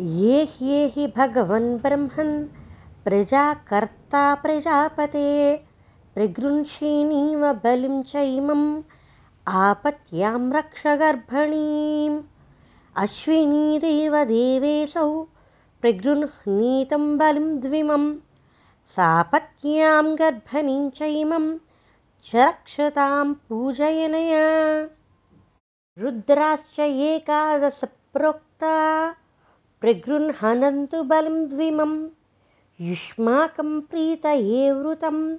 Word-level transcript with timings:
ये 0.00 0.44
ह्येहि 0.44 1.06
भगवन् 1.16 1.78
ब्रह्मन् 1.78 2.46
प्रजाकर्ता 3.04 4.34
प्रजापते। 4.34 5.56
प्रगृह्षीणीव 6.14 7.52
बलिं 7.52 8.02
चैमम् 8.02 8.82
आपत्यां 9.48 10.52
रक्ष 10.52 10.82
गर्भणीम्। 10.86 12.22
अश्विनीदेव 12.96 14.24
देवेशौ 14.24 15.22
प्रगृह्णीतं 15.80 17.18
बलिं 17.18 17.60
द्विमं 17.60 18.14
सापत्न्यां 18.86 20.14
गर्भणीं 20.18 20.90
चैमं 20.90 21.58
च 22.24 22.36
रक्षतां 22.36 23.34
पूजयनया। 23.34 24.46
रुद्राश्च 25.98 26.80
एकादश 26.80 27.80
प्रोक्ता 27.84 28.76
प्रगृह्णन्तु 29.86 31.02
बलिं 31.02 31.48
द्विमं। 31.48 32.08
युष्माकं 32.80 33.80
प्रीतये 33.80 34.72
वृतं 34.72 35.36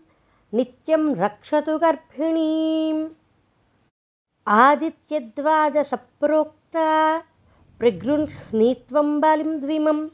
नित्यं 0.53 1.15
रक्षतु 1.15 1.77
गर्भिणीम्। 1.77 3.07
आदित्यद्वादसप्रोक्ता 4.47 7.21
प्रगृह्णीत्वं 7.79 9.21
बलिं 9.21 9.59
द्विमं। 9.59 10.07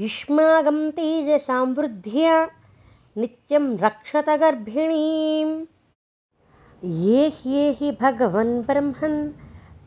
युष्माकं 0.00 0.90
तेजसां 0.90 1.74
वृद्ध्या 1.74 2.50
नित्यं 3.16 3.78
रक्षत 3.78 4.24
गर्भिणीम्। 4.28 5.66
ये 6.84 7.28
ह्येहि 7.28 7.96
भगवन् 8.00 8.62
ब्रह्मन् 8.62 9.30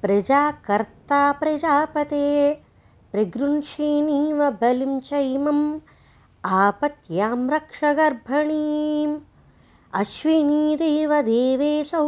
प्रजाकर्ता 0.02 1.32
प्रजापते 1.32 2.65
प्रगृह्षीणीव 3.16 4.40
बलिं 4.62 5.00
चैमम् 5.10 5.62
आपत्यां 6.62 7.38
रक्ष 7.50 7.80
गर्भणीम् 8.00 9.14
अश्विनीदेव 10.00 11.14
देवेशौ 11.28 12.02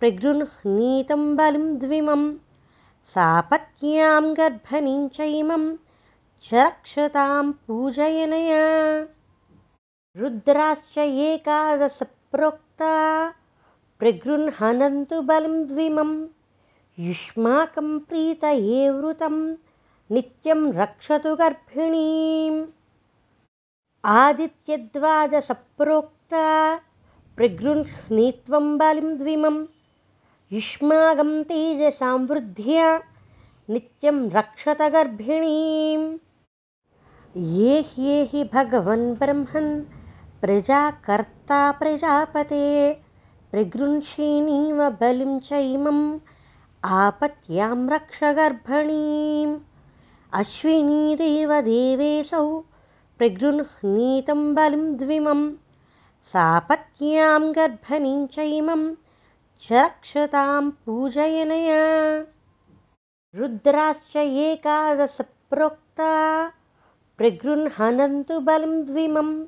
प्रगृह्णीतं 0.00 1.24
बलिं 1.36 1.64
द्विमं 1.84 2.26
सापत्न्यां 3.14 4.22
गर्भणीं 4.40 5.08
चैमं 5.16 5.66
च 6.48 6.54
रक्षतां 6.54 7.50
पूजयनया 7.66 8.62
रुद्राश्च 10.22 10.98
एकादश 10.98 11.98
प्रोक्ता 12.32 12.94
प्रगृह्णन्तु 14.00 15.22
बलिं 15.32 15.62
द्विमं 15.72 16.12
युष्माकं 17.06 17.98
प्रीतये 18.10 18.90
वृतं 18.90 19.38
नित्यं 20.12 20.60
रक्षतु 20.72 21.34
गर्भिणीम्। 21.36 22.58
आदित्यद्वादसप्रोक्ता 24.04 26.44
प्रगृह्णीत्वं 27.36 28.66
युष्माकं 30.52 31.42
तेजसां 31.48 32.18
वृद्ध्या 32.26 32.86
नित्यं 33.70 34.18
रक्षत 34.30 34.82
गर्भिणीम्। 34.94 36.06
ये 37.56 37.80
ह्येहि 37.88 38.42
भगवन् 38.54 39.14
ब्रह्मन् 39.20 39.72
प्रजाकर्ता 40.40 41.60
प्रजापते 41.80 42.66
प्रगृह्षीणीव 43.50 44.88
बलिं 45.00 45.38
चैमम् 45.48 46.04
आपत्यां 46.84 47.78
रक्ष 47.88 48.20
गर्भणीम् 48.38 49.54
अश्विनीदेव 50.36 51.60
देवेशौ 51.60 52.62
प्रगृह्णीतं 53.18 54.54
बलिं 54.54 54.96
द्विमं 54.96 55.52
सापत्न्यां 56.22 57.56
गर्भणीं 57.56 58.26
चैमं 58.26 58.94
च 59.62 59.72
रक्षतां 59.72 60.70
पूजयनया। 60.70 62.24
रुद्राश्च 63.34 64.16
एकादश 64.16 65.18
प्रोक्ता 65.20 66.52
प्रगृह्णन्तु 67.18 68.40
बलिं 68.40 68.84
द्विमं 68.84 69.44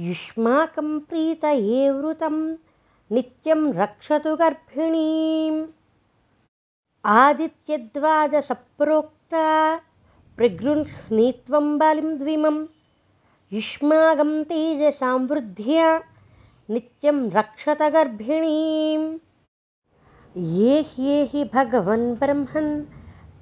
युष्माकं 0.00 0.98
प्रीतये 0.98 1.90
वृतं 1.90 2.56
नित्यं 3.12 3.72
रक्षतु 3.72 4.36
गर्भिणीम्। 4.36 5.66
आदित्यद्वादसप्रोक्ता 7.04 9.80
प्रगृह्णीत्वं 10.38 11.66
बलिं 11.78 12.10
द्विमं। 12.18 12.58
युष्माकं 13.52 14.30
तेजसां 14.50 15.16
वृद्ध्या 15.28 15.86
नित्यं 16.70 17.18
रक्षत 17.36 17.82
गर्भिणीम् 17.94 19.06
ये 20.56 20.80
ह्येहि 20.90 21.44
भगवन् 21.54 22.06
ब्रह्मन् 22.20 22.70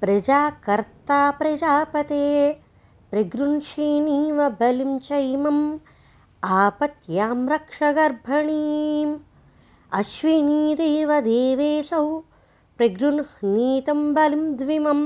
प्रजाकर्ता 0.01 1.19
प्रजापते 1.39 2.23
प्रगृह्षीणीव 3.11 4.41
बलिं 4.61 4.97
चैमम् 5.09 5.61
आपत्यां 6.61 7.37
रक्ष 7.53 7.83
गर्भणीम् 7.99 9.15
अश्विनीदेव 9.99 11.13
देवेशौ 11.29 12.03
प्रगृह्णीतं 12.77 14.01
बलिं 14.13 14.45
द्विमम् 14.57 15.05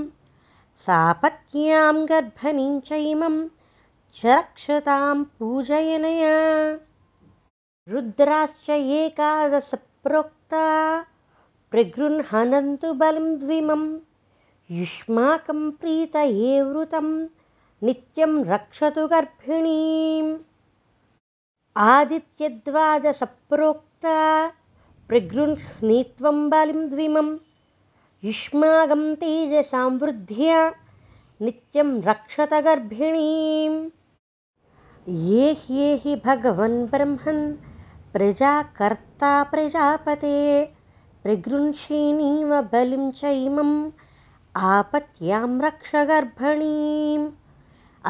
सापत्न्यां 0.82 2.10
गर्भणीं 2.10 2.80
चैमं 2.80 3.48
च 4.16 4.26
रक्षतां 4.26 5.24
पूजयनया। 5.24 6.80
रुद्राश्च 7.90 8.70
एकादश 8.70 9.72
प्रोक्ता 9.76 11.06
प्रगृह्णन्तु 11.72 12.94
बलिं 12.94 13.40
द्विमं। 13.40 14.00
युष्माकं 14.72 15.72
प्रीतये 15.72 16.62
वृतं 16.62 17.28
नित्यं 17.84 18.46
रक्षतु 18.46 19.08
गर्भिणीम्। 19.08 20.38
आदित्यद्वादसप्रोक्ता 21.78 24.52
प्रगृह्णीत्वं 25.08 26.50
बलिं 26.50 26.90
द्विमम् 26.90 27.38
युष्माकं 28.26 29.04
तेजसां 29.22 29.88
वृद्ध्या 30.02 30.58
नित्यं 31.46 31.88
रक्षत 32.08 32.54
गर्भिणीम् 32.66 33.78
ये 35.30 35.52
ह्येहि 35.62 36.16
भगवन् 36.26 36.76
ब्रह्मन् 36.92 37.42
प्रजाकर्ता 38.14 39.32
प्रजापते 39.54 40.36
प्रगृह्षीणीव 41.24 42.54
बलिं 42.74 43.10
चैमम् 43.22 43.74
आपत्यां 44.74 45.48
रक्ष 45.62 45.96
गर्भणीम् 46.12 47.26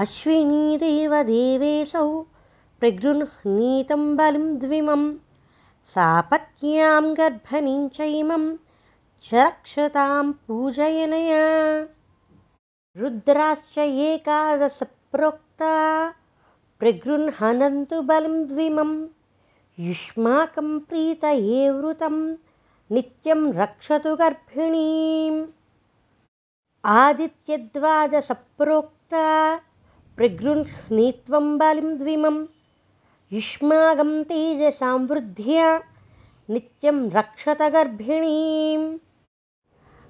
अश्विनीदेव 0.02 1.16
देवेशौ 1.32 2.08
प्रगृह्णीतं 2.80 4.04
बलिं 4.18 4.50
द्विमं 4.66 5.08
सापत्न्यां 5.94 7.04
गर्भणीं 7.22 7.88
चैमं 8.00 8.46
च 9.24 9.34
रक्षतां 9.34 10.32
पूजयनया। 10.32 11.88
रुद्राश्च 12.98 13.78
एकादश 13.78 14.84
प्रोक्ता 14.84 16.14
प्रगृह्णन्तु 16.80 18.02
बलिं 18.02 18.48
द्विमं 18.48 19.08
युष्माकं 19.80 20.80
प्रीतये 20.80 21.70
वृतं। 21.70 22.36
नित्यं 22.92 23.54
रक्षतु 23.54 24.16
गर्भिणीम्। 24.16 25.46
आदित्यद्वादसप्रोक्ता 26.86 29.60
प्रगृह्णीत्वं 30.18 31.58
बलिं 31.58 31.98
द्विमं 31.98 32.46
युष्माकं 33.32 34.24
तेजसां 34.24 35.08
वृद्ध्या। 35.08 35.84
नित्यं 36.50 37.10
रक्षत 37.10 37.62
गर्भिणीम् 37.62 38.98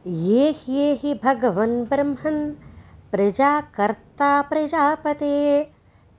ये 0.08 0.52
ह्येहि 0.52 1.14
भगवन् 1.24 1.86
ब्रह्मन् 1.86 2.54
प्रजाकर्ता 3.12 4.42
प्रजापते 4.42 5.36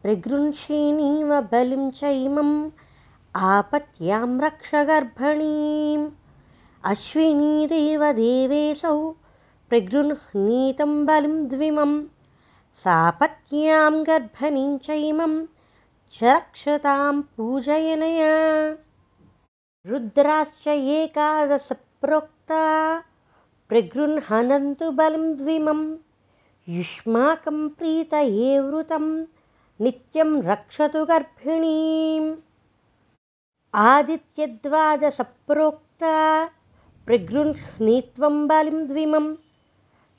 प्रगृह्षीणीव 0.02 1.40
बलिं 1.52 1.90
चैमम् 1.90 2.70
आपत्यां 3.34 4.40
रक्ष 4.40 4.70
अश्विनीदेव 6.90 8.04
देवेशौ 8.12 9.10
प्रगृह्णीतं 9.68 11.04
बलिं 11.06 11.48
द्विमं 11.48 12.00
सापत्न्यां 12.84 13.92
गर्भणीं 14.06 14.78
चैमं 14.78 15.46
च 16.14 16.24
रक्षतां 16.24 17.20
पूजयनया। 17.36 18.34
रुद्राश्च 19.86 20.68
एकादश 20.68 21.68
प्रोक्ता 21.72 22.62
प्रगृह्णन्तु 23.72 24.90
बलिं 24.90 25.36
द्विमं। 25.36 25.96
युष्माकं 26.68 27.68
प्रीतये 27.68 28.60
वृतं 28.60 29.24
नित्यं 29.80 30.42
रक्षतु 30.42 31.04
गर्भिणीम्। 31.04 32.34
आदित्यद्वादसप्रोक्ता 33.74 36.50
प्रगृह्णीत्वं 37.06 38.48
बलिं 38.48 38.88
द्विमं। 38.88 39.34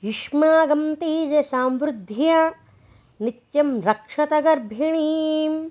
युष्माकं 0.04 0.94
तेजसां 0.94 1.78
वृद्ध्या 1.78 2.54
नित्यं 3.20 3.82
रक्षत 3.82 4.28
गर्भिणीम्। 4.32 5.70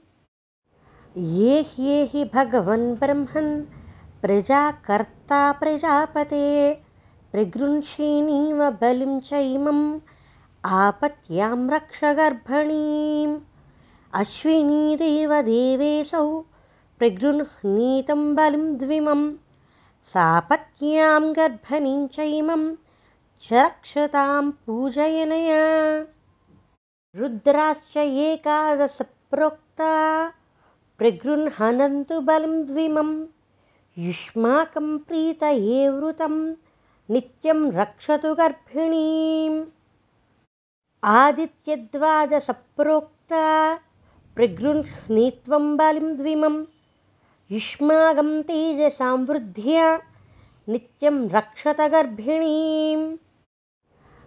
ये 1.17 1.61
ह्येहि 1.61 2.25
भगवन् 2.25 2.95
ब्रह्मन् 2.95 3.65
प्रजाकर्ता 4.21 5.51
प्रजापते 5.51 6.82
प्रगृह्षिणीव 7.33 8.59
बलिं 8.81 9.13
चैमम् 9.27 9.85
आपत्यां 10.79 11.55
रक्ष 11.69 11.99
गर्भणीम् 12.17 13.31
अश्विनीरेव 14.19 15.31
देवेशौ 15.47 16.25
प्रगृह्णीतं 16.99 18.21
बलिं 18.39 18.65
द्विमं 18.81 19.23
सापत्न्यां 20.11 21.21
गर्भणीं 21.37 22.05
चैमं 22.17 22.65
च 23.47 23.53
रक्षतां 23.53 24.43
पूजयनया 24.65 25.63
रुद्राश्च 27.21 27.97
एकादशप्रोक्ता 28.27 29.93
प्रगृह्णन्तु 30.99 32.19
बलिं 32.29 32.61
द्विमं 32.67 33.09
युष्माकं 34.05 34.97
प्रीतये 35.07 35.81
वृतं 35.97 36.37
नित्यं 37.11 37.71
रक्षतु 37.71 38.35
गर्भिणीम्। 38.35 39.63
आदित्यद्वादसप्रोक्ता 41.03 43.75
प्रगृह्णीत्वं 44.35 45.77
युष्माकं 47.51 48.41
तेजसां 48.41 49.25
वृद्ध्या 49.25 49.99
नित्यं 50.69 51.29
रक्षत 51.29 51.81
गर्भिणीम्। 51.81 53.17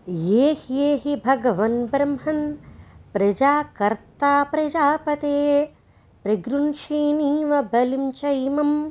ये 0.08 0.52
ह्येहि 0.52 1.22
भगवन् 1.26 1.86
ब्रह्मन् 1.86 2.56
प्रजाकर्ता 3.12 4.44
प्रजापते। 4.44 5.74
प्रगृह्षिणीव 6.22 7.62
बलिं 7.62 8.12
चैमम् 8.12 8.90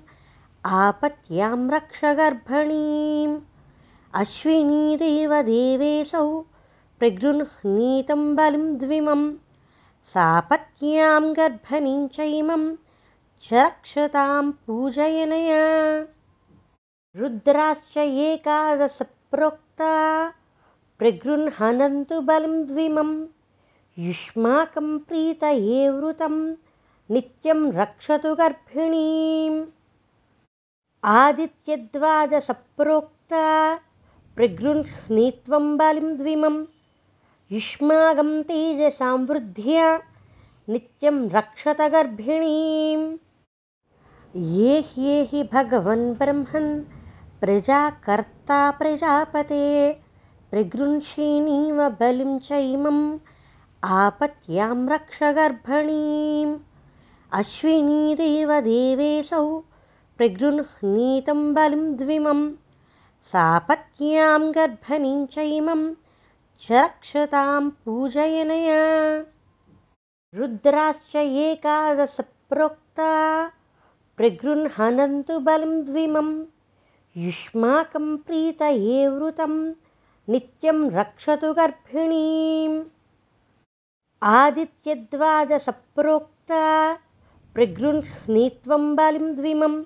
आपत्यां 0.66 1.70
रक्ष 1.70 2.06
गर्भणीम् 2.06 3.40
अश्विनीरेव 4.16 5.42
देवेशौ 5.42 6.44
प्रगृह्णीतं 7.00 8.36
बलिं 8.36 8.78
द्विमं 8.78 9.34
सापत्न्यां 10.04 11.34
गर्भणीं 11.34 12.08
चैमं 12.08 12.76
च 13.44 13.54
रक्षतां 13.54 14.52
पूजयनया। 14.52 16.06
रुद्राश्च 17.16 17.98
एकादशप्रोक्ता 17.98 20.34
प्रगृह्णन्तु 21.00 22.22
बलिं 22.22 22.66
द्विमम् 22.66 23.28
युष्माकं 24.00 25.00
प्रीतये 25.00 25.90
वृतं 25.90 26.56
नित्यं 27.12 27.72
रक्षतु 27.72 28.36
गर्भिणीम्। 28.36 29.66
आदित्यद्वादसप्रोक्ता 31.06 33.80
प्रगृह्णीत्वं 34.38 35.66
बलिं 35.78 36.08
द्विमं 36.18 36.56
युष्माकं 37.52 38.32
तेजसां 38.48 39.18
वृद्ध्या 39.28 39.86
नित्यं 40.70 41.20
रक्षत 41.36 41.82
गर्भिणीम् 41.94 43.06
ये 44.56 44.80
ह्येहि 44.88 45.44
भगवन् 45.54 46.04
ब्रह्मन् 46.22 46.70
प्रजाकर्ता 47.42 48.60
प्रजापते 48.80 49.64
प्रगृह्षिणीव 50.52 51.82
बलिं 52.02 52.38
चैमम् 52.50 53.04
आपत्यां 54.02 54.76
रक्ष 54.94 55.24
गर्भणीम् 55.40 56.58
अश्विनीरेव 57.40 58.52
देवेशौ 58.70 59.46
प्रगृह्णीतं 60.18 61.54
बलिं 61.54 61.86
सापत्न्यां 63.32 64.56
गर्भणीं 64.56 65.26
चैमं 65.26 65.94
च 66.62 66.72
रक्षतां 66.72 67.70
पूजयनया। 67.70 69.26
रुद्राश्च 70.36 71.16
एकादशप्रोक्ता 71.16 73.12
प्रगृह्णन्तु 74.18 75.40
बलिं 75.40 75.86
द्विमं 75.86 76.46
युष्माकं 77.18 78.18
प्रीतये 78.18 79.08
वृतं 79.08 79.74
नित्यं 80.30 80.92
रक्षतु 80.92 81.54
गर्भिणीम्। 81.54 82.84
आदित्यद्वादसप्रोक्ता 84.24 86.94
प्रगृह्णीत्वं 87.54 88.96
बलिं 88.96 89.36
द्विमं 89.36 89.84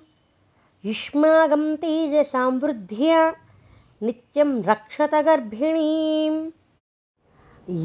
युष्माकं 0.86 1.64
तेजसां 1.80 2.50
वृद्ध्या 2.60 3.18
नित्यं 4.02 4.50
रक्षत 4.68 5.14
गर्भिणीम् 5.24 6.38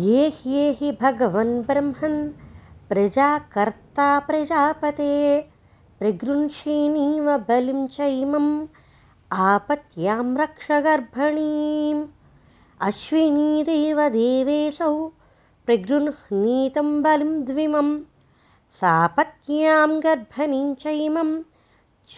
ये 0.03 0.27
ह्येहि 0.35 0.91
भगवन् 1.01 1.51
ब्रह्मन् 1.69 2.15
प्रजाकर्ता 2.89 4.07
प्रजापते 4.27 5.15
प्रगृह्षिणीव 5.99 7.27
बलिं 7.49 7.85
चैमम् 7.95 8.47
आपत्यां 9.47 10.23
रक्ष 10.41 10.71
गर्भणीम् 10.85 12.03
अश्विनीरेव 12.89 13.99
देवेशौ 14.15 14.93
प्रगृह्णीतं 15.65 17.01
बलिं 17.07 17.33
द्विमं 17.51 17.91
सापत्न्यां 18.79 19.89
गर्भणीं 20.07 20.73
चैमं 20.85 21.35
च 22.09 22.17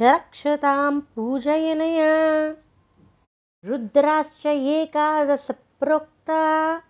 रुद्राश्च 3.65 4.45
एकादशप्रोक्ता। 4.45 6.81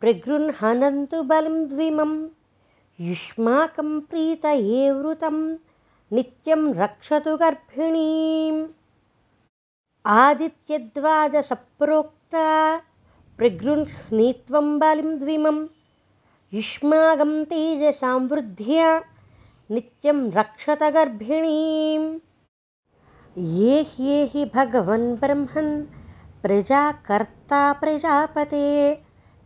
प्रगृह्णन्तु 0.00 1.22
बलिं 1.22 1.68
द्विमं। 1.68 2.28
युष्माकं 3.00 4.00
प्रीतये 4.00 4.92
वृतं। 4.92 5.56
नित्यं 6.12 6.74
रक्षतु 6.74 7.36
गर्भिणीम्। 7.36 8.66
आदित्यद्वादसप्रोक्ता 10.06 12.80
प्रगृह्णीत्वं 13.36 14.78
बलिं 14.78 15.16
द्विमम् 15.16 15.68
युष्माकं 16.54 17.44
तेजसां 17.44 18.28
वृद्ध्या। 18.28 19.02
नित्यं 19.70 20.30
रक्षत 20.30 20.82
गर्भिणीम् 20.82 22.18
ये 23.38 23.82
ह्येहि 23.82 24.44
भगवन् 24.54 25.16
ब्रह्मन् 25.16 25.84
प्रजाकर्ता 26.42 27.72
प्रजापते। 27.72 28.94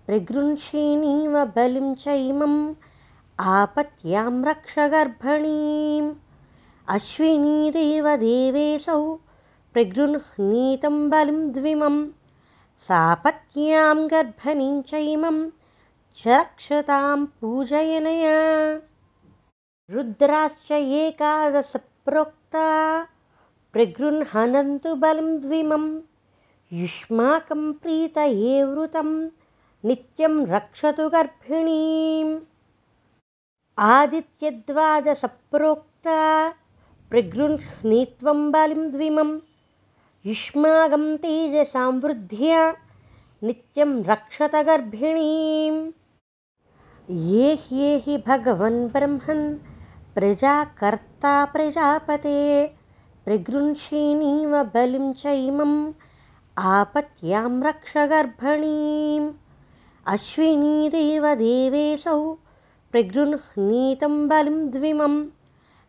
प्रगृह्षिणीव 0.06 1.44
बलिं 1.44 1.94
चैमम् 1.94 2.74
आपत्यां 3.40 4.44
रक्ष 4.44 4.78
गर्भणीम्। 4.78 6.14
अश्विनीरेव 6.88 8.16
देवेशौ 8.16 9.14
प्रगृह्णीतं 9.72 11.10
बलिं 11.10 11.52
द्विमं 11.52 12.06
सापत्न्यां 12.78 14.10
गर्भणीं 14.10 14.82
चैमम् 14.82 15.50
च 16.16 16.28
रक्षतां 16.28 17.26
पूजयनया। 17.26 18.74
रुद्राश्च 19.90 20.72
एकादशप्रोक्ता 20.72 22.68
प्रगृह्णन्तु 23.74 24.94
बलिं 24.94 25.40
द्विमं 25.40 26.00
युष्माकं 26.72 27.72
प्रीतये 27.72 28.64
वृतं 28.64 29.28
नित्यं 29.84 30.46
रक्षतु 30.46 31.08
गर्भिणीम्। 31.08 32.38
आदित्यद्वादसप्रोक्ता 33.78 36.52
प्रगृह्णीत्वं 37.10 38.52
बलिं 38.52 38.92
द्विमं 38.92 39.38
युष्माकं 40.26 41.16
तेजसां 41.16 41.92
वृद्ध्या 41.92 42.76
नित्यं 43.42 44.04
रक्षत 44.04 44.54
गर्भिणीम्। 44.54 45.92
ये 47.10 47.54
ह्येहि 47.54 48.18
भगवन् 48.18 48.88
ब्रह्मन् 48.88 49.58
प्रजाकर्ता 50.14 51.44
प्रजापते 51.44 52.73
प्रगृह्षिणीव 53.24 54.62
बलिं 54.62 55.12
चैमम् 55.12 55.92
आपत्यां 56.58 57.62
रक्ष 57.62 57.96
गर्भणीम्। 57.96 59.32
अश्विनीदेवदेवेऽसौ 60.06 62.38
प्रगृह्णीतं 62.92 64.28
बलिं 64.28 64.70
द्विमं 64.70 65.26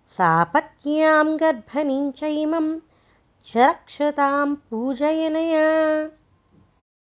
सापत्न्यां 0.08 1.36
गर्भणीं 1.36 2.12
चैमं 2.12 2.80
च 3.46 3.58
रक्षतां 3.58 4.56
पूजयनया। 4.56 6.10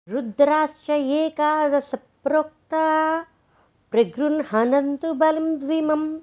रुद्राश्च 0.08 0.90
एकादशप्रोक्ता 0.90 3.24
बलिं 3.94 5.58
द्विमं 5.58 6.18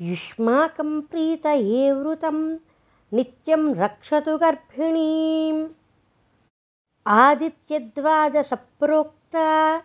युष्माकं 0.00 1.00
प्रीतये 1.00 1.92
वृतं 1.92 2.56
नित्यं 3.14 3.74
रक्षतु 3.74 4.38
गर्भिणीम्। 4.38 5.66
आदित्यद्वादसप्रोक्ता 7.06 9.78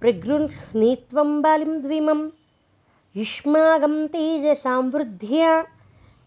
प्रगृह्णीत्वं 0.00 1.42
बलिं 1.42 1.82
द्विमं 1.82 2.28
युष्मागं 3.16 4.06
तेजसां 4.06 4.90
वृद्ध्या 4.90 5.64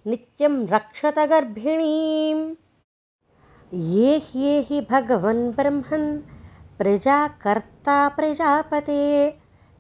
नित्यं 0.08 0.68
रक्षत 0.68 1.20
गर्भिणीम्। 1.34 2.56
ये 3.96 4.18
ह्येहि 4.18 4.88
भगवन् 4.92 5.52
ब्रह्मन् 5.52 6.20
प्रजाकर्ता 6.78 7.98
प्रजापते 8.18 9.04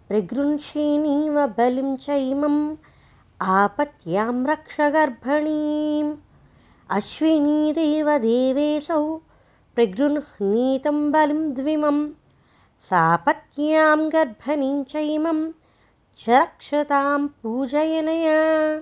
प्रगृह्षिणीव 0.07 1.45
बलिं 1.57 1.95
चैमम् 2.05 2.75
आपत्यां 3.59 4.45
रक्ष 4.45 4.81
गर्भणीम् 4.97 6.15
अश्विनीदेवदेवेऽसौ 6.91 9.19
प्रगृह्णीतं 9.75 11.12
बलिं 11.12 11.53
द्विमं 11.53 12.10
सापत्न्यां 12.79 14.10
गर्भणीं 14.10 14.84
चैमं 14.84 15.51
च 16.19 16.29
रक्षतां 16.29 17.27
पूजयनया। 17.27 18.81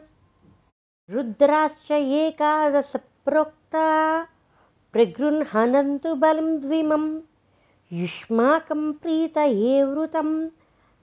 रुद्राश्च 1.10 1.92
एकादशप्रोक्ता 1.92 4.28
प्रगृह्णन्तु 4.94 6.16
बलिं 6.16 6.62
द्विमं 6.62 7.20
युष्माकं 7.94 8.92
प्रीतये 8.92 9.84
वृतं 9.84 10.50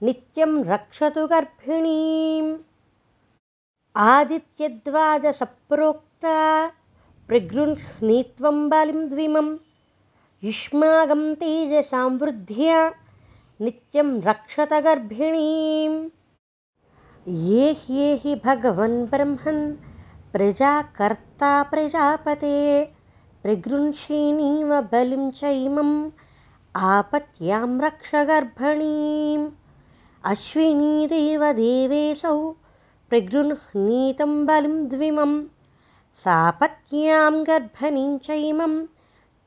नित्यं 0.03 0.63
रक्षतु 0.63 1.27
गर्भिणीम्। 1.27 2.57
आदित्यद्वादसप्रोक्ता 3.95 6.71
प्रगृह्णीत्वं 7.29 8.57
बलिं 8.69 9.05
द्विमं 9.09 9.47
युष्मागं 10.43 11.23
तेजसां 11.41 12.09
वृद्ध्या 12.21 12.79
नित्यं 13.61 14.09
रक्षत 14.27 14.73
गर्भिणीम् 14.85 15.95
ये 17.45 17.71
ह्येहि 17.79 18.33
भगवन् 18.45 18.97
ब्रह्मन् 19.13 19.63
प्रजाकर्ता 20.33 21.51
प्रजापते 21.71 22.53
प्रगृह्षिणीव 23.43 24.71
बलिं 24.91 25.25
चैमम् 25.39 25.95
आपत्यां 26.91 27.69
रक्ष 27.85 28.11
गर्भणीम् 28.31 29.49
अश्विनीदेवदेवेऽसौ 30.33 32.37
प्रगृह्णीतं 33.09 34.31
बलिं 34.45 34.77
द्विमं 36.15 36.23
सापत्न्यां 36.23 37.43
गर्भणीं 37.43 38.17
चैमं 38.17 38.85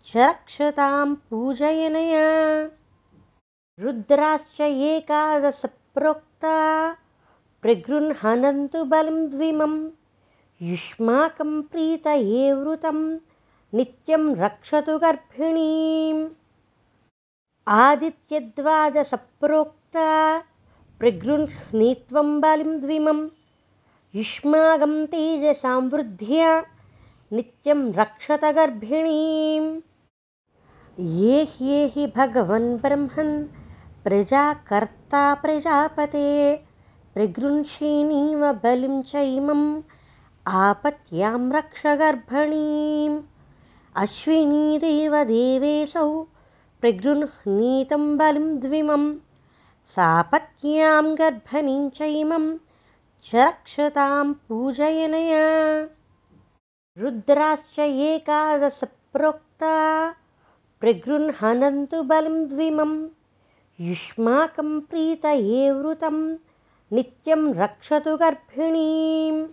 च 0.06 0.16
रक्षतां 0.16 1.14
पूजयनया। 1.14 2.70
रुद्राश्च 3.80 4.60
एकादशप्रोक्ता 4.60 6.96
प्रगृह्णन्तु 7.62 8.84
बलिं 8.84 9.30
द्विमं। 9.30 9.90
युष्माकं 10.62 11.62
प्रीतये 11.62 12.52
वृतं 12.52 13.18
नित्यं 13.74 14.36
रक्षतु 14.36 14.98
गर्भिणीम्। 14.98 16.28
आदित्यद्वादसप्रोक्ता 17.68 20.42
प्रगृह्णीत्वं 20.98 22.40
बलिं 22.40 22.80
द्विमं 22.80 23.37
युष्मागं 24.16 24.92
तेजसां 25.12 25.80
वृद्ध्या 25.92 26.50
नित्यं 27.32 27.80
रक्षत 27.94 28.44
गर्भिणीम् 28.56 29.66
ये 31.16 31.42
ह्येहि 31.50 32.06
भगवन् 32.16 32.68
ब्रह्मन् 32.84 33.32
प्रजाकर्ता 34.04 35.22
प्रजापते 35.42 36.30
प्रगृह्षिणीव 37.14 38.44
बलिं 38.62 38.96
चैमम् 39.10 39.66
आपत्यां 40.62 41.40
रक्ष 41.56 41.82
गर्भणीम् 42.02 43.18
अश्विनीदेवदेवेऽसौ 44.04 46.06
प्रगृह्णीतं 46.80 48.06
बलिं 48.22 48.48
द्विमं 48.62 49.04
सापत्न्यां 49.96 51.04
गर्भणीं 51.20 51.84
चैमं 52.00 52.48
च 53.24 53.34
रक्षतां 53.34 54.32
पूजयनया। 54.32 55.88
रुद्राश्च 56.98 57.78
एकादशप्रोक्ता। 57.78 60.14
प्रगृह्णन्तु 60.80 62.02
बलिं 62.02 62.48
द्विमं। 62.48 63.08
युष्माकं 63.80 64.80
प्रीतये 64.80 65.70
वृतं। 65.70 66.36
नित्यं 66.92 67.54
रक्षतु 67.54 68.16
गर्भिणीम् 68.16 69.46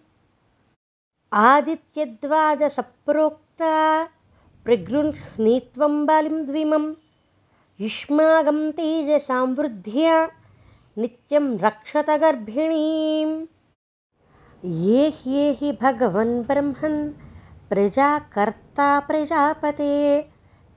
आदित्यद्वादसप्रोक्ता 1.33 4.07
प्रगृह्णीत्वं 4.65 6.05
बलिं 6.05 6.43
द्विमं। 6.43 6.93
युष्मागं 7.79 8.71
तेजसां 8.71 9.55
वृद्ध्या 9.55 10.27
नित्यं 10.97 11.47
रक्षत 11.59 12.09
गर्भिणीम् 12.21 13.31
ये 14.83 15.07
ह्येहि 15.15 15.71
भगवन् 15.81 16.31
ब्रह्मन् 16.47 16.95
प्रजाकर्ता 17.69 18.87
प्रजापते 19.07 19.95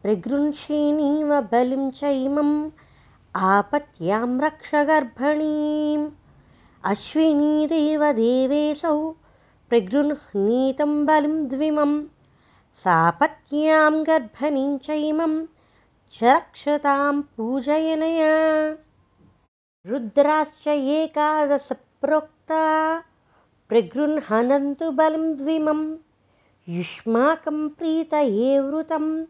प्रगृह्षिणीव 0.02 1.30
बलिं 1.52 1.84
चैमम् 2.00 2.50
आपत्यां 3.50 4.28
रक्ष 4.44 4.75
गर्भणीम् 4.90 6.10
अश्विनीदेवदेवेऽसौ 6.92 8.98
प्रगृह्णीतं 9.70 10.92
बलिं 11.06 11.37
द्विमं 11.54 11.94
सापत्न्यां 12.82 13.94
गर्भणीं 14.10 14.76
चैमं 14.88 15.38
च 16.18 16.34
रक्षतां 16.34 17.14
पूजयनया 17.37 18.34
रुद्राश्च 19.87 20.68
एकादशप्रोक्ता 20.68 22.99
प्रगृह्णन्तु 23.68 24.90
बलिं 24.90 25.37
द्विमं 25.37 25.97
युष्माकं 26.68 27.68
प्रीतये 27.68 28.61
वृतं 28.61 29.25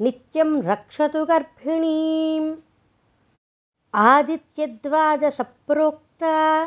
नित्यं 0.00 0.62
रक्षतु 0.62 1.24
गर्भिणीम्। 1.24 2.54
आदित्यद्वादसप्रोक्ता 3.94 6.66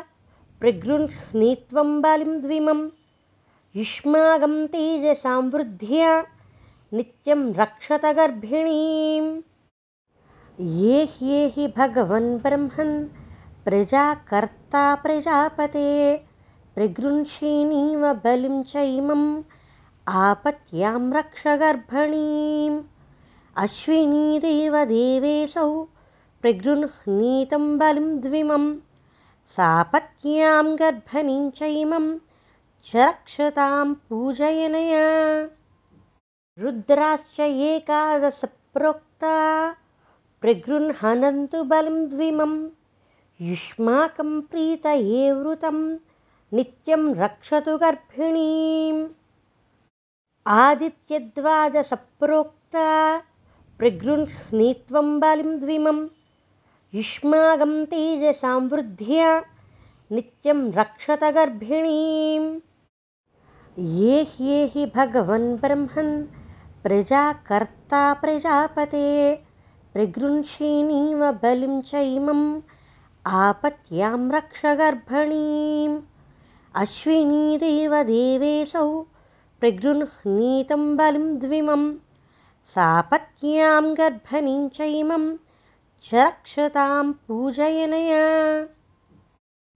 प्रगृह्णीत्वं 0.60 2.02
बलिं 2.02 2.42
द्विमं 2.42 2.88
युष्मागं 3.76 4.66
तेजसां 4.66 5.42
वृद्ध्या 5.42 6.26
नित्यं 6.92 7.54
रक्षत 7.54 8.04
गर्भिणीम्। 8.04 9.40
ये 10.60 11.04
ह्येहि 11.04 11.72
भगवन् 11.76 12.38
ब्रह्मन् 12.38 13.21
प्रजाकर्ता 13.64 14.94
प्रजापते 14.94 16.24
प्रगृह्षिणीव 16.74 18.12
बलिं 18.12 18.62
चैमम् 18.62 19.42
आपत्यां 20.08 21.12
रक्ष 21.12 21.46
गर्भणीम्। 21.46 22.82
अश्विनीदेवदेवेऽसौ 23.56 25.88
प्रगृह्णीतं 26.42 27.78
बलिं 27.78 28.20
द्विमं 28.20 28.76
सापत्न्यां 29.46 30.78
गर्भणीं 30.78 31.50
चैमं 31.50 32.18
च 32.84 32.96
रक्षतां 32.96 33.94
पूजयनया। 33.94 35.48
रुद्राश्च 36.58 37.40
एकादशप्रोक्ता 37.40 39.74
बलिं 41.64 42.08
द्विमं 42.08 42.68
युष्माकं 43.42 44.40
प्रीतये 44.40 45.32
वृतं 45.32 45.96
नित्यं 46.52 47.14
रक्षतु 47.14 47.78
गर्भिणीम्। 47.78 49.06
आदित्यद्वादसप्रोक्ता 50.46 53.18
प्रगृह्णीत्वं 53.78 55.20
बलिं 55.20 55.60
द्विमं 55.60 56.08
युष्माकं 56.94 57.84
तेजसां 57.84 58.68
वृद्ध्या 58.68 59.42
नित्यं 60.12 60.72
रक्षत 60.72 61.24
गर्भिणीम्। 61.24 62.60
ये 64.00 64.22
ह्येहि 64.22 64.92
भगवन् 64.96 65.56
ब्रह्मन् 65.56 66.26
प्रजाकर्ता 66.82 68.14
प्रजापते 68.14 69.44
प्रगृह्षिणीव 69.94 71.38
बलिं 71.42 71.80
चैमम् 71.90 72.60
आपत्यां 73.26 74.30
रक्ष 74.30 74.62
अश्विनीदेव 76.80 77.94
देवेशौ 78.02 78.86
प्रगृह्णीतं 79.60 80.96
बलिं 80.96 81.38
द्विमं 81.38 81.84
सापत्न्यां 82.74 83.84
गर्भणीं 83.98 84.68
चैमं 84.68 85.28
च 86.04 86.14
रक्षतां 86.14 87.12
पूजयनया। 87.12 88.24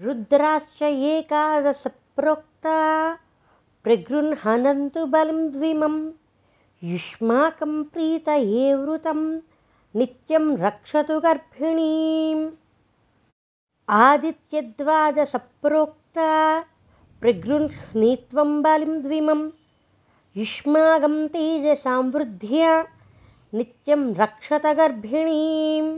रुद्राश्च 0.07 0.83
एकादशप्रोक्ता 0.83 2.79
प्रगृह्णन्तु 3.85 5.07
बलिं 5.17 5.49
द्विमं 5.53 5.97
युष्माकं 6.93 7.83
प्रीतये 7.95 8.75
वृतं 8.75 9.21
नित्यं 9.97 10.57
रक्षतु 10.67 11.21
गर्भिणीम् 11.21 12.47
आदित्यद्वादसप्रोक्ता 13.95 16.31
द्विमं 19.02 19.43
युष्माकं 20.37 21.14
तेजसां 21.35 22.00
वृद्ध्या 22.14 22.73
नित्यं 23.55 24.02
रक्षत 24.14 24.66
गर्भिणीम् 24.78 25.93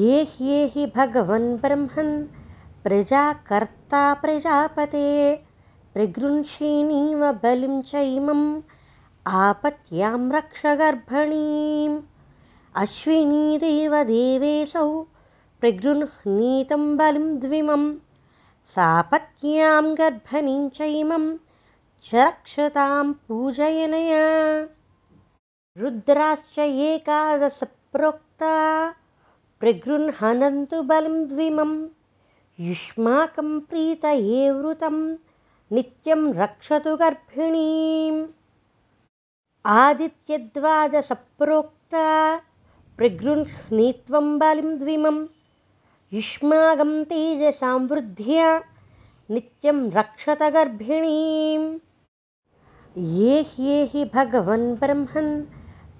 ये 0.00 0.18
ह्येहि 0.32 0.84
भगवन् 0.96 1.48
ब्रह्मन् 1.62 2.12
प्रजाकर्ता 2.84 4.02
प्रजापते 4.24 5.08
प्रगृह्षिणीव 5.94 7.22
बलिं 7.42 7.80
चैमम् 7.92 8.44
आपत्यां 9.42 10.20
रक्ष 10.36 10.62
गर्भणीम् 10.82 11.96
अश्विनीदेव 12.84 13.94
देवेशौ 14.12 14.86
प्रगृह्णीतं 15.60 16.96
बलिं 16.96 17.38
द्विमं 17.38 17.94
सापत्न्यां 18.64 19.94
गर्भणीं 19.94 20.68
चैमं 20.68 21.36
च 22.04 22.14
रक्षतां 22.14 23.12
पूजयनया। 23.12 24.66
रुद्राश्च 25.78 26.58
एकादशप्रोक्ता 26.58 28.94
प्रगृह्णन्तु 29.60 30.82
बलिं 30.82 31.28
द्विमं 31.28 31.88
युष्माकं 32.60 33.60
प्रीतये 33.60 34.50
वृतं 34.50 35.16
नित्यं 35.72 36.34
रक्षतु 36.34 36.96
गर्भिणीम्। 36.96 38.26
आदित्यद्वादसप्रोक्ता 39.66 42.36
प्रगृह्णीत्वं 42.96 44.38
बलिं 44.38 44.78
द्विमम् 44.78 45.26
युष्माकं 46.12 46.92
तेजसां 47.10 47.78
वृद्ध्या 47.90 48.48
नित्यं 49.30 49.78
रक्षत 49.92 50.42
गर्भिणीम् 50.54 51.64
ये 53.18 53.40
ह्येहि 53.52 54.04
भगवन् 54.14 54.66
ब्रह्मन् 54.80 55.30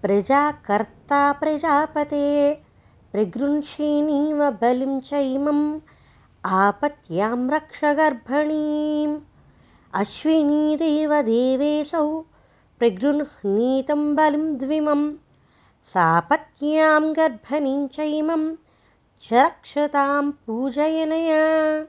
प्रजाकर्ता 0.02 1.20
प्रजापते 1.40 2.26
प्रगृह्षिणीव 3.12 4.42
बलिं 4.62 4.98
चैमम् 5.08 5.64
आपत्यां 6.60 7.36
रक्ष 7.54 7.80
गर्भणीम् 8.00 9.18
अश्विनीदेव 10.00 11.14
देवेशौ 11.30 12.06
प्रगृह्णीतं 12.78 14.04
बलिं 14.16 14.46
द्विमं 14.58 15.02
सापत्न्यां 15.94 17.02
गर्भणीं 17.16 17.86
चैमम् 17.96 18.46
च 19.24 19.32
रक्षतां 19.32 20.30
पूजयनया। 20.30 21.86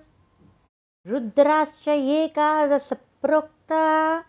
रुद्राश्च 1.07 1.87
एकादशप्रोक्ता। 1.87 4.23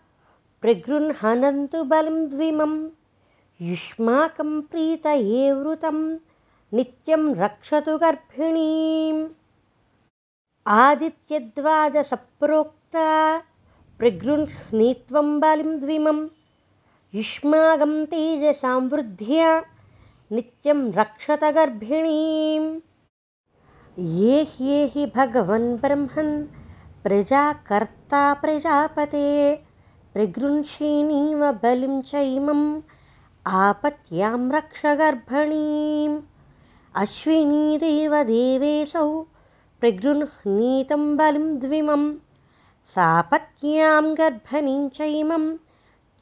प्रगृह्णन्तु 0.61 1.83
बलिं 1.83 2.29
द्विमं। 2.29 2.89
युष्माकं 3.61 4.61
प्रीतये 4.61 5.53
वृतं। 5.53 6.17
नित्यं 6.73 7.35
रक्षतु 7.35 7.97
गर्भिणीम्। 7.97 9.27
आदित्यद्वादसप्रोक्ता 10.67 13.41
प्रगृह्णीत्वं 13.99 15.39
बलिं 15.39 15.77
द्विमं। 15.77 16.27
युष्माकं 17.13 18.05
तेजसां 18.05 18.89
वृद्ध्या। 18.89 19.65
नित्यं 20.31 20.91
रक्षत 20.91 21.43
गर्भिणीम् 21.43 22.79
ये 23.99 24.43
ह्येहि 24.43 25.05
भगवन् 25.15 25.77
ब्रह्मन् 25.77 26.45
प्रजाकर्ता 27.03 28.33
प्रजापते। 28.33 29.55
प्रगृह्षिणीव 30.13 31.51
बलिं 31.51 32.01
चैमम् 32.01 32.81
आपत्यां 33.47 34.51
रक्ष 34.51 34.85
गर्भणीम्। 34.85 36.21
अश्विनीदेव 36.95 38.23
देवेशौ 38.23 39.21
प्रगृह्णीतं 39.79 41.17
बलिं 41.17 41.59
द्विमं 41.59 42.13
सापत्न्यां 42.85 44.17
गर्भणीं 44.17 44.89
चैमं 44.89 45.57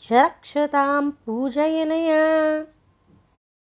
च 0.02 0.12
रक्षतां 0.12 1.12
पूजयनया। 1.12 2.24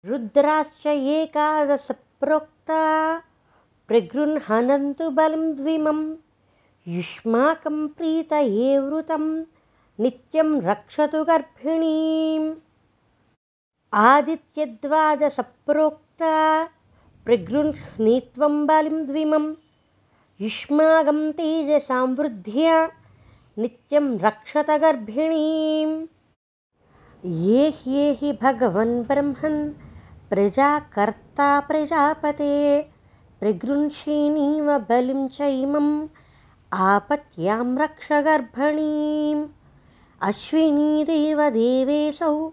रुद्राश्च 0.06 0.88
एकादशप्रोक्ता 0.88 2.84
प्रगृह्णन्तु 3.88 5.10
बलिं 5.10 5.56
द्विमं। 5.56 6.16
युष्माकं 6.88 7.88
प्रीतये 7.88 8.80
वृतं 8.80 9.44
नित्यं 10.00 10.62
रक्षतु 10.62 11.24
गर्भिणीम् 11.24 12.54
आदित्यद्वादसप्रोक्ता 13.94 16.70
प्रगृह्णीत्वं 17.26 18.66
बलिं 18.66 19.06
द्विमं। 19.06 19.54
युष्माकं 20.42 21.32
तेजसां 21.32 22.16
वृद्ध्या 22.16 22.90
नित्यं 23.58 24.20
रक्षत 24.20 24.70
गर्भिणीम् 24.70 26.06
ये 27.26 27.70
ह्येहि 27.70 28.40
भगवन् 28.42 29.04
ब्रह्मन् 29.04 29.74
प्रजाकर्ता 30.30 31.60
प्रजापते 31.60 32.95
प्रगृह्षिणीव 33.40 34.78
बलिं 34.78 35.28
चैमम् 35.28 36.08
आपत्यां 36.74 37.78
रक्ष 37.78 38.08
गर्भणीम्। 38.12 39.48
देवेशौ 41.10 42.48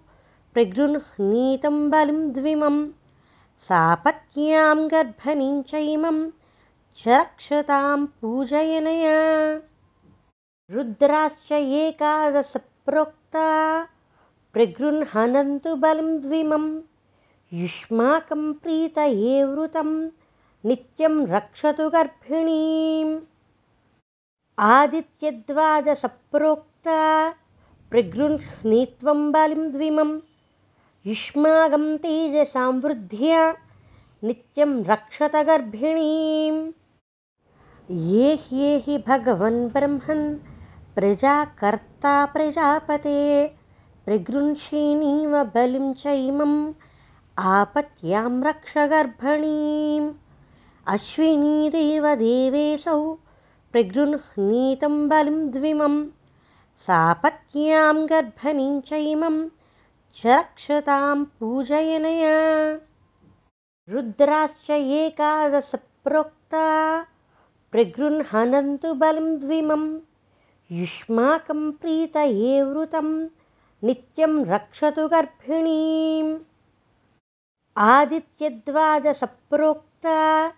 प्रगृह्णीतं 0.54 1.90
बलिं 1.90 2.32
द्विमं 2.32 2.88
सापत्न्यां 3.58 4.86
गर्भणीं 4.86 5.62
चैमं 5.62 6.30
च 6.96 7.08
रक्षतां 7.08 8.06
पूजयनया। 8.06 9.18
रुद्राश्च 10.70 11.52
एकादशप्रोक्ता 11.52 13.48
प्रगृह्णन्तु 14.52 15.74
बलिं 15.76 16.20
द्विमं 16.20 16.66
युष्माकं 17.52 18.52
प्रीतये 18.52 19.44
वृतं 19.44 20.08
नित्यं 20.64 21.26
रक्षतु 21.26 21.90
गर्भिणीम्। 21.90 23.20
आदित्यद्वादसप्रोक्ता 24.58 27.30
द्विमं। 29.70 30.20
युष्माकं 31.06 31.96
तेजसां 31.96 32.80
वृद्ध्या 32.80 33.56
नित्यं 34.24 34.84
रक्षत 34.84 35.36
गर्भिणीम्। 35.36 36.72
ये 37.90 38.34
ह्येहि 38.34 39.04
भगवन् 39.08 39.68
ब्रह्मन् 39.68 40.38
प्रजाकर्ता 40.94 42.26
प्रजापते 42.26 43.56
प्रगृह्षिणीव 44.04 45.44
बलिं 45.44 45.92
चैमम् 45.92 46.72
आपत्यां 47.38 48.42
रक्ष 48.42 48.78
गर्भणीम् 48.78 50.12
अश्विनीदेव 50.86 52.14
देवेशौ 52.14 53.16
प्रगृह्णीतं 53.72 55.08
बलिं 55.08 55.50
द्विमं 55.50 56.06
सापत्न्यां 56.76 58.06
गर्भणीं 58.06 58.80
चैमं 58.80 59.48
च 60.16 60.26
रक्षतां 60.26 61.24
पूजयनया। 61.24 62.78
रुद्राश्च 63.88 64.70
एकादशप्रोक्ता 64.70 67.06
प्रगृह्णन्तु 67.72 68.94
बलं 68.94 69.38
द्विमं 69.38 69.98
युष्माकं 70.70 71.72
प्रीतये 71.72 72.62
वृतं 72.62 73.28
नित्यं 73.84 74.44
रक्षतु 74.44 75.08
गर्भिणीम्। 75.08 76.38
आदित्यद्वादसप्रोक्ता 77.76 80.52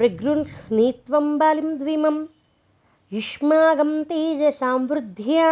प्रगृह्णीत्वं 0.00 1.26
बलिं 1.38 1.74
द्विमं। 1.78 2.14
युष्माकं 3.12 3.90
तेजसां 4.10 4.78
वृद्ध्या 4.90 5.48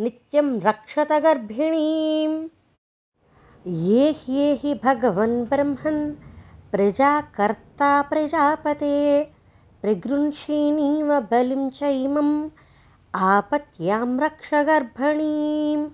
नित्यं 0.00 0.48
रक्षत 0.60 1.12
गर्भिणीम् 1.24 2.34
ये 3.84 4.10
ह्येहि 4.22 4.74
भगवन् 4.84 5.36
ब्रह्मन् 5.50 6.00
प्रजाकर्ता 6.72 7.90
प्रजापते 8.10 8.98
प्रगृह्षिणीव 9.82 11.18
बलिं 11.30 11.68
चैमम् 11.78 12.34
आपत्यां 13.30 14.08
रक्ष 14.24 14.50
गर्भणीम् 14.70 15.88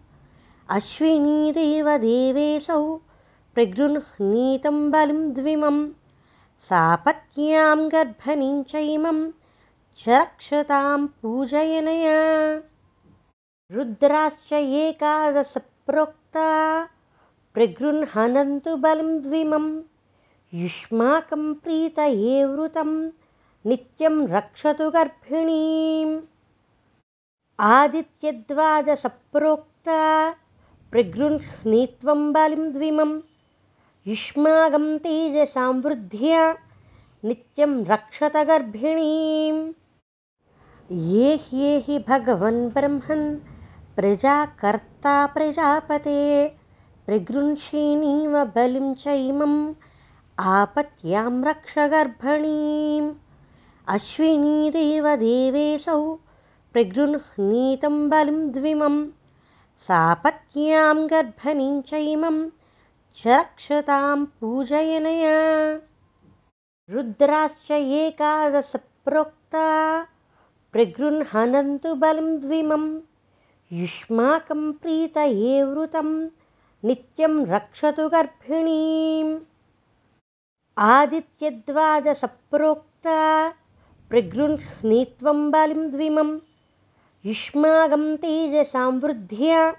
अश्विनीरेव 0.77 1.97
देवेशौ 2.09 2.83
प्रगृह्णीतं 3.55 4.91
बलिं 4.91 5.23
सापत्न्यां 6.59 7.93
गर्भणीं 7.93 8.63
चैमं 8.63 9.31
च 9.99 10.09
रक्षतां 10.09 11.07
पूजयनया। 11.07 12.63
रुद्राश्च 13.73 14.53
एकादशप्रोक्ता 14.53 16.49
प्रगृह्णन्तु 17.55 18.77
बलं 18.77 19.23
द्विमं 19.23 19.83
युष्माकं 20.55 21.55
प्रीतये 21.55 22.45
वृतं 22.45 23.11
नित्यं 23.67 24.29
रक्षतु 24.29 24.91
गर्भिणीम्। 24.91 26.21
आदित्यद्वादसप्रोक्ता 27.61 30.35
प्रगृह्णीत्वं 30.91 32.33
बलिं 32.33 32.73
द्विमं 32.73 33.21
युष्माकं 34.09 34.85
तेजसां 35.05 35.73
वृद्ध्या 35.85 36.43
नित्यं 37.29 37.73
रक्षत 37.85 38.37
गर्भिणीम् 38.49 39.63
ये 41.13 41.35
ह्येहि 41.45 41.99
भगवन् 42.09 42.61
ब्रह्मन् 42.75 43.25
प्रजाकर्ता 43.97 45.15
प्रजापते 45.35 46.21
प्रगृह्षिणीव 47.07 48.37
बलिं 48.57 48.93
चैमम् 49.03 49.57
आपत्यां 50.53 51.33
रक्ष 51.49 51.75
गर्भणीम् 51.95 53.13
अश्विनीरेव 53.95 55.09
देवेशौ 55.25 56.01
प्रगृह्णीतं 56.73 57.99
बलिं 58.11 58.39
द्विमं 58.59 59.05
सापत्न्यां 59.87 60.97
गर्भणीं 61.15 61.81
चैमं 61.91 62.39
च 63.17 63.23
रक्षतां 63.27 64.25
पूजयनया। 64.25 65.81
रुद्राश्च 66.91 67.71
एकादशप्रोक्ता। 67.71 70.07
प्रगृह्णन्तु 70.73 71.95
बलं 71.95 72.41
द्विमं। 72.41 73.01
युष्माकं 73.73 74.73
प्रीतये 74.73 75.63
वृतं। 75.63 76.29
नित्यं 76.85 77.47
रक्षतु 77.47 78.09
गर्भिणीम्। 78.09 79.39
आदित्यद्वादसप्रोक्ता 80.79 83.53
प्रगृह्णीत्वं 84.09 85.51
बलिं 85.51 85.91
द्विमं। 85.91 86.39
युष्माकं 87.25 88.17
तेजसां 88.17 89.01
वृद्ध्या। 89.01 89.75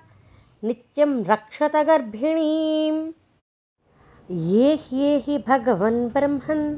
नित्यं 0.64 1.24
रक्षत 1.24 1.76
गर्भिणीम् 1.76 3.12
ये 4.32 4.76
ह्येहि 4.76 5.38
भगवन् 5.48 6.10
ब्रह्मन् 6.10 6.78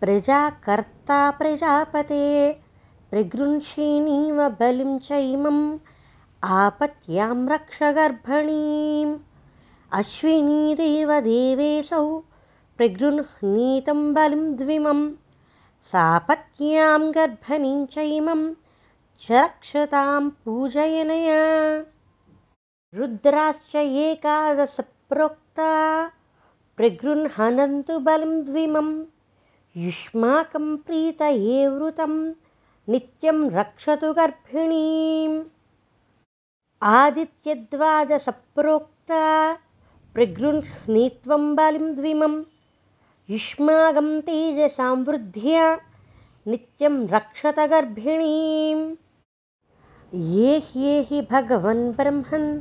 प्रजाकर्ता 0.00 1.30
प्रजापते। 1.30 2.52
प्रगृह्षिणीव 3.10 4.48
बलिं 4.48 4.98
चैमम् 4.98 5.78
आपत्यां 6.44 7.48
रक्ष 7.48 7.78
गर्भणीम्। 7.82 9.18
अश्विनीरेव 9.92 11.20
देवेशौ 11.20 12.18
प्रगृह्णीतं 12.76 14.14
बलिं 14.14 14.56
द्विमं 14.56 15.10
सापत्न्यां 15.82 17.10
गर्भणीं 17.14 17.86
चैमं 17.86 18.54
च 19.20 19.32
रक्षतां 19.32 20.30
पूजयनया। 20.30 21.42
रुद्राश्च 22.94 23.76
एकादशप्रोक्ता 23.76 25.70
प्रगृह्णन्तु 26.82 27.98
बलं 27.98 28.44
द्विमं। 28.44 29.04
युष्माकं 29.76 30.76
प्रीतये 30.76 31.68
वृतं 31.68 32.32
नित्यं 32.88 33.50
रक्षतु 33.50 34.12
गर्भिणीम्। 34.12 35.42
आदित्यद्वादसप्रोक्ता 36.82 39.56
प्रगृह्णीत्वं 40.14 41.54
बलिं 41.54 41.94
द्विमं। 41.94 42.42
युष्माकं 43.30 44.20
तेजसां 44.20 45.04
वृद्ध्या 45.04 45.80
नित्यं 46.46 47.08
रक्षत 47.08 47.58
गर्भिणीम्। 47.58 48.96
ये 50.14 50.58
ह्येहि 50.58 51.26
भगवन् 51.30 51.92
ब्रह्मन् 51.92 52.60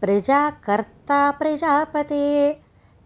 प्रजाकर्ता 0.00 1.30
प्रजापते 1.30 2.63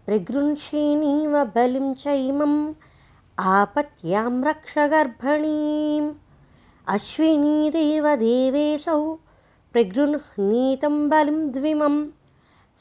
प्रगृह्षिणीव 0.09 1.33
बलिं 1.55 1.93
चैमम् 2.03 2.55
आपत्यां 3.55 4.31
रक्ष 4.43 4.73
गर्भणीम् 4.93 6.07
अश्विनीरेव 6.93 8.07
देवेशौ 8.21 8.95
प्रगृह्णीतं 9.73 10.97
बलिं 11.09 11.37
द्विमं 11.57 11.99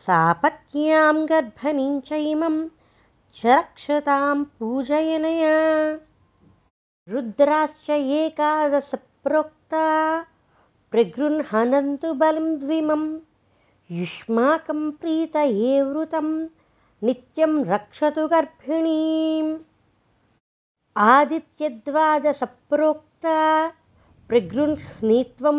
सापत्न्यां 0.06 1.14
गर्भणीं 1.32 2.00
चैमं 2.08 2.58
च 3.40 3.46
रक्षतां 3.46 4.42
पूजयनया 4.58 5.54
रुद्राश्च 7.14 7.90
एकादशप्रोक्ता 8.20 9.86
प्रगृह्णन्तु 10.92 12.14
बलं 12.22 12.54
द्विमं 12.64 13.04
युष्माकं 13.98 14.90
प्रीतये 15.02 15.82
वृतं 15.82 16.30
नित्यं 17.04 17.52
रक्षतु 17.64 18.26
गर्भिणीम्। 18.28 19.50
आदित्यद्वादसप्रोक्ता 20.96 23.36
प्रगृह्णीत्वं 24.28 25.58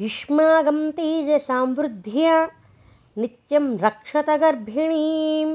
युष्माकं 0.00 0.90
तेजसां 0.96 1.66
वृद्ध्या 1.74 2.34
नित्यं 3.18 3.66
रक्षत 3.78 4.30
गर्भिणीम्। 4.42 5.54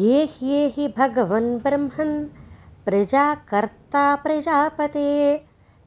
ये 0.00 0.24
ह्येहि 0.32 0.86
भगवन् 0.98 1.58
ब्रह्मन् 1.58 2.16
प्रजाकर्ता 2.84 4.04
प्रजापते 4.24 5.10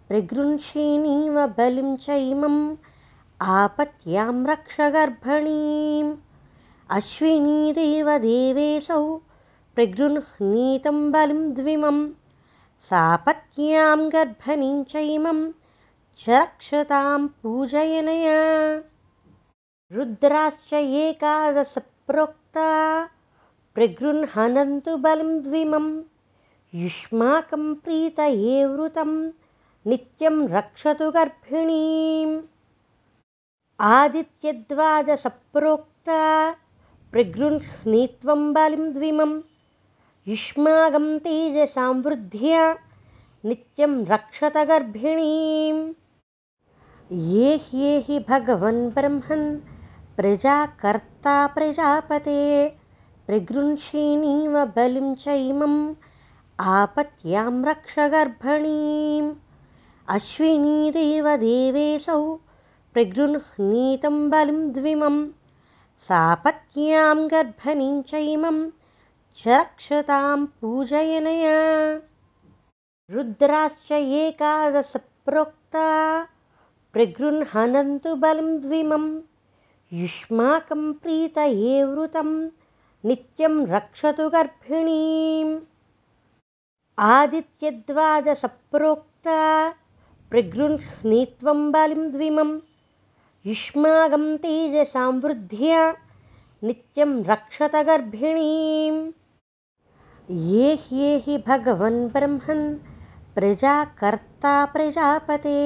प्रगृह्षिणीव 0.07 1.45
बलिं 1.57 1.95
चैमम् 2.05 2.61
आपत्यां 3.41 4.45
रक्ष 4.45 4.77
गर्भणीम् 4.95 6.15
अश्विनीरेव 6.93 8.17
देवेशौ 8.17 9.19
प्रगृह्णीतं 9.75 11.11
बलिं 11.11 11.53
द्विमं 11.53 12.09
सापत्न्यां 12.79 14.13
गर्भणीं 14.13 14.83
चैमं 14.83 15.51
च 16.19 16.29
रक्षतां 16.29 17.27
पूजयनया। 17.27 18.81
रुद्राश्च 19.91 20.73
एकादशप्रोक्ता 20.73 23.09
प्रगृह्णन्तु 23.75 24.97
बलं 24.97 25.41
द्विमं 25.41 26.01
युष्माकं 26.75 27.73
प्रीतये 27.73 28.65
वृतं 28.65 29.31
नित्यं 29.87 30.47
रक्षतु 30.47 31.11
गर्भिणीम्। 31.11 32.41
आदित्यद्वादसप्रोक्ता 33.79 36.55
प्रगृह्णीत्वं 37.13 38.41
बलिं 38.53 38.85
द्विमं। 38.93 39.33
युष्माकं 40.27 41.05
तेजसां 41.25 41.91
वृद्ध्या 42.03 42.61
नित्यं 43.45 43.93
रक्षत 44.11 44.57
गर्भिणीम् 44.69 45.81
ये 47.31 47.55
ह्येहि 47.65 48.19
भगवन् 48.29 48.81
ब्रह्मन् 48.95 49.45
प्रजाकर्ता 50.17 51.35
प्रजापते 51.55 52.39
प्रगृह्षिणीव 53.27 54.57
बलिं 54.77 55.13
चैमम् 55.25 55.77
आपत्यां 56.77 57.51
रक्ष 57.69 57.99
गर्भणीम् 58.15 59.31
अश्विनीरेव 60.15 61.35
देवेशौ 61.45 62.21
प्रगृह्णीतं 62.93 64.29
बलिं 64.29 64.61
सापत्न्यां 66.03 67.31
गर्भणीं 67.31 68.01
चैमं 68.01 68.69
च 69.37 69.47
रक्षतां 69.47 70.45
पूजयनया। 70.45 72.01
रुद्राश्च 73.11 73.91
एकादशप्रोक्ता 73.91 75.87
प्रगृह्णन्तु 76.93 78.15
बलिं 78.15 78.61
द्विमं। 78.61 79.21
युष्माकं 79.93 80.93
प्रीतये 80.93 81.83
वृतं 81.83 82.49
नित्यं 83.05 83.67
रक्षतु 83.67 84.29
गर्भिणीम्। 84.29 85.59
आदित्यद्वादसप्रोक्ता 86.99 89.73
प्रगृह्णीत्वं 90.29 91.71
बलिं 91.71 92.11
द्विमं 92.11 92.59
युष्माकं 93.47 94.25
तेजसां 94.43 95.09
वृद्ध्या 95.21 95.79
नित्यं 96.67 97.09
रक्षत 97.29 97.75
गर्भिणीम् 97.87 98.99
ये 100.51 100.73
ह्येहि 100.83 101.37
भगवन् 101.47 101.97
ब्रह्मन् 102.13 102.63
प्रजाकर्ता 103.35 104.53
प्रजापते 104.75 105.57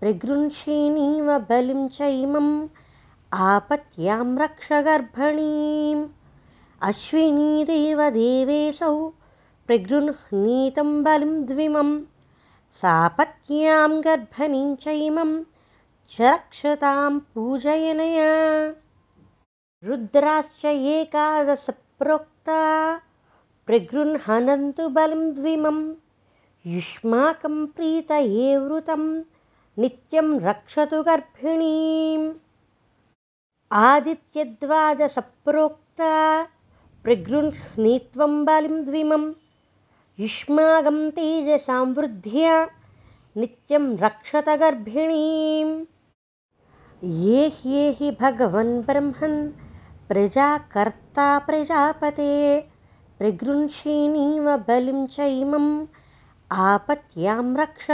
प्रगृह्षिणीव 0.00 1.30
बलिं 1.50 1.86
चैमम् 1.98 2.50
आपत्यां 3.50 4.24
रक्ष 4.38 4.72
गर्भणीम् 4.88 6.02
अश्विनीरेव 6.88 8.02
देवेशौ 8.18 8.94
प्रगृह्णीतं 9.66 10.90
बलिं 11.04 11.36
द्विमं 11.52 11.94
सापत्न्यां 12.80 13.90
गर्भणीं 14.08 14.74
चैमं 14.86 15.32
च 16.10 16.20
रक्षतां 16.20 17.18
पूजयनया। 17.18 18.74
रुद्राश्च 19.84 20.64
एकादशप्रोक्ता। 20.64 23.00
प्रगृह्णन्तु 23.66 24.88
बलिं 24.88 25.34
द्विमं 25.34 25.94
युष्माकं 26.66 27.66
प्रीतये 27.66 28.56
वृतं। 28.56 29.22
नित्यं 29.78 30.40
रक्षतु 30.40 31.02
गर्भिणीम्। 31.02 32.32
आदित्यद्वादसप्रोक्ता 33.72 36.46
प्रगृह्णीत्वं 37.04 38.44
बलिं 38.44 38.84
द्विमं 38.84 39.32
युष्माकं 40.18 41.10
तेजसां 41.10 41.94
वृद्ध्या। 41.94 42.70
नित्यं 43.36 43.96
रक्षत 43.96 44.48
गर्भिणीम् 44.48 45.84
ये 47.04 47.48
ह्येहि 47.48 48.10
भगवन् 48.20 48.82
ब्रह्मन् 48.82 49.50
प्रजाकर्ता 50.08 51.38
प्रजापते 51.38 52.32
प्रगृह्षिणीव 53.18 54.56
बलिं 54.68 55.06
चैमम् 55.06 55.86
आपत्यां 56.50 57.56
रक्ष 57.56 57.86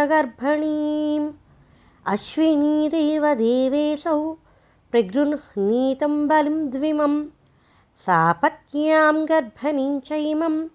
अश्विनीरेव 2.12 3.26
देवेशौ 3.34 4.32
प्रगृह्णीतं 4.90 6.28
बलिं 6.28 6.70
द्विमं 6.70 7.22
सापत्न्यां 8.06 9.14
गर्भणीं 9.28 10.00
चैमं 10.00 10.68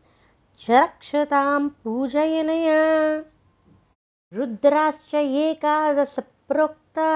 च 0.62 0.72
रक्षतां 0.72 1.68
पूजयनया। 1.70 2.82
रुद्राश्च 4.34 5.16
एकादशप्रोक्ता 5.16 7.10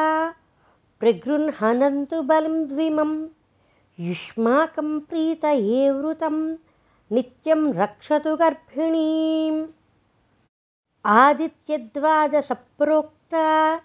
प्रगृह्णन्तु 1.04 2.22
बलिं 2.22 2.68
द्विमं। 2.68 3.28
युष्माकं 4.00 5.00
प्रीतये 5.00 5.92
वृतं 5.92 6.58
नित्यं 7.12 7.74
रक्षतु 7.74 8.36
गर्भिणीम्। 8.36 9.66
आदित्यद्वादसप्रोक्ता 11.06 13.82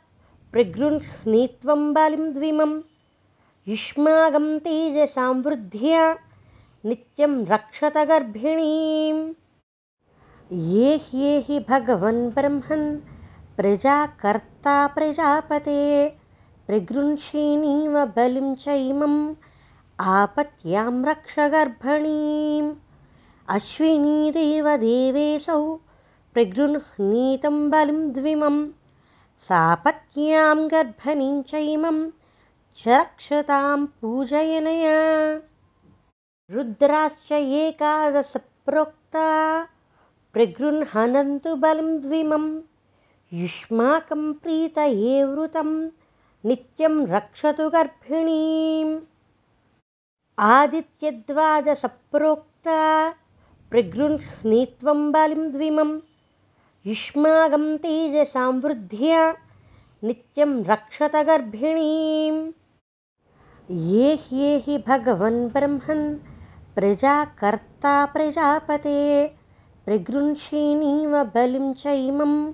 प्रगृह्णीत्वं 0.53 1.95
बलिं 1.95 2.35
द्विमम् 2.35 2.83
युष्माकं 3.69 4.59
तेजसां 4.59 5.43
वृद्ध्या 5.43 6.19
नित्यं 6.85 7.47
रक्षत 7.47 7.93
गर्भिणीम्। 7.97 9.35
ये 10.53 10.97
ह्येहि 10.97 11.61
भगवन् 11.61 12.31
ब्रह्मन् 12.31 13.01
प्रजाकर्ता 13.57 14.87
प्रजापते 14.87 16.18
प्रगृह्षिणीव 16.69 17.95
बलिं 18.17 18.49
चैमम् 18.63 19.21
आपत्यां 20.15 20.91
रक्ष 21.05 21.35
गर्भणीम् 21.53 22.67
अश्विनीरेव 23.55 24.67
देवेशौ 24.83 25.61
प्रगृह्णीतं 26.35 27.57
बलिं 27.75 28.01
द्विमं 28.17 28.59
सापत्न्यां 29.47 30.57
गर्भणीं 30.73 31.41
चैमं 31.53 32.01
च 32.83 32.89
रक्षतां 32.89 33.79
पूजयनया 34.01 34.99
रुद्राश्च 36.57 37.33
एकादशप्रोक्ता 37.63 39.29
प्रगृह्णन्तु 40.35 41.55
बलिं 41.65 41.97
द्विमं 42.03 42.45
युष्माकं 43.41 44.33
प्रीतये 44.43 45.25
वृतं 45.33 45.73
नित्यं 46.47 47.07
रक्षतु 47.07 47.71
गर्भिणीम्। 47.71 48.99
आदित्यद्वादसप्रोक्ता 50.39 53.11
प्रगृह्णीत्वं 53.71 55.13
युष्माकं 56.87 57.77
तेजसां 57.77 58.61
वृद्ध्या 58.61 59.35
नित्यं 60.05 60.65
रक्षत 60.65 61.17
गर्भिणीम्। 61.17 62.53
ये 63.71 64.15
ह्येहि 64.15 64.85
भगवन् 64.89 65.49
ब्रह्मन् 65.49 66.19
प्रजाकर्ता 66.75 68.07
प्रजापते। 68.07 69.37
प्रगृह्षिणीव 69.85 71.25
बलिं 71.25 71.75
चैमम् 71.75 72.53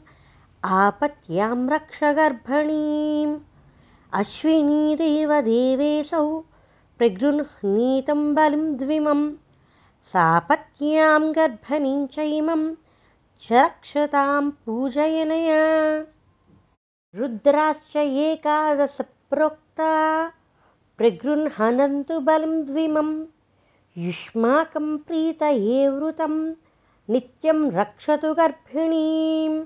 आपत्यां 0.64 1.68
रक्ष 1.68 2.04
गर्भणीम् 2.04 3.38
अश्विनीरेव 4.14 5.40
देवेशौ 5.40 6.42
प्रगृह्णीतं 6.98 8.34
बलिं 8.34 8.76
द्विमं 8.76 9.32
सापत्न्यां 10.02 11.32
गर्भणीं 11.32 12.06
चैमं 12.06 12.74
च 13.42 13.52
रक्षतां 13.52 14.50
पूजयनया। 14.50 16.04
रुद्राश्च 17.14 17.96
एकादशप्रोक्ता 17.96 20.32
प्रगृह्णन्तु 20.98 22.20
बलिं 22.20 22.64
द्विमं 22.64 23.24
युष्माकं 23.98 24.96
प्रीतये 24.96 25.88
वृतं 25.88 26.54
नित्यं 27.10 27.70
रक्षतु 27.70 28.34
गर्भिणीम्। 28.34 29.64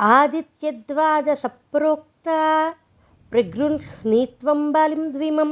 आदित्यद्वादसप्रोक्ता 0.00 2.74
प्रगृह्णीत्वं 3.32 4.60
बलिं 4.72 5.02
द्विमं 5.12 5.50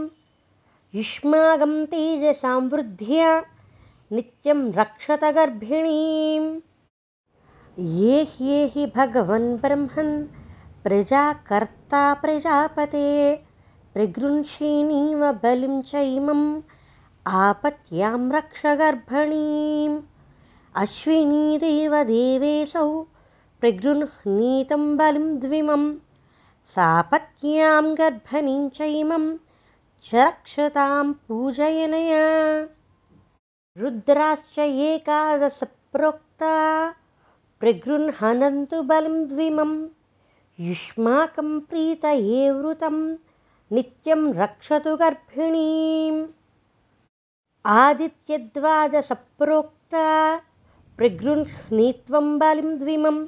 युष्माकं 0.95 1.75
तेजसां 1.91 2.61
वृद्ध्या 2.71 3.29
नित्यं 4.12 4.62
रक्षत 4.79 5.25
गर्भिणीम् 5.37 6.49
ये 7.99 8.23
ह्येहि 8.31 8.87
भगवन् 8.97 9.47
ब्रह्मन् 9.64 10.12
प्रजाकर्ता 10.85 12.03
प्रजापते 12.23 13.07
प्रगृह्षिणीव 13.95 15.23
बलिं 15.45 15.81
चैमम् 15.93 16.47
आपत्यां 17.45 18.19
रक्ष 18.37 18.67
गर्भणीम् 18.83 20.01
अश्विनीरेव 20.83 21.95
देवेशौ 22.12 22.88
प्रगृह्णीतं 23.61 24.97
बलिं 24.97 25.29
सापत्न्यां 26.75 27.99
गर्भणीं 27.99 28.69
चैमं 28.69 29.37
च 30.05 30.15
रक्षतां 30.15 31.13
पूजयनया। 31.13 32.69
रुद्राश्च 33.79 34.59
एकादशप्रोक्ता 34.59 36.55
प्रगृह्णन्तु 37.61 38.83
बलिं 38.83 39.29
द्विमं 39.29 39.89
युष्माकं 40.61 41.61
प्रीतये 41.61 42.51
वृतं 42.51 43.17
नित्यं 43.73 44.35
रक्षतु 44.35 44.97
गर्भिणीम्। 44.97 46.27
आदित्यद्वादसप्रोक्ता 47.67 50.37
प्रगृह्णीत्वं 50.97 52.39
बलिं 52.39 52.79
द्विमं 52.79 53.27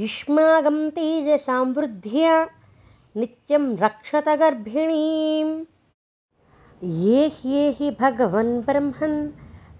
युष्मागं 0.00 0.78
तेजसां 0.94 1.64
वृद्ध्या 1.74 2.32
नित्यं 3.16 3.66
रक्षत 3.82 4.28
गर्भिणीम् 4.38 5.52
ये 7.02 7.26
ह्येहि 7.34 7.90
भगवन् 8.00 8.50
ब्रह्मन् 8.68 9.14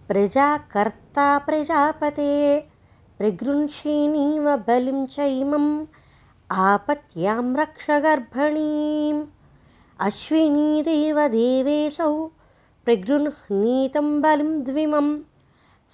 प्रजाकर्ता 0.09 1.27
प्रजापते 1.47 2.35
प्रगृह्षिणीव 3.19 4.47
बलिं 4.69 5.05
चैमम् 5.15 5.67
आपत्यां 6.67 7.43
रक्ष 7.61 7.91
गर्भणीम् 8.05 9.23
अश्विनीदेव 10.09 11.19
देवेशौ 11.35 12.13
प्रगृह्णीतं 12.85 14.21
बलिं 14.27 14.53
द्विमं 14.71 15.11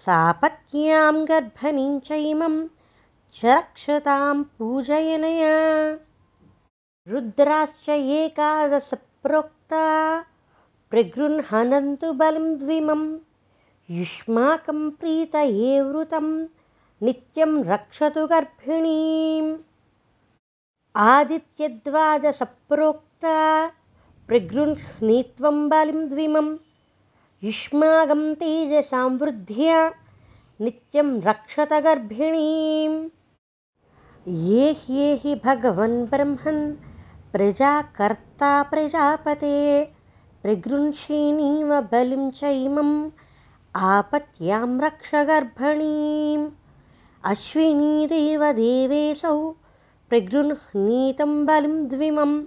सापत्न्यां 0.04 1.14
गर्भणीं 1.32 1.98
चैमं 2.10 2.60
च 3.34 3.42
रुद्राश्च 7.08 7.88
एकादशप्रोक्ता। 7.88 10.24
प्रगृह्णन्तु 10.90 12.12
बलिं 12.12 12.58
द्विमं। 12.58 13.18
युष्माकं 13.90 14.90
प्रीतये 14.90 15.80
वृतं। 15.80 16.46
नित्यं 17.02 17.64
रक्षतु 17.64 18.26
गर्भिणीम्। 18.26 19.56
आदित्यद्वादसप्रोक्ता 20.96 23.70
प्रगृह्णीत्वं 24.26 25.68
बलिं 25.68 26.08
द्विमं। 26.08 26.56
युष्माकं 27.42 28.34
तेजसां 28.34 29.18
वृद्ध्या। 29.18 29.92
नित्यं 30.60 31.20
रक्षत 31.20 31.72
गर्भिणीम् 31.72 33.08
ये 34.28 34.72
ह्येहि 34.72 35.34
भगवन् 35.44 36.06
ब्रह्मन् 36.06 36.74
प्रजाकर्ता 37.32 38.62
प्रजापते। 38.62 39.84
प्रगृह्षिणीव 40.42 41.80
बलिं 41.80 42.30
चैमम् 42.30 43.10
आपत्यां 43.76 44.80
रक्ष 44.80 45.14
गर्भणीम्। 45.14 46.50
अश्विनीदेव 47.24 48.52
देवेशौ 48.52 49.50
प्रगृह्णीतं 50.08 51.46
बलिं 51.46 51.88
द्विमं 51.88 52.42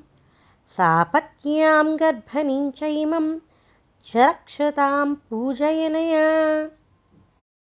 सापत्न्यां 0.67 1.99
गर्भणीं 1.99 2.71
चैमं 2.71 3.39
च 4.05 4.17
रक्षतां 4.17 5.15
पूजयनया। 5.15 6.63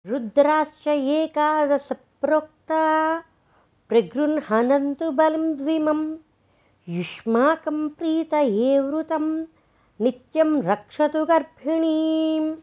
रुद्राश्च 0.07 0.89
एकादशप्रोक्ता 0.89 2.85
प्रगृह्णन्तु 3.91 5.11
बलिं 5.11 5.57
द्विमं 5.57 6.17
युष्माकं 6.89 7.89
प्रीतये 7.89 8.81
वृतं 8.81 9.45
नित्यं 10.01 10.63
रक्षतु 10.63 11.25
गर्भिणीम्। 11.25 12.55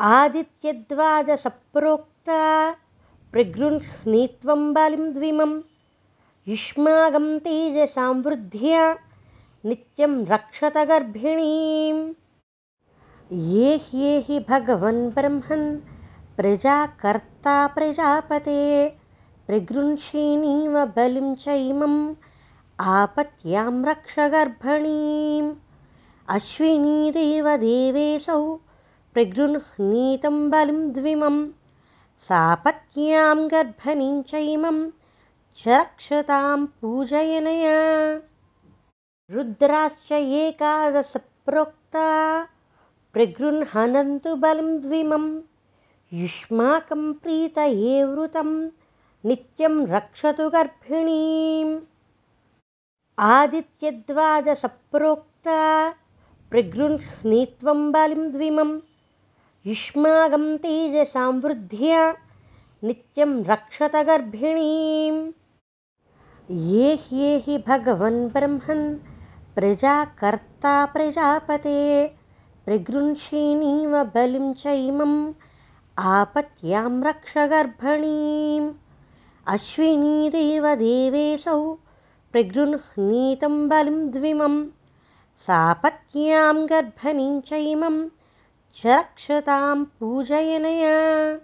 आदित्यद्वादसप्रोक्ता 0.00 2.74
प्रगृह्णीत्वं 3.32 4.74
बलिं 4.74 5.14
द्विमं 5.14 5.60
युष्माकं 6.48 7.38
तेजसां 7.38 8.14
वृद्ध्या 8.14 8.98
नित्यं 9.64 10.26
रक्षत 10.26 10.76
गर्भिणीम्। 10.76 12.14
ये 13.32 13.76
ह्येहि 13.76 14.40
भगवन् 14.40 15.10
ब्रह्मन् 15.10 15.80
प्रजाकर्ता 16.36 17.66
प्रजापते 17.66 18.95
प्रगृह्षिणीव 19.46 20.84
बलिं 20.84 21.34
चैमम् 21.34 22.14
आपत्यां 22.80 23.84
रक्ष 23.84 24.14
गर्भणीम्। 24.18 25.54
अश्विनीदेव 26.28 27.56
देवेशौ 27.56 28.56
प्रगृह्णीतं 29.14 30.50
बलिं 30.50 30.92
द्विमं 30.92 31.36
सापत्न्यां 32.18 33.46
गर्भणीं 33.50 34.22
चैमं 34.22 34.90
च 35.56 35.68
रक्षतां 35.68 36.66
पूजयनया। 36.66 37.78
रुद्राश्च 39.30 40.12
एकादशप्रोक्ता 40.12 42.08
बलिं 43.16 44.80
द्विमं 44.80 45.40
युष्माकं 46.12 47.12
प्रीतये 47.12 48.04
वृतं 48.04 48.50
नित्यं 49.26 49.86
रक्षतु 49.86 50.50
गर्भिणीम्। 50.50 51.78
आदित्यद्वादसप्रोक्ता 53.18 55.90
प्रगृह्णीत्वं 56.50 57.92
बलिं 57.92 58.32
द्विमं 58.32 58.78
युष्माकं 59.66 60.56
तेजसां 60.56 61.40
वृद्ध्या 61.40 62.14
नित्यं 62.84 63.44
रक्षत 63.44 63.96
गर्भिणीम्। 64.10 65.32
ये 66.72 66.94
ह्येहि 66.94 67.64
भगवन् 67.68 68.28
ब्रह्मन् 68.28 68.96
प्रजाकर्ता 69.54 70.74
प्रजापते 70.94 71.80
प्रगृह्षिणीव 72.64 74.02
बलिं 74.14 74.52
चैमम् 74.62 75.32
आपत्यां 76.16 77.02
रक्ष 77.02 77.38
गर्भणीम् 77.54 78.72
अश्विनीदेव 79.48 80.74
देवेशौ 80.74 81.76
प्रगृह्णीतं 82.32 83.68
बलिं 83.68 84.10
द्विमं 84.10 84.66
सापत्न्यां 85.36 86.66
गर्भणीं 86.66 87.40
चैमं 87.40 88.08
च 88.76 88.86
रक्षतां 88.86 89.84
पूजयनया। 89.84 91.38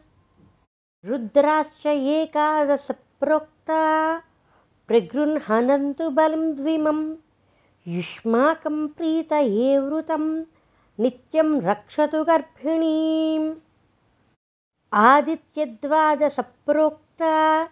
रुद्राश्च 1.05 1.87
एकादशप्रोक्ता 1.87 4.23
प्रगृह्णन्तु 4.89 6.11
बलिं 6.11 6.57
द्विमं 6.57 7.15
युष्माकं 7.89 8.87
प्रीतये 8.87 9.79
वृतं 9.79 10.45
नित्यं 11.01 11.61
रक्षतु 11.61 12.25
गर्भिणीम्। 12.25 13.55
आदित्यद्वादसप्रोक्ता 14.93 17.69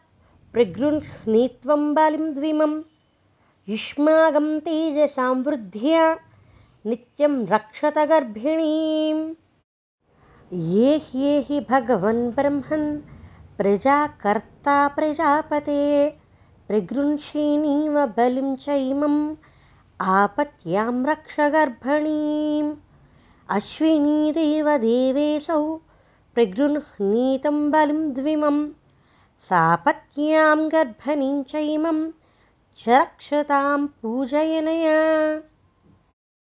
प्रगृह्णीत्वं 0.55 1.83
बलिं 1.95 2.31
द्विमं 2.35 2.73
युष्माकं 3.69 4.49
तेजसां 4.67 5.35
वृद्ध्या 5.47 6.07
नित्यं 6.91 7.35
रक्षत 7.53 7.99
गर्भिणीम् 8.11 9.21
ये 10.73 10.97
ह्येहि 11.05 11.61
भगवन् 11.71 12.23
ब्रह्मन् 12.39 12.89
प्रजाकर्ता 13.59 14.77
प्रजापते 14.97 15.79
प्रगृह्षिणीव 16.69 18.05
बलिं 18.17 18.55
चैमम् 18.65 19.21
आपत्यां 20.17 20.93
रक्ष 21.11 21.37
गर्भणीम् 21.57 22.75
अश्विनीदेव 23.57 24.77
देवेशौ 24.89 25.63
प्रगृह्णीतं 26.35 27.71
बलिं 27.71 28.03
द्विमं 29.41 29.49
सापत्न्यां 29.49 30.69
गर्भणीं 30.69 31.43
चैमं 31.43 32.11
च 32.79 32.89
रक्षतां 32.89 33.87
पूजयनया। 33.87 35.43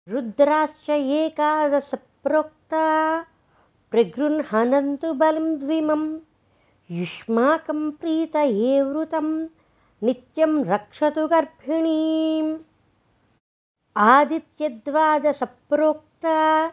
रुद्राश्च 0.10 0.90
एकादशप्रोक्ता 0.90 3.26
प्रगृह्णन्तु 3.92 5.14
बलिं 5.14 5.60
द्विमं। 5.60 6.20
युष्माकं 6.92 7.92
प्रीतये 7.92 8.82
वृतं 8.82 9.48
नित्यं 10.04 10.66
रक्षतु 10.66 11.28
गर्भिणीम्। 11.28 12.58
आदित्यद्वादसप्रोक्ता 13.98 16.72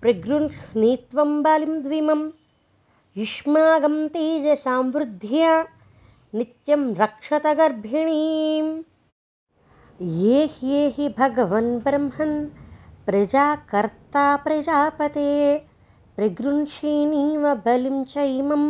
प्रगृह्णीत्वं 0.00 1.42
बलिं 1.42 1.82
द्विमं 1.82 2.39
युष्माकं 3.18 3.94
तेजसां 4.14 4.82
वृद्ध्या 4.94 5.54
नित्यं 6.34 6.82
रक्षत 6.96 7.46
गर्भिणीम् 7.58 8.68
ये 10.18 10.44
ह्येहि 10.52 11.08
भगवन् 11.18 11.70
ब्रह्मन् 11.86 12.36
प्रजाकर्ता 13.06 14.24
प्रजापते 14.44 15.32
प्रगृह्षिणीव 16.16 17.48
बलिं 17.64 18.02
चैमम् 18.12 18.68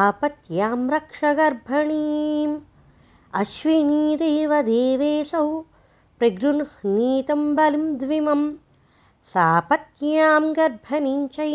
आपत्यां 0.00 0.76
रक्ष 0.94 1.20
गर्भणीम् 1.40 2.58
अश्विनीदेव 3.42 4.60
देवेशौ 4.70 5.48
प्रगृह्णीतं 6.18 7.54
बलिं 7.56 7.86
द्विमं 7.98 8.50
सापत्न्यां 9.34 10.42
गर्भणीं 10.56 11.26
च 11.38 11.48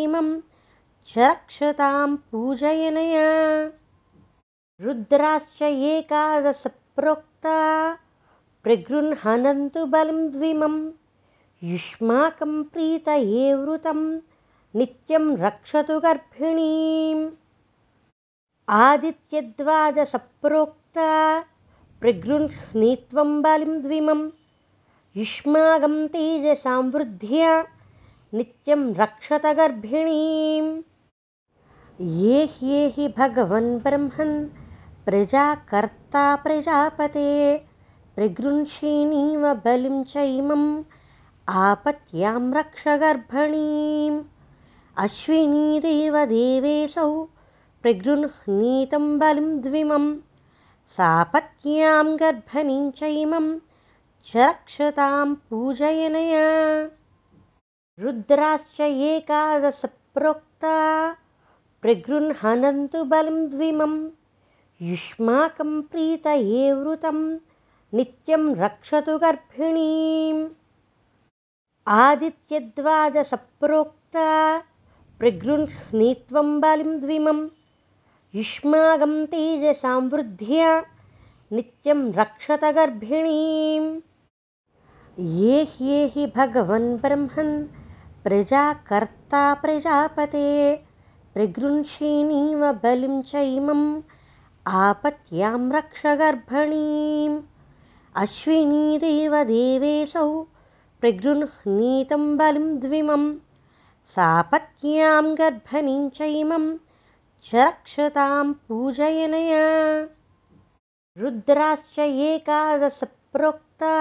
इमं 1.02 1.24
च 1.24 1.28
रक्षतां 1.30 2.16
पूजयनया। 2.16 3.72
रुद्राश्च 4.82 5.62
एकादशप्रोक्ता। 5.62 7.98
प्रगृह्णन्तु 8.64 9.86
बलं 9.86 10.32
द्विमं। 10.32 10.92
युष्माकं 11.64 12.64
प्रीतये 12.64 13.54
वृतं। 13.54 14.20
नित्यं 14.76 15.38
रक्षतु 15.38 16.00
गर्भिणीम् 16.00 17.30
आदित्यद्वादसप्रोक्ता 18.70 21.44
प्रगृह्णीत्वं 22.02 23.42
बलिं 23.42 23.80
द्विमं। 23.80 24.30
युष्माकं 25.16 26.08
तेजसां 26.08 26.92
वृद्ध्या 26.92 27.64
नित्यं 28.34 28.84
रक्षत 28.96 29.46
गर्भिणीम् 29.58 30.68
ये 32.20 32.44
ह्येहि 32.52 33.08
भगवन् 33.18 33.68
ब्रह्मन् 33.84 34.32
प्रजाकर्ता 35.06 36.24
प्रजापते 36.44 37.32
प्रगृंषीणीव 38.16 39.44
बलिं 39.66 40.04
च 40.12 40.24
इमम् 40.38 40.64
आपत्यां 41.64 42.40
रक्ष 42.58 42.88
गर्भणीम् 43.04 44.22
अश्विनीदेव 45.06 46.18
देवेशौ 46.34 47.10
प्रगृह्णीतं 47.82 49.18
बलिं 49.20 49.50
द्विमं 49.68 50.08
सापत्न्यां 50.96 52.06
गर्भणीं 52.24 52.90
च 53.02 53.12
इमं 53.26 53.54
च 54.32 54.48
रक्षतां 54.48 55.34
पूजयनया 55.50 56.48
रुद्राश्च 58.00 58.82
एकादशप्रोक्ता 58.82 61.12
प्रगृह्णन्तु 61.82 63.04
बलिं 63.04 63.50
द्विमं 63.50 64.10
युष्माकं 64.82 65.82
प्रीतये 65.82 66.74
वृतं 66.74 67.38
नित्यं 67.94 68.56
रक्षतु 68.56 69.18
गर्भिणीम्। 69.18 70.48
आदित्यद्वादसप्रोक्ता 71.88 74.60
प्रगृह्णीत्वं 75.20 76.62
बलिं 76.62 77.00
द्विमं 77.00 77.48
युष्माकं 78.36 79.26
तेजसां 79.26 80.02
वृद्ध्या 80.02 80.86
नित्यं 81.52 82.14
रक्षत 82.14 82.64
गर्भिणीम्। 82.64 84.00
ये 85.20 85.64
ह्येहि 85.64 86.32
भगवन् 86.36 86.98
ब्रह्मन् 86.98 87.81
प्रजाकर्ता 88.24 89.54
प्रजापते 89.54 90.76
प्रगृंषीणीव 91.34 92.72
बलिं 92.72 93.22
च 93.22 93.36
इमम् 93.36 94.02
आपत्यां 94.68 95.72
रक्ष 95.72 96.06
गर्भणीम्। 96.06 97.40
अश्विनीदेव 98.16 99.44
देवेशौ 99.44 100.28
प्रगृह्णीतं 101.02 102.38
बलिं 102.38 102.80
द्विमं 102.80 103.24
सापत्न्यां 104.16 105.26
गर्भणीं 105.38 106.10
च 106.10 106.22
इमं 106.22 106.78
च 107.44 107.56
रक्षतां 107.56 108.54
पूजयनया। 108.54 109.66
रुद्राश्च 111.18 112.00
एकादशप्रोक्ता 112.00 113.96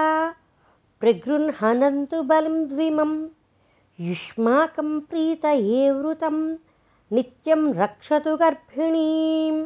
बलिं 2.23 2.67
द्विमं 2.67 3.13
युष्माकं 4.01 4.99
प्रीतये 4.99 5.91
वृतं 5.91 6.55
नित्यं 7.11 7.73
रक्षतु 7.73 8.37
गर्भिणीम्। 8.37 9.65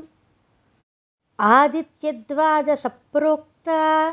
आदित्यद्वादसप्रोक्ता 1.39 4.11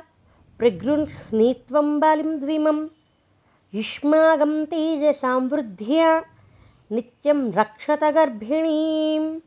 प्रगृह्णीत्वं 0.58 2.00
बलिं 2.00 2.40
द्विमं 2.40 2.88
युष्माकं 3.74 4.64
तेजसां 4.64 5.48
वृद्ध्या 5.48 6.22
नित्यं 6.92 7.52
रक्षत 7.52 8.04
गर्भिणीम्। 8.04 9.40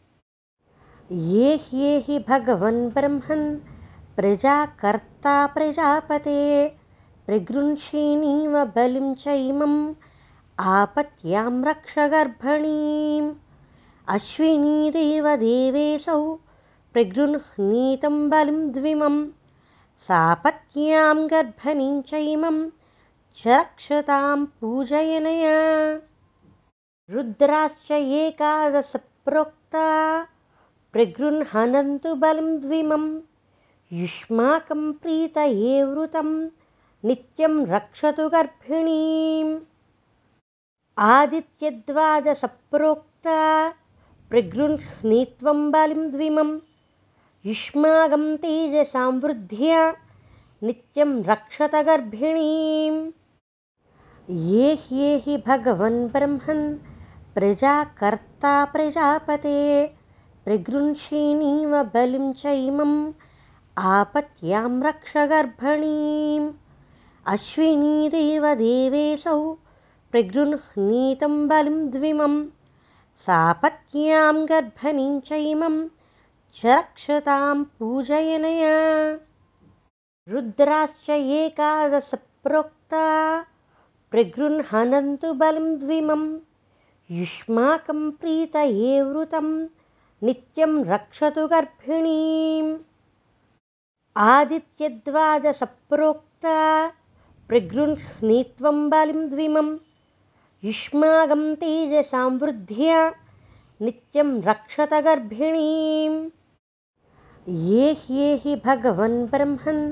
ये 1.33 1.55
ह्येहि 1.55 2.25
भगवन् 2.29 2.89
ब्रह्मन् 2.89 3.59
प्रजाकर्ता 4.15 5.47
प्रजापते 5.47 6.77
प्रगृंषीणीव 7.27 8.71
बलिं 8.75 9.15
च 9.15 9.27
इमम् 9.27 9.93
आपत्यां 10.59 11.63
रक्ष 11.63 11.95
अश्विनीदेव 14.13 15.27
देवेशौ 15.35 16.19
प्रगृह्णीतं 16.93 18.29
बलिं 18.29 18.71
द्विमं 18.71 19.17
सापत्न्यां 20.07 21.17
गर्भणीं 21.31 22.01
च 22.01 22.13
इमं 22.13 22.61
च 23.37 23.47
रक्षतां 23.47 24.45
पूजयनया। 24.61 25.59
रुद्राश्च 27.15 27.91
एकादशप्रोक्ता 27.91 29.85
प्रगृह्णन्तु 30.93 32.15
बलिं 32.25 32.57
द्विमं 32.61 33.05
युष्माकं 34.01 34.91
प्रीतये 35.03 35.83
वृतं 35.83 36.33
नित्यं 37.05 37.65
रक्षतु 37.75 38.29
गर्भिणीम् 38.29 39.55
आदित्यद्वादसप्रोक्ता 41.03 43.39
द्विमम् 46.11 46.51
युष्माकं 47.45 48.23
तेजसां 48.43 49.09
वृद्ध्या 49.23 49.81
नित्यं 50.63 51.11
रक्षत 51.23 51.75
गर्भिणीम् 51.87 52.99
ये 54.51 54.69
ह्येहि 54.83 55.35
भगवन् 55.47 55.99
ब्रह्मन् 56.13 56.63
प्रजाकर्ता 57.35 58.53
प्रजापते 58.75 59.59
प्रगृंषीणीव 60.45 61.73
बलिं 61.93 62.31
च 62.33 62.55
इमम् 62.69 62.95
आपत्यां 63.91 64.71
रक्ष 64.87 65.13
गर्भणीम् 65.33 66.47
अश्विनीदेव 67.35 68.45
देवेशौ 68.63 69.37
प्रगृह्णीतं 70.15 71.47
बलिं 71.47 71.91
द्विमं 71.91 72.45
सापत्न्यां 73.15 74.49
गर्भणीं 74.49 75.19
च 75.19 75.31
इमं 75.31 75.87
च 76.55 76.65
रक्षतां 76.65 77.63
पूजयनया। 77.63 79.17
रुद्राश्च 80.29 81.09
एकादशप्रोक्ता 81.09 83.45
प्रगृह्णन्तु 84.11 85.33
बलिं 85.33 85.79
द्विमं 85.79 86.39
युष्माकं 87.11 88.11
प्रीतये 88.11 89.01
वृतं 89.01 89.67
नित्यं 90.23 90.85
रक्षतु 90.85 91.47
गर्भिणीम्। 91.47 92.77
आदित्यद्वादसप्रोक्ता 94.17 96.87
प्रगृह्णीत्वं 97.47 98.89
बलिं 98.89 99.29
द्विमं 99.29 99.77
युष्माकं 100.63 101.41
तेजसां 101.61 102.29
वृद्ध्या 102.41 102.99
नित्यं 103.81 104.29
रक्षत 104.43 104.93
गर्भिणीम् 105.05 106.15
ये 107.65 107.91
ह्येहि 108.03 108.55
भगवन् 108.65 109.17
ब्रह्मन् 109.31 109.83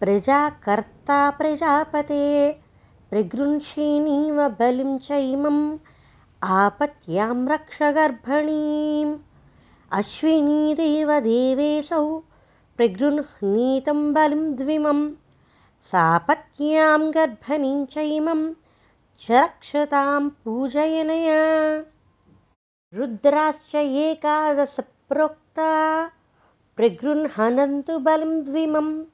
प्रजाकर्ता 0.00 1.18
प्रजापते 1.38 2.24
प्रगृंषीणीव 3.10 4.40
बलिं 4.58 4.98
च 5.06 5.20
इमम् 5.32 5.62
आपत्यां 6.58 7.34
रक्ष 7.52 7.78
गर्भणीम् 7.98 9.16
अश्विनीदेव 10.00 11.18
देवेशौ 11.28 12.04
प्रगृह्णीतं 12.76 14.12
बलिं 14.14 14.44
द्विमं 14.56 15.08
सापत्न्यां 15.92 17.00
गर्भणीं 17.14 17.84
च 17.94 18.08
इमं 19.22 19.28
च 19.28 19.30
रक्षतां 19.30 20.28
पूजयनया। 20.28 21.84
रुद्राश्च 22.94 23.74
एकादशप्रोक्ता। 23.74 26.10
प्रगृह्णन्तु 26.76 27.98
बलिं 27.98 28.44
द्विमं। 28.44 29.04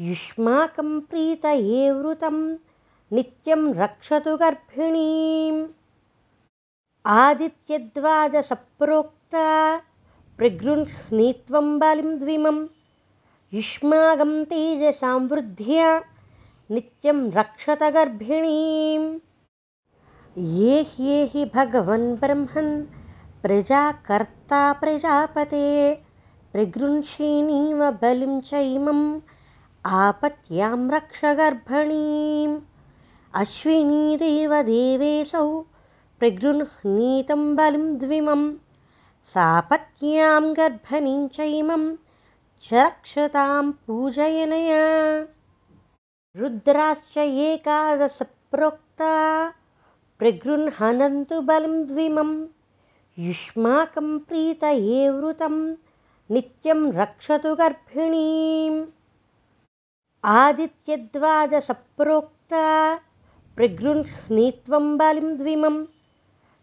युष्माकं 0.00 1.00
प्रीतये 1.00 1.92
वृतं। 1.92 2.56
नित्यं 3.12 3.74
रक्षतु 3.74 4.36
गर्भिणीम्। 4.36 5.66
आदित्यद्वादसप्रोक्ता 7.06 9.80
प्रगृह्णीत्वं 10.38 11.78
बलिं 11.78 12.16
द्विमं। 12.16 12.66
युष्माकं 13.52 14.44
तेजसां 14.44 15.28
वृद्ध्या। 15.28 16.04
नित्यं 16.70 17.30
रक्षत 17.30 17.82
गर्भिणीम् 17.82 19.18
ये 20.38 20.82
ह्येहि 20.82 21.44
भगवन् 21.54 22.16
ब्रह्मन् 22.16 22.84
प्रजाकर्ता 23.42 24.72
प्रजापते। 24.72 25.94
प्रगृह्षिणीव 26.52 27.90
बलिं 27.90 28.40
चैमम् 28.40 29.20
आपत्यां 29.86 30.90
रक्ष 30.90 31.24
गर्भणीम्। 31.24 32.60
अश्विनीदेव 33.34 34.62
देवेशौ 34.62 35.60
प्रगृह्णीतं 36.18 37.56
बलिं 37.56 37.98
द्विमं 37.98 38.52
सापत्न्यां 39.24 40.56
गर्भणीं 40.56 41.28
चैमं 41.28 41.96
च 42.62 42.72
रक्षतां 42.72 43.72
पूजयनया। 43.72 44.84
रुद्राश्च 46.36 47.18
एकादश 47.18 48.18
प्रोक्ता 48.22 49.14
प्रगृह्णन्तु 50.18 51.40
बलिं 51.40 51.86
द्विमं। 51.86 52.46
युष्माकं 53.18 54.18
प्रीतये 54.18 55.10
वृतं 55.10 55.74
नित्यं 56.30 56.92
रक्षतु 56.92 57.54
गर्भिणीम् 57.54 58.84
आदित्यद्वादसप्रोक्ता 60.24 63.00
प्रगृह्णीत्वं 63.56 64.96
बलिं 64.96 65.36
द्विमं। 65.36 65.84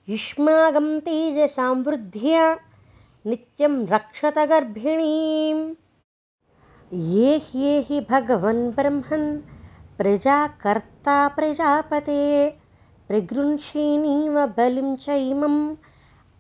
युष्माकं 0.10 1.00
तेजसां 1.00 1.84
वृद्ध्या 1.84 2.58
नित्यं 3.26 3.88
रक्षत 3.88 4.40
गर्भिणीम् 4.40 5.74
ये 6.94 7.38
ह्येहि 7.38 8.08
भगवन् 8.10 8.72
ब्रह्मन् 8.72 9.42
प्रजाकर्ता 9.98 11.28
प्रजापते 11.28 12.63
प्रगृह्षिणीव 13.08 14.46
बलिं 14.46 14.96
चैमम् 14.96 15.76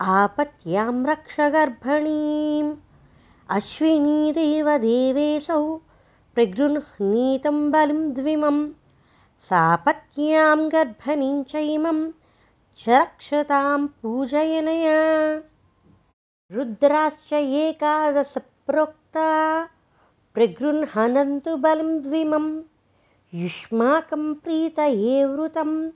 आपत्यां 0.01 1.05
रक्ष 1.05 1.35
गर्भणीम्। 1.39 2.75
देवेशौ 4.37 5.75
प्रगृह्णीतं 6.35 7.71
बलिं 7.71 8.13
द्विमं 8.13 8.69
सापत्न्यां 9.39 10.67
गर्भणीं 10.67 11.43
चैमं 11.43 12.11
च 12.77 12.89
रक्षतां 12.89 13.87
पूजयनया। 13.87 14.99
रुद्राश्च 16.51 17.33
एकादश 17.33 18.33
प्रोक्ता 18.67 19.29
प्रगृह्णन्तु 20.33 21.55
बलिं 21.57 22.01
द्विमं 22.01 22.61
युष्माकं 23.33 24.33
प्रीतये 24.33 25.25
वृतं 25.25 25.89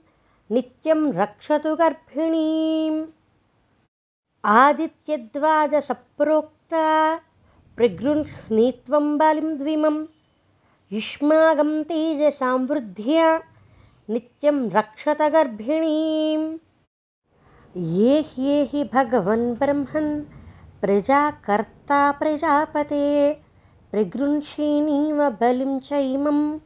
नित्यं 0.50 1.12
रक्षतु 1.12 1.76
गर्भिणीम्। 1.76 3.06
आदित्यद्वादसप्रोक्ता 4.44 7.16
द्विमं। 9.56 10.06
युष्माकं 10.92 11.82
तेजसां 11.82 12.66
वृद्ध्या 12.66 13.42
नित्यं 14.10 14.70
रक्षत 14.70 15.22
गर्भिणीम्। 15.22 16.58
ये 17.76 18.20
ह्येहि 18.20 18.90
भगवन् 18.94 19.54
ब्रह्मन् 19.54 20.24
प्रजाकर्ता 20.80 22.12
प्रजापते 22.12 23.42
प्रगृह्षिणीव 23.90 25.30
बलिं 25.30 25.78
चैमम् 25.78 26.58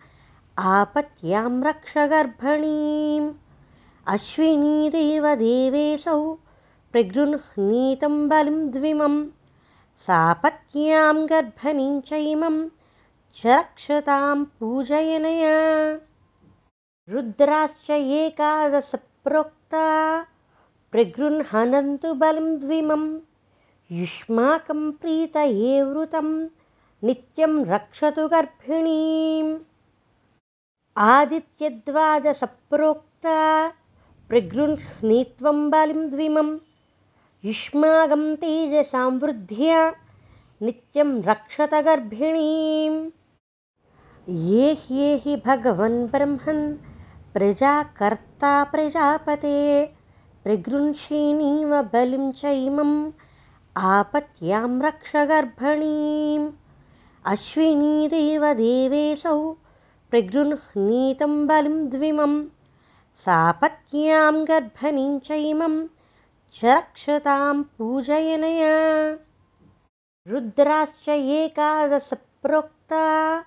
आपत्यां 0.59 1.63
रक्ष 1.63 1.99
गर्भणीम् 1.99 3.33
अश्विनीदेव 4.07 5.35
देवेशौ 5.35 6.39
प्रगृह्णीतं 6.93 8.29
बलिं 8.29 8.71
द्विमं 8.71 9.27
सापत्न्यां 9.97 11.27
गर्भणीं 11.27 12.01
चैमं 12.01 12.69
च 13.37 13.47
रक्षतां 13.47 14.45
पूजयनया। 14.45 15.99
रुद्राश्च 17.09 17.91
एकादश 17.91 18.93
प्रोक्ता 18.95 20.27
प्रगृह्णन्तु 20.93 22.15
बलिं 22.15 22.61
द्विमं 22.61 23.19
युष्माकं 23.91 24.93
प्रीतये 24.93 25.83
वृतं 25.83 26.49
नित्यं 27.05 27.65
रक्षतु 27.65 28.29
गर्भिणीम्। 28.29 29.59
आदित्यद्वादसप्रोक्ता 30.97 33.73
प्रगृह्णीत्वं 34.33 35.59
बलिं 35.71 36.07
द्विमं। 36.11 36.47
युष्माकं 37.45 38.23
तेजसां 38.43 39.11
वृद्ध्या 39.23 39.81
नित्यं 40.63 41.11
रक्षत 41.23 41.75
गर्भिणीम् 41.87 42.97
ये 44.47 44.73
ह्येहि 44.85 45.37
भगवन् 45.47 45.99
ब्रह्मन् 46.13 46.63
प्रजाकर्ता 47.35 48.53
प्रजापते 48.73 49.61
प्रगृह्षिणीव 50.45 51.81
बलिं 51.93 52.31
चैमम् 52.41 52.97
आपत्यां 53.93 54.71
रक्ष 54.87 55.13
गर्भणीम् 55.33 56.51
अश्विनीदेव 57.33 58.53
देवेशौ 58.65 59.39
प्रगृह्णीतं 60.11 61.47
बलिं 61.47 61.79
सापत्न्यां 63.15 64.49
गर्भणीं 64.49 65.19
चैमं 65.19 65.87
च 66.55 66.65
रक्षतां 66.65 67.63
पूजयनया। 67.63 69.17
रुद्राश्च 70.29 71.09
एकादश 71.09 72.11
प्रोक्ता 72.15 73.41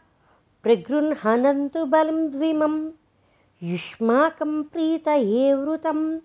प्रगृह्णन्तु 0.63 1.85
बलिं 1.85 2.31
द्विमं 2.31 2.91
युष्माकं 3.63 4.63
प्रीतये 4.63 5.53
वृतं 5.53 6.19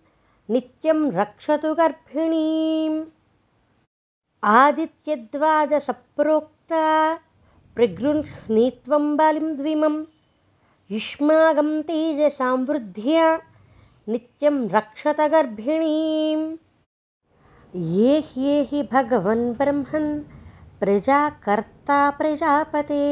नित्यं 0.50 1.12
रक्षतु 1.12 1.74
गर्भिणीम्। 1.74 3.04
आदित्यद्वादसप्रोक्ता 4.44 7.18
प्रगृह्णीत्वं 7.74 9.16
बलिं 9.16 9.56
द्विमं 9.56 10.04
युष्माकं 10.92 11.68
तेजसां 11.88 12.56
वृद्ध्या 12.68 13.24
नित्यं 14.12 14.56
रक्षत 14.68 15.20
गर्भिणीम् 15.32 16.46
ये 17.96 18.18
ह्येहि 18.28 18.82
भगवन् 18.92 19.44
ब्रह्मन् 19.58 20.08
प्रजाकर्ता 20.80 21.98
प्रजापते 22.18 23.04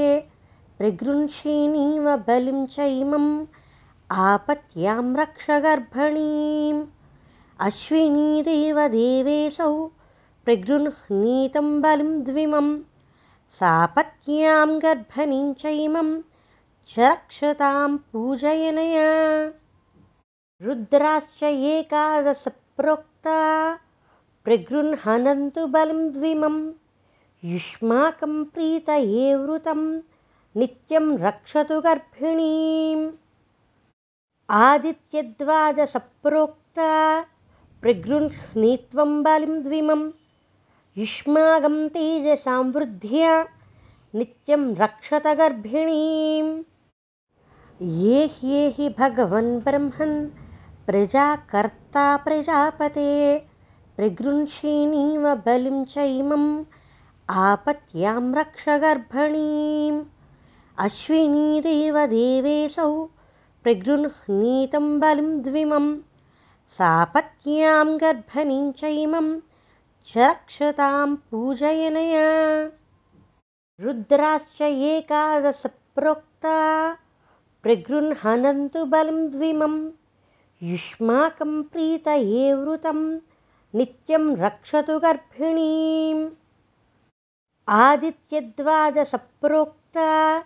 प्रगृह्षिणीव 0.79 2.09
बलिं 2.29 2.65
चैमम् 2.75 3.29
आपत्यां 4.25 5.05
रक्ष 5.21 5.47
गर्भणीम् 5.67 6.85
अश्विनीदेव 7.67 8.81
देवेशौ 8.97 9.73
प्रगृह्णीतं 10.45 11.71
बलिं 11.83 12.11
द्विमं 12.25 12.77
सापत्न्यां 13.61 14.69
गर्भणीं 14.87 15.53
चैमं 15.63 16.11
च 16.89 16.99
रक्षतां 16.99 17.97
पूजयनया। 17.97 19.53
रुद्राश्च 20.63 21.43
एकादश 21.43 22.45
प्रोक्ता 22.49 23.79
प्रगृह्णन्तु 24.45 25.67
बलिं 25.67 26.13
द्विमं। 26.13 26.73
युष्माकं 27.45 28.45
प्रीतये 28.45 29.35
वृतं। 29.35 30.01
नित्यं 30.57 31.19
रक्षतु 31.19 31.81
गर्भिणीम्। 31.81 33.11
आदित्यद्वादसप्रोक्ता 34.51 37.25
प्रगृह्णीत्वं 37.81 39.23
बलिं 39.23 39.63
द्विमं। 39.63 40.11
युष्माकं 40.97 41.89
तेजसां 41.89 42.73
वृद्ध्या। 42.73 43.47
नित्यं 44.15 44.75
रक्षत 44.75 45.27
गर्भिणीम् 45.27 46.63
ये 47.83 48.27
ह्येहि 48.27 48.89
भगवन् 48.99 49.61
ब्रह्मन् 49.61 50.29
प्रजाकर्ता 50.87 52.17
प्रजापते। 52.17 53.39
प्रगृह्षिणीव 53.97 55.35
बलिं 55.35 55.85
चैमम् 55.85 56.65
आपत्यां 57.31 58.35
रक्ष 58.35 58.65
गर्भणीम्। 58.69 60.05
अश्विनीदेव 60.79 62.07
देवेशौ 62.07 63.05
प्रगृह्णीतं 63.63 65.01
बलिं 65.01 65.43
द्विमं 65.43 65.97
सापत्न्यां 66.69 67.97
गर्भणीं 68.01 68.73
चैमं 68.73 69.41
च 70.07 70.19
रक्षतां 70.19 71.17
पूजयनया। 71.17 72.29
रुद्राश्च 73.81 74.63
एकादश 74.63 75.63
प्रोक्ता 75.67 76.59
प्रगृह्णन्तु 77.69 78.85
बलिं 78.85 79.31
द्विमं। 79.31 79.91
युष्माकं 80.63 81.63
प्रीतये 81.63 82.55
वृतं 82.55 83.19
नित्यं 83.75 84.37
रक्षतु 84.37 84.99
गर्भिणीम्। 84.99 86.29
आदित्यद्वादसप्रोक्ता 87.69 90.45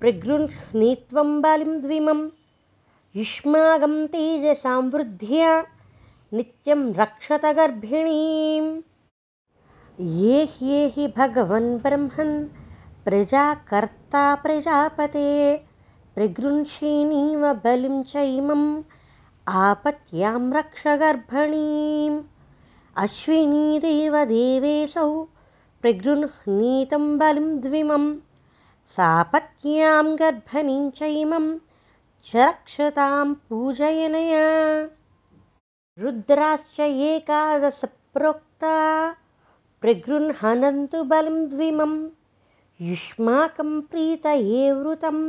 प्रगृह्णीत्वं 0.00 1.42
बलिं 1.42 1.80
द्विमं। 1.80 2.28
युष्माकं 3.16 4.06
तेजसां 4.06 4.90
वृद्ध्या 4.90 5.66
नित्यं 6.32 6.94
रक्षत 6.94 7.40
गर्भिणीम्। 7.44 8.82
ये 10.00 10.44
ह्येहि 10.44 11.12
भगवन् 11.16 11.78
ब्रह्मन् 11.78 12.46
प्रजाकर्ता 13.04 14.34
प्रजापते 14.34 15.67
प्रगृंषीणीव 16.18 17.42
बलिं 17.64 18.02
चैमम् 18.12 18.64
आपत्यां 19.64 20.40
रक्ष 20.52 20.82
गर्भणीम् 21.02 22.16
अश्विनीदेव 23.02 24.16
देवेऽसौ 24.30 25.04
प्रगृह्णीतं 25.82 27.06
बलिं 27.18 27.46
द्विमं 27.66 28.08
सापत्न्यां 28.96 30.04
गर्भणीं 30.22 30.90
चैमं 30.98 31.46
च 32.30 32.36
रक्षतां 32.36 33.32
पूजयनया 33.48 34.44
रुद्राश्च 36.04 36.80
एकादशप्रोक्ता 37.10 38.76
प्रगृह्णन्तु 39.82 41.04
बलिं 41.14 41.44
द्विमं 41.54 41.94
युष्माकं 42.88 43.80
प्रीतये 43.92 44.72
वृतं 44.72 45.20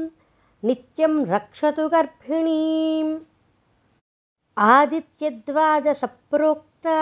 नित्यं 0.65 1.25
रक्षतु 1.25 1.87
गर्भिणीम्। 1.89 3.17
आदित्यद्वादसप्रोक्ता 4.57 6.97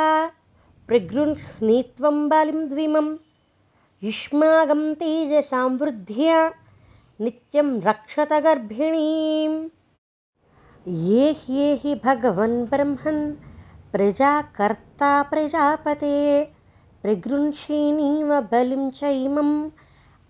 प्रगृह्णीत्वं 0.87 2.27
युष्माकं 4.03 4.93
तेजसां 4.93 5.69
वृद्ध्या 5.77 6.39
नित्यं 7.21 7.81
रक्षत 7.81 8.33
गर्भिणीम्। 8.45 9.57
ये 11.07 11.31
ह्येहि 11.39 11.95
भगवन् 12.05 12.65
ब्रह्मन् 12.65 13.23
प्रजाकर्ता 13.91 15.11
प्रजापते 15.31 16.17
प्रगृंषीणीव 17.01 18.39
बलिं 18.51 18.89
चैमम् 18.99 19.55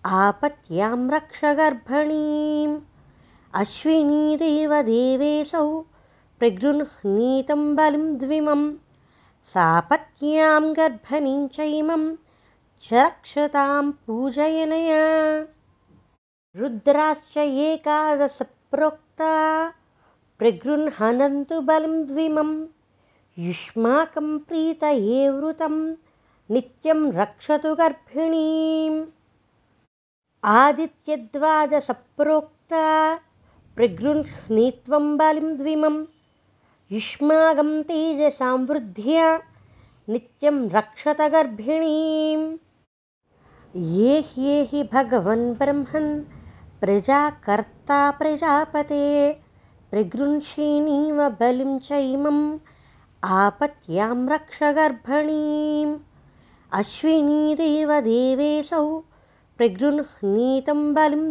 आपत्यां 0.05 1.09
रक्ष 1.09 1.41
गर्भणीम् 1.59 2.79
अश्विनीदेव 3.57 4.81
देवेऽसौ 4.81 5.83
प्रगृह्णीतं 6.39 7.75
बलिं 7.75 8.17
द्विमं 8.17 8.73
सापत्न्यां 9.43 10.77
गर्भणीं 10.77 11.47
चैमं 11.47 12.15
च 12.83 12.93
रक्षतां 12.93 13.91
पूजयनया। 13.91 15.45
रुद्राश्च 16.55 17.37
एकादशप्रोक्ता 17.37 19.73
प्रगृह्णन्तु 20.39 21.61
बलिं 21.61 22.05
द्विमं 22.05 22.65
युष्माकं 23.39 24.37
प्रीतये 24.37 25.29
वृतं 25.29 25.95
नित्यं 26.51 27.11
रक्षतु 27.11 27.75
गर्भिणीम्। 27.75 29.05
आदित्यद्वादसप्रोक्ता 30.43 33.19
प्रगृह्णीत्वं 33.77 35.05
बलिं 35.17 35.49
द्विमं। 35.57 35.97
युष्माकं 36.91 37.69
तेजसां 37.89 38.55
वृद्ध्या 38.67 39.27
नित्यं 40.09 40.57
रक्षत 40.75 41.21
गर्भिणीम् 41.33 42.45
ये 43.95 44.19
ह्येहि 44.29 44.83
भगवन् 44.93 45.45
ब्रह्मन् 45.59 46.09
प्रजाकर्ता 46.81 47.99
प्रजापते 48.19 49.05
प्रगृंषीणीव 49.91 51.21
बलिं 51.41 51.77
चैमम् 51.89 52.41
आपत्यां 53.41 54.15
रक्ष 54.33 54.63
गर्भणीम् 54.79 55.95
अश्विनीदेव 56.79 57.99
देवेऽसौ 58.09 58.85
प्रगृह्णीतं 59.57 60.93
बलिं 60.93 61.25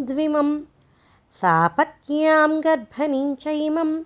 सापत्न्यां 1.37 2.65
गर्भणीं 2.65 3.35
चैमं 3.35 4.03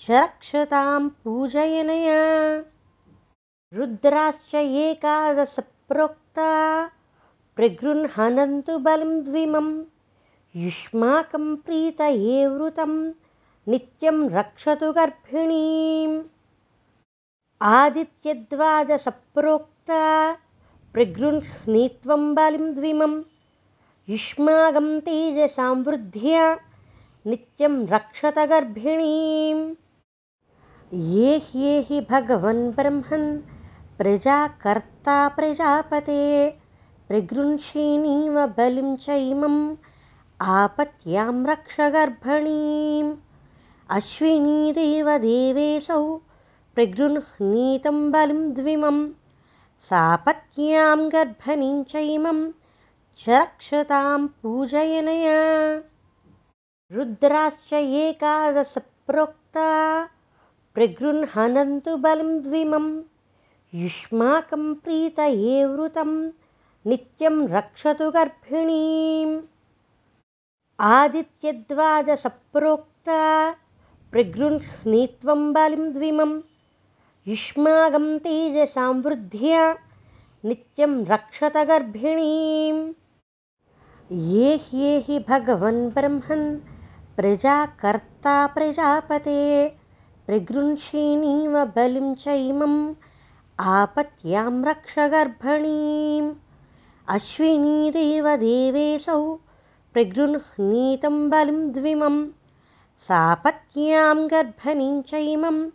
च 0.00 0.10
रक्षतां 0.10 1.08
पूजयनया। 1.08 2.64
रुद्राश्च 3.74 4.54
एकादशप्रोक्ता 4.54 6.90
प्रगृह्णन्तु 7.56 8.78
बलिं 8.78 9.24
द्विमं। 9.24 9.84
युष्माकं 10.56 11.56
प्रीतये 11.56 12.46
वृतं 12.46 13.12
नित्यं 13.68 14.30
रक्षतु 14.30 14.92
गर्भिणीम्। 14.92 16.22
आदित्यद्वादसप्रोक्ता 17.62 20.36
प्रगृह्णीत्वं 20.92 22.34
बलिं 22.34 22.74
द्विमं 22.74 23.22
युष्माकं 24.10 24.88
तेजसां 25.06 25.72
वृद्ध्या 25.84 26.42
नित्यं 27.30 27.72
रक्षत 27.92 28.38
गर्भिणीम् 28.50 29.62
ये 31.14 31.36
ह्येहि 31.46 32.00
भगवन् 32.10 32.60
ब्रह्मन् 32.76 33.26
प्रजाकर्ता 33.98 35.16
प्रजापते 35.38 36.20
प्रगृंषीणीव 37.08 38.38
बलिं 38.58 38.94
चैमम् 39.06 39.58
आपत्यां 40.58 41.34
रक्ष 41.46 41.80
गर्भणीम् 41.96 43.10
अश्विनीदेव 43.96 45.10
देवेऽसौ 45.26 46.02
प्रगृह्णीतं 46.74 47.98
बलिं 48.12 48.44
द्विमं 48.60 49.02
सापत्न्यां 49.88 50.98
गर्भणीं 51.16 51.82
चैमं 51.94 52.40
च 53.18 53.28
रक्षतां 53.28 54.26
पूजयनया। 54.26 55.82
रुद्राश्च 56.92 57.72
एकादशप्रोक्ता। 57.72 60.08
प्रगृह्णन्तु 60.74 61.96
बलिं 61.96 62.42
द्विमं 62.42 63.02
युष्माकं 63.74 64.74
प्रीतये 64.74 65.64
वृतं। 65.64 66.30
नित्यं 66.86 67.48
रक्षतु 67.48 68.10
गर्भिणीम्। 68.10 69.40
आदित्यद्वादसप्रोक्ता 70.80 73.54
प्रगृह्णीत्वं 74.12 75.52
बलिं 75.52 75.92
द्विमं 75.92 76.40
युष्माकं 77.26 78.18
तेजसां 78.18 79.02
वृद्ध्या। 79.02 79.78
नित्यं 80.44 81.04
रक्षत 81.04 81.56
गर्भिणीम् 81.56 82.92
ये 84.12 84.56
ह्येहि 84.56 85.18
भगवन् 85.28 85.90
ब्रह्मन् 85.90 86.58
प्रजाकर्ता 87.16 88.46
प्रजापते 88.46 89.40
प्रगृंषीणीव 90.26 91.64
बलिं 91.64 92.14
चैमम् 92.14 92.94
आपत्यां 93.58 94.64
रक्ष 94.64 94.94
अश्विनीदेव 97.14 98.28
देवेऽसौ 98.36 99.34
प्रगृह्णीतं 99.92 101.30
बलिं 101.30 101.72
द्विमं 101.72 102.24
सापत्न्यां 103.08 104.16
गर्भणीं 104.30 105.02
चैमं 105.02 105.70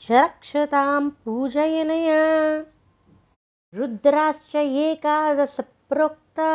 च 0.00 0.12
रक्षतां 0.12 1.10
पूजयनया। 1.10 2.22
रुद्राश्च 3.74 4.56
एकादशप्रोक्ता 4.56 6.50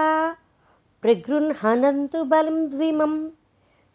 प्रगृह्णन्तु 1.06 2.24
बलिं 2.24 2.70
द्विमं। 2.70 3.30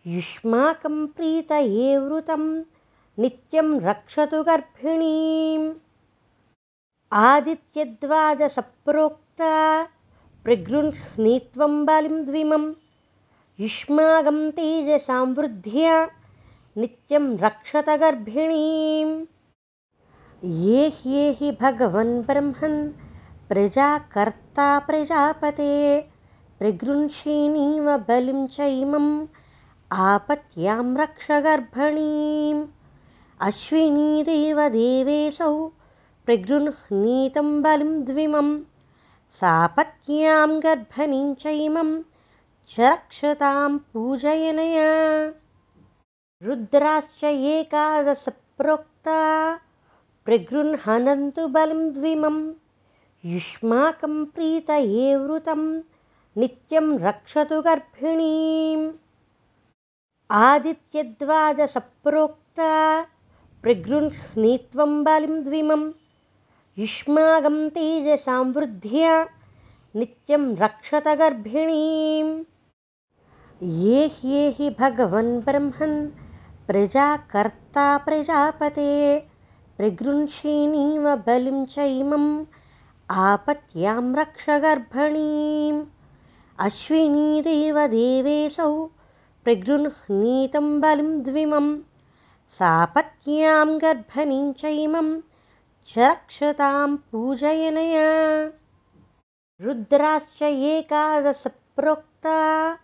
युष्माकं 0.06 1.06
प्रीतये 1.06 1.98
वृतं 1.98 2.64
नित्यं 3.18 3.80
रक्षतु 3.80 4.42
गर्भिणीम्। 4.42 5.72
आदित्यद्वादसप्रोक्ता 7.12 9.88
प्रगृह्णीत्वं 10.44 11.86
बलिं 11.86 12.26
द्विमं। 12.26 12.72
युष्माकं 13.60 14.50
तेजसां 14.50 15.34
वृद्ध्या 15.34 16.10
नित्यं 16.76 17.38
रक्षत 17.38 17.84
गर्भिणीम्। 17.88 19.26
ये 20.44 20.88
ह्येहि 20.88 21.52
भगवन् 21.52 22.22
ब्रह्मन् 22.22 22.92
प्रजाकर्ता 23.48 24.78
प्रजापते 24.78 26.09
प्रगृंषीणीव 26.60 27.86
बलिं 28.08 28.40
चैमम् 28.54 29.12
आपत्यां 30.06 30.82
रक्ष 30.96 31.26
गर्भणीम् 31.44 32.58
अश्विनीदेवदेवेऽसौ 33.46 34.66
प्रगृह्णीतं 36.26 37.48
बलिं 37.66 37.92
द्विमं 38.08 38.48
सापत्न्यां 39.38 40.50
गर्भणीं 40.64 41.28
चैमं 41.44 41.92
च 42.72 42.80
रक्षतां 42.80 43.70
पूजयनया 43.92 44.90
रुद्राश्च 46.48 47.22
एकादशप्रोक्ता 47.54 49.20
प्रगृह्णन्तु 50.26 51.46
बलिं 51.56 51.82
द्विमं 51.94 52.36
युष्माकं 53.32 54.14
प्रीतये 54.34 55.08
वृतं 55.24 55.64
नित्यं 56.38 56.98
रक्षतु 56.98 57.62
गर्भिणीम्। 57.62 58.90
आदित्यद्वादसप्रोक्ता 60.30 63.02
प्रगृह्णीत्वं 63.62 65.04
युष्माकं 66.78 67.68
तेजसां 67.68 68.52
वृद्ध्या 68.52 69.26
नित्यं 69.96 70.56
रक्षत 70.56 71.08
गर्भिणीम्। 71.08 72.44
ये 73.62 74.06
ह्येहि 74.06 74.76
भगवन् 74.80 75.40
ब्रह्मन् 75.40 76.10
प्रजाकर्ता 76.66 77.98
प्रजापते। 77.98 79.28
प्रगृह्षिणीव 79.76 81.16
बलिं 81.16 81.66
चैमम् 81.66 82.44
आपत्यां 83.10 84.14
रक्ष 84.14 84.50
गर्भणीम् 84.50 85.84
अश्विनीदेवदेवेऽसौ 86.60 88.88
प्रगृह्णीतं 89.44 90.80
बलिं 90.80 91.22
द्विमं 91.22 91.78
सापत्न्यां 92.48 93.78
गर्भणीं 93.78 94.52
चैमं 94.52 95.20
च 95.88 95.98
रक्षतां 95.98 96.96
पूजयनया। 96.96 98.50
रुद्राश्च 99.60 100.42
एकादशप्रोक्ता 100.42 102.78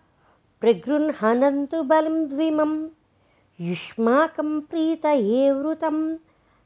प्रगृह्णन्तु 0.61 1.83
बलिं 1.83 2.27
द्विमं 2.27 2.87
युष्माकं 3.61 4.61
प्रीतये 4.61 5.51
वृतं 5.51 6.17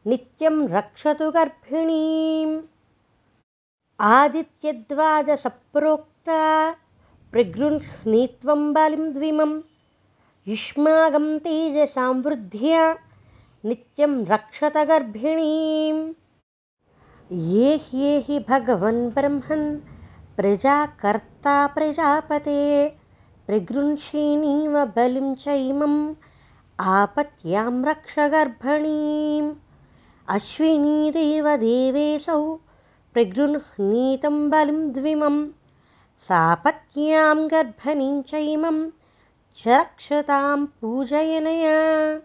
नित्यं 0.08 0.68
रक्षतु 0.68 1.32
गर्भिणीम्। 1.32 2.62
आदित्यद्वादसप्रोक्ता 4.02 6.76
प्रगृह्णीत्वं 7.34 8.62
बलिं 8.74 9.04
द्विमं 9.14 9.52
युष्माकं 10.48 11.28
तेजसां 11.44 12.14
वृद्ध्या 12.24 12.82
नित्यं 13.66 14.14
रक्षत 14.32 14.78
गर्भिणीम् 14.90 16.02
ये 17.52 17.70
ह्येहि 17.84 18.40
भगवन् 18.50 19.00
ब्रह्मन् 19.18 19.64
प्रजाकर्ता 20.38 21.56
प्रजापते 21.76 22.58
प्रगृह्षिणीव 23.48 24.76
बलिं 24.98 25.30
चैमम् 25.46 25.98
आपत्यां 26.98 27.74
रक्ष 27.90 28.16
गर्भणीम् 28.36 29.50
अश्विनीदेवदेवेऽसौ 30.36 32.44
प्रगृह्णीतं 33.14 34.36
बलिं 34.50 34.82
सापत्न्यां 36.28 37.52
गर्भणीं 37.52 38.22
चैमं 38.22 38.90
च 39.58 39.68
रक्षतां 39.68 40.66
पूजयनया। 40.66 42.22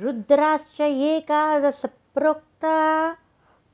रुद्राश्च 0.00 0.80
एकादशप्रोक्ता 0.80 2.76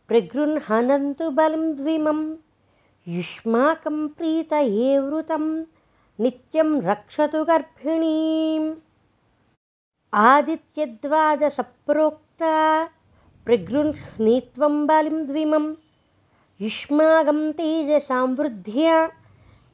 प्रगृह्णन्तु 0.09 1.31
बलिं 1.31 1.77
द्विमं 1.77 2.37
युष्माकं 3.09 4.09
प्रीतये 4.09 4.99
वृतं 4.99 5.64
नित्यं 6.21 6.83
रक्षतु 6.83 7.45
गर्भिणीम्। 7.45 8.75
आदित्यद्वादसप्रोक्ता 10.14 12.85
प्रगृह्णीत्वं 13.45 14.87
बलिं 14.87 15.27
द्विमं 15.27 15.75
युष्माकं 16.63 17.41
तेजसां 17.57 18.27
वृद्ध्या 18.37 18.93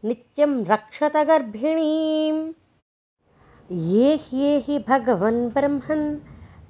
नित्यं 0.05 0.53
रक्षत 0.71 1.17
गर्भिणीम् 1.27 2.39
ये 3.91 4.15
ह्येहि 4.23 4.79
भगवन् 4.89 5.39
ब्रह्मन् 5.57 6.03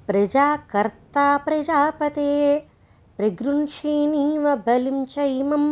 प्रजाकर्ता 0.07 1.25
प्रजापते 1.45 2.27
प्रगृह्षिणीव 3.17 4.45
बलिं 4.67 4.99
चैमम् 5.13 5.65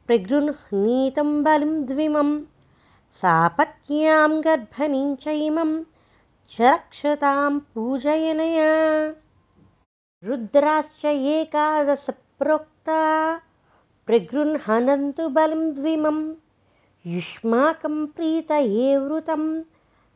प्रगृह्णीतं 0.07 1.31
बलिं 1.49 1.75
द्विमं 1.91 2.31
सापत्न्यां 3.21 4.31
गर्भणीं 4.49 5.11
चैमं 5.27 5.71
च 6.51 6.59
रुद्राश्च 10.25 11.05
एकादशप्रोक्ता। 11.05 13.41
प्रगृह्णन्तु 14.07 15.29
बलिं 15.29 15.75
द्विमं। 15.75 16.35
युष्माकं 17.07 18.07
प्रीतये 18.07 18.97
वृतं। 18.97 19.63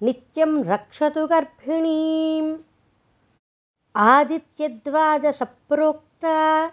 नित्यं 0.03 0.65
रक्षतु 0.65 1.27
गर्भिणीम्। 1.27 2.57
आदित्यद्वादसप्रोक्ता 3.97 6.71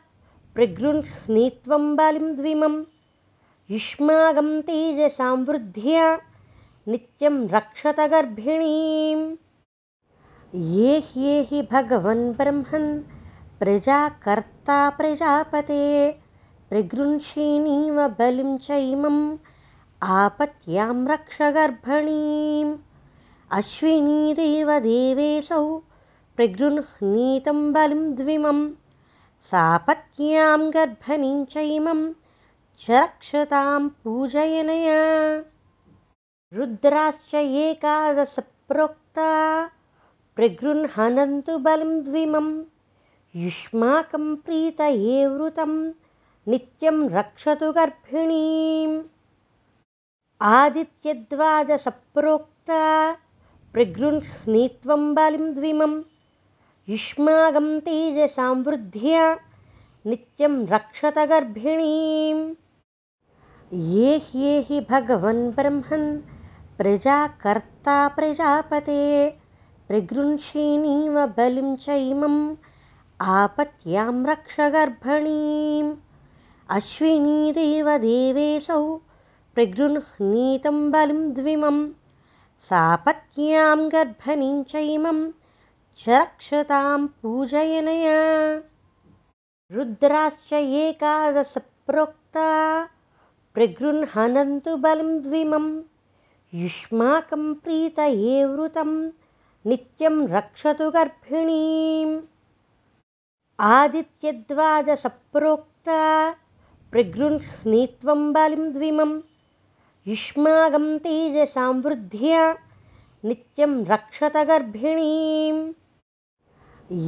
प्रगृह्णीत्वं 0.54 1.96
बलिं 1.96 2.36
द्विमं। 2.36 2.84
युष्माकं 3.70 4.62
तेजसां 4.62 5.46
वृद्ध्या। 5.46 6.20
नित्यं 6.88 7.48
रक्षत 7.48 8.00
गर्भिणीम् 8.00 9.36
ये 10.56 11.00
ह्येहि 11.00 11.68
भगवन् 11.72 12.34
ब्रह्मन् 12.34 13.02
प्रजाकर्ता 13.60 14.90
प्रजापते। 14.90 16.20
प्रगृह्षिणीव 16.70 18.08
बलिं 18.08 18.58
चैमम् 18.58 19.38
आपत्यां 20.04 21.08
रक्ष 21.08 21.42
गर्भणीम्। 21.42 22.78
अश्विनीदेवदेवेऽसौ 23.52 25.82
प्रगृह्णीतं 26.36 27.74
बलिं 27.74 28.16
द्विमं 28.16 28.72
सापत्न्यां 29.42 30.74
गर्भणीं 30.74 31.46
चैमं 31.46 32.14
च 32.80 32.92
रक्षतां 32.92 33.90
पूजयनया। 33.90 35.44
रुद्राश्च 36.54 37.36
एकादशप्रोक्ता 37.36 39.70
प्रगृह्णन्तु 40.38 41.58
बलिं 41.58 42.04
द्विमं 42.04 42.64
युष्माकं 43.36 44.36
प्रीतये 44.36 45.28
वृतं 45.28 45.92
नित्यं 46.48 47.10
रक्षतु 47.10 47.72
गर्भिणीम्। 47.72 49.02
आदित्यद्वादसप्रोक्ता 50.42 53.16
प्रगृह्णीत्वं 53.74 55.16
बलिं 55.16 55.56
द्विमं 55.56 56.02
युष्माकं 56.90 57.80
तेजसां 57.80 58.56
वृद्ध्या 58.56 59.40
नित्यं 60.06 60.68
रक्षत 60.68 61.18
गर्भिणीम्। 61.18 62.56
ये 63.74 64.18
ह्येहि 64.18 64.82
भगवन् 64.82 65.52
ब्रह्मन् 65.52 66.22
प्रजाकर्ता 66.78 68.08
प्रजापते 68.08 69.37
प्रगृह्षिणीव 69.88 71.26
बलिं 71.26 71.76
चैमम् 71.76 72.56
आपत्यां 73.22 74.26
रक्ष 74.26 74.60
गर्भणीम्। 74.60 75.96
अश्विनीदेवदेवेऽसौ 76.70 79.02
प्रगृह्णीतं 79.56 80.92
बलिं 80.92 81.34
द्विमं 81.34 81.90
सापत्न्यां 82.60 83.88
गर्भणीं 83.88 84.64
चैमं 84.64 85.32
च 85.98 86.10
रक्षतां 86.10 87.08
पूजयनया। 87.08 88.62
रुद्राश्च 89.72 90.54
एकादशप्रोक्ता 90.54 92.88
बलिं 93.58 95.22
द्विमं 95.22 95.82
युष्माकं 96.54 97.54
प्रीतये 97.54 98.46
वृतं 98.46 99.10
नित्यं 99.68 100.28
रक्षतु 100.28 100.90
गर्भिणीम्। 100.92 102.20
आदित्यद्वादसप्रोक्ता 103.60 106.32
प्रगृह्णीत्वं 106.92 108.34
बलिं 108.34 108.74
द्विमं 108.74 109.12
युष्माकं 110.08 110.98
तेजसां 110.98 111.82
वृद्ध्या 111.82 112.56
नित्यं 113.26 113.86
रक्षत 113.86 114.38
गर्भिणीम्। 114.52 115.62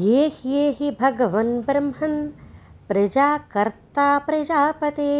ये 0.06 0.28
ह्येहि 0.42 0.92
भगवन् 1.02 1.62
ब्रह्मन् 1.62 2.30
प्रजाकर्ता 2.88 4.08
प्रजापते 4.28 5.14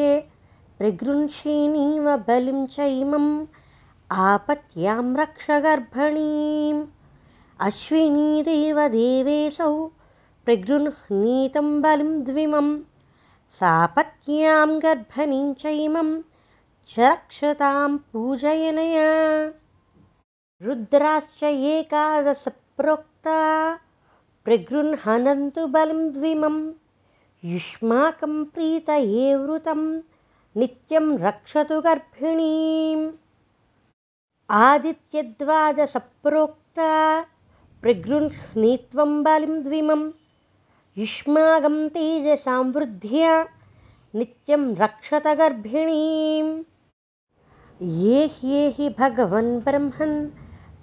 प्रगृह्षीणीव 0.78 2.16
बलिं 2.28 2.66
चैमम् 2.76 3.32
आपत्यां 4.30 5.04
रक्ष 5.16 5.52
गर्भणीम् 5.68 6.86
अश्विनीदेव 7.62 8.88
देवेऽसौ 8.88 9.90
प्रगृह्णीतं 10.46 11.82
बलिं 11.82 12.24
द्विमं 12.24 12.80
सापत्न्यां 13.50 14.80
गर्भणीं 14.80 15.54
चैमं 15.54 16.22
च 16.90 17.00
रक्षतां 17.00 17.98
पूजयनया। 17.98 19.52
रुद्राश्च 20.62 21.44
एकादशप्रोक्ता 21.44 23.80
प्रगृह्णन्तु 24.46 25.68
बलिं 25.68 26.14
द्विमं 26.14 26.72
युष्माकं 27.46 28.44
प्रीतये 28.44 29.36
वृतं 29.36 30.02
नित्यं 30.58 31.18
रक्षतु 31.18 31.82
गर्भिणीम्। 31.82 33.12
आदित्यद्वादसप्रोक्ता 34.50 37.26
प्रगृह्णीत्वं 37.84 39.12
बलिं 39.24 39.60
द्विमं 39.64 40.02
युष्माकं 40.98 41.78
तेजसां 41.96 42.64
वृद्ध्या 42.76 43.36
नित्यं 44.20 44.64
रक्षत 44.82 45.28
गर्भिणीम् 45.40 46.50
ये 48.02 48.26
ह्येहि 48.34 48.90
भगवन् 49.00 49.52
ब्रह्मन् 49.68 50.18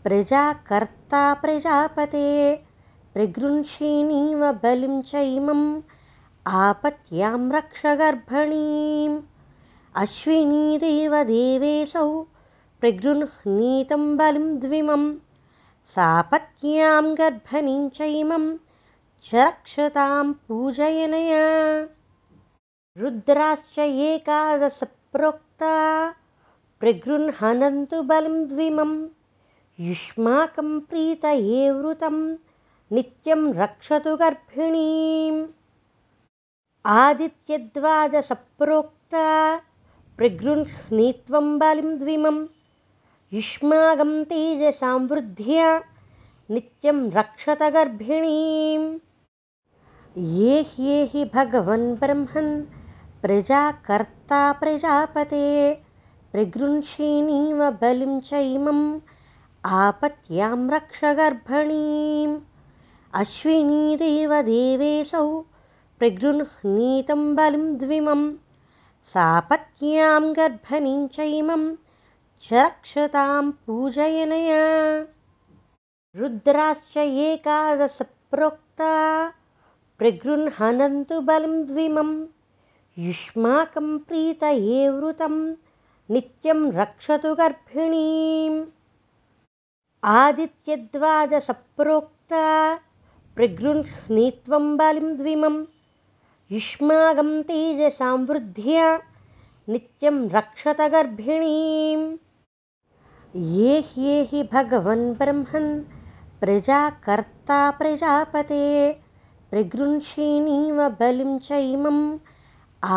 प्रजाकर्ता 0.05 1.23
प्रजापते 1.43 2.25
प्रगृह्षीणीव 3.15 4.51
बलिं 4.63 5.01
चैमम् 5.11 5.67
आपत्यां 6.63 7.39
रक्ष 7.57 7.83
गर्भणीम् 8.03 9.21
अश्विनीदेव 10.03 11.23
देवेऽसौ 11.33 12.09
प्रगृह्णीतं 12.81 14.17
बलिं 14.17 14.49
द्विमं 15.87 15.95
सापत्न्यां 15.95 17.15
गर्भणीं 17.15 17.89
चैमं 17.89 18.57
च 19.25 19.35
रक्षतां 19.35 20.33
पूजयनया। 20.33 21.87
रुद्राश्च 22.99 23.79
एकादशप्रोक्ता 23.79 26.15
प्रगृह्णन्तु 26.81 28.03
बलिं 28.03 28.49
द्विमम् 28.49 29.09
युष्माकं 29.81 30.81
प्रीतये 30.81 31.71
वृतं 31.71 32.37
नित्यं 32.93 33.55
रक्षतु 33.55 34.17
गर्भिणीम्। 34.17 35.47
आदित्यद्वादसप्रोक्ता 36.87 39.57
प्रगृह्णीत्वं 40.17 41.59
बलिं 41.59 41.99
द्विमं 41.99 42.47
युष्माकं 43.35 44.11
तेजसां 44.31 44.99
वृद्ध्या 45.11 45.71
नित्यं 46.51 46.99
रक्षत 47.13 47.63
गर्भिणीम् 47.75 48.85
ये 50.35 50.61
ह्येहि 50.69 51.25
भगवन् 51.35 51.87
ब्रह्मन् 52.03 52.51
प्रजाकर्ता 53.23 54.41
प्रजापते 54.61 55.49
प्रगृह्षीणीव 56.33 57.63
बलिं 57.81 58.19
चैमम् 58.29 58.85
आपत्यां 59.81 60.59
रक्ष 60.75 61.01
गर्भणीम् 61.21 62.37
अश्विनीदेव 63.23 64.35
देवेऽसौ 64.51 65.27
प्रगृह्णीतं 65.99 67.25
बलिं 67.41 67.67
द्विमं 67.83 68.23
सापत्न्यां 69.15 70.23
गर्भणीं 70.39 71.07
चैमं 71.19 71.67
च 72.43 72.53
रक्षतां 72.53 73.51
पूजयनया। 73.51 75.07
रुद्राश्च 76.17 76.97
एकादशप्रोक्ता। 76.97 79.33
प्रगृह्णन्तु 79.99 81.21
बलिं 81.21 81.67
द्विमं। 81.67 82.27
युष्माकं 82.99 83.99
प्रीतये 83.99 84.89
वृतं। 84.89 85.55
नित्यं 86.11 86.73
रक्षतु 86.73 87.35
गर्भिणीम् 87.35 88.65
आदित्यद्वादसप्रोक्ता 90.05 92.79
प्रगृह्णीत्वं 93.37 94.77
बलिं 94.77 95.15
द्विमं। 95.15 95.65
युष्माकं 96.51 97.43
तेजसां 97.43 98.27
वृद्ध्या 98.27 98.99
नित्यं 99.69 100.19
रक्षत 100.31 100.81
गर्भिणीम् 100.93 102.03
ये 103.55 103.79
ह्येहि 103.87 104.43
भगवन् 104.53 105.03
ब्रह्मन् 105.19 105.71
प्रजाकर्ता 106.41 107.59
प्रजापते 107.79 108.67
प्रगृह्षीणीव 109.51 110.79
बलिं 111.01 111.39
चैमम् 111.49 111.99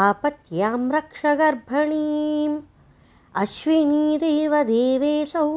आपत्यां 0.01 0.77
रक्ष 0.95 1.25
गर्भणीम् 1.41 2.59
अश्विनीदेव 3.43 4.55
देवेऽसौ 4.71 5.47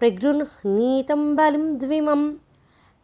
प्रगृह्णीतं 0.00 1.34
बलिं 1.36 1.66
द्विमं 1.78 2.24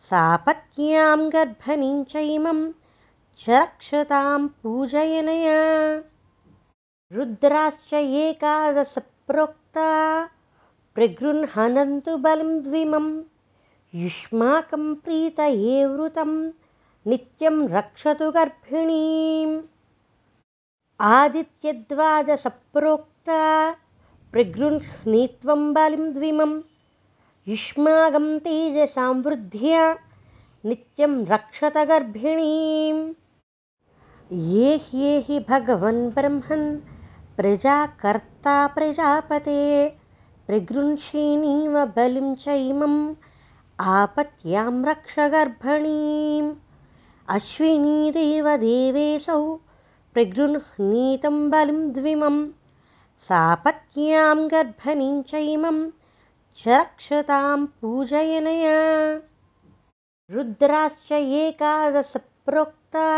सापत्न्यां 0.09 1.18
गर्भणीं 1.36 2.03
चैमं 2.14 2.66
च 3.45 3.51
रक्षतां 3.61 4.47
पूजयनया 4.62 5.61
रुद्राश्च 7.13 7.95
एकादशप्रोक्ता 7.95 10.27
प्रगृह्णन्तु 10.95 12.17
बलिं 12.17 12.63
द्विमं 12.63 13.23
युष्माकं 13.95 14.95
प्रीतये 14.95 15.87
वृतं 15.87 16.51
नित्यं 17.07 17.69
रक्षतु 17.69 18.31
गर्भिणीम्। 18.31 19.61
आदित्यद्वादसप्रोक्ता 21.01 23.73
प्रगृह्णीत्वं 24.33 25.75
बलिं 25.75 26.15
द्विमम् 26.15 26.61
युष्माकं 27.49 28.39
तेजसां 28.39 29.15
वृद्ध्या 29.15 29.99
नित्यं 30.65 31.27
रक्षत 31.27 31.77
गर्भिणीम्। 31.77 33.13
ये 34.33 34.77
ह्येहि 34.77 35.45
भगवन् 35.49 36.11
ब्रह्मन् 36.11 36.93
प्रजाकर्ता 37.37 38.66
प्रजापते 38.66 39.89
प्रगृह्षीणीव 40.47 41.85
बलिं 41.85 42.35
चैमम् 42.35 43.14
आपत्यां 43.80 44.85
रक्ष 44.85 45.18
गर्भणीम्। 45.18 46.55
अश्विनीदेव 47.28 48.57
देवेऽसौ 48.57 49.55
प्रगृह्णीतं 50.14 51.51
बलिं 51.51 51.93
द्विमं 51.93 52.37
सापत्न्यां 53.18 54.39
गर्भणीं 54.51 55.22
चैमं 55.22 55.91
च 56.57 56.68
रक्षतां 56.68 57.66
पूजयनया। 57.66 58.78
रुद्राश्च 60.30 61.12
एकादशप्रोक्ता 61.12 63.09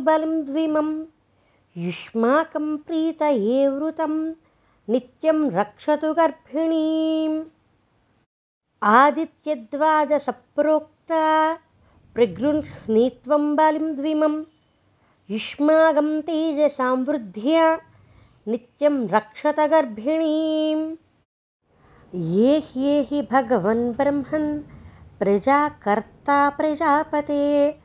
बलिं 0.00 0.44
द्विमं 0.44 1.04
युष्माकं 1.78 2.76
प्रीतये 2.76 3.68
वृतं 3.68 4.32
नित्यं 4.88 5.50
रक्षतु 5.50 6.14
गर्भिणीम्। 6.14 7.42
आदित्यद्वादसप्रोक्ता 8.82 11.54
प्रगृह्णीत्वं 12.14 13.56
बलिं 13.56 13.96
द्विमं 13.96 14.44
युष्माकं 15.30 16.20
तेजसां 16.20 17.04
वृद्ध्या 17.04 17.78
नित्यं 18.48 19.08
रक्षत 19.08 19.60
गर्भिणीम्। 19.60 20.96
ये 22.36 22.58
ह्येहि 22.58 23.28
भगवन् 23.32 23.92
ब्रह्मन् 23.92 24.62
प्रजाकर्ता 25.18 26.50
प्रजापते 26.50 27.80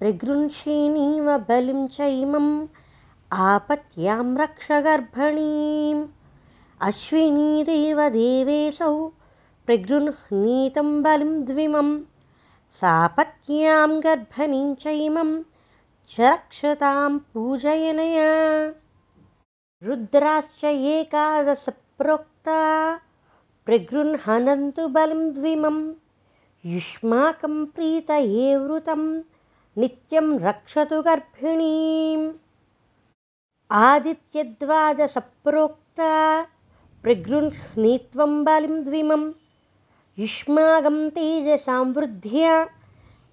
प्रगृह्षीणीव 0.00 1.38
बलिं 1.38 1.86
चैमम् 1.96 2.66
आपत्यां 3.32 4.36
रक्ष 4.36 4.68
अश्विनीदेव 6.86 8.00
देवेऽसौ 8.08 9.08
प्रगृह्णीतं 9.66 11.02
बलिं 11.02 11.44
द्विमं 11.44 11.90
सापत्न्यां 12.80 13.90
गर्भणीं 14.04 14.74
चैमं 14.74 15.34
च 16.10 16.20
रक्षतां 16.20 17.18
पूजयनया। 17.18 18.30
रुद्राश्च 19.88 20.64
एकादशप्रोक्ता 20.64 22.60
प्रगृह्णन्तु 23.66 24.88
बलं 24.88 25.30
द्विमं 25.34 25.78
युष्माकं 26.74 27.64
प्रीतये 27.64 28.56
वृतं 28.56 29.02
नित्यं 29.78 30.38
रक्षतु 30.48 31.02
गर्भिणीम् 31.02 32.28
आदित्यद्वादसप्रोक्ता 33.76 36.12
द्विमं 38.84 39.24
युष्माकं 40.18 40.96
तेजसां 41.16 41.82
वृद्ध्या 41.96 42.54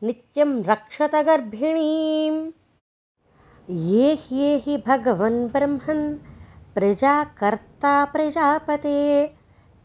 नित्यं 0.03 0.51
रक्षत 0.63 1.15
गर्भिणीम् 1.27 2.39
ये 3.91 4.09
ह्येहि 4.23 4.75
भगवन् 4.87 5.39
ब्रह्मन् 5.53 6.03
प्रजाकर्ता 6.75 7.93
प्रजापते 8.15 8.99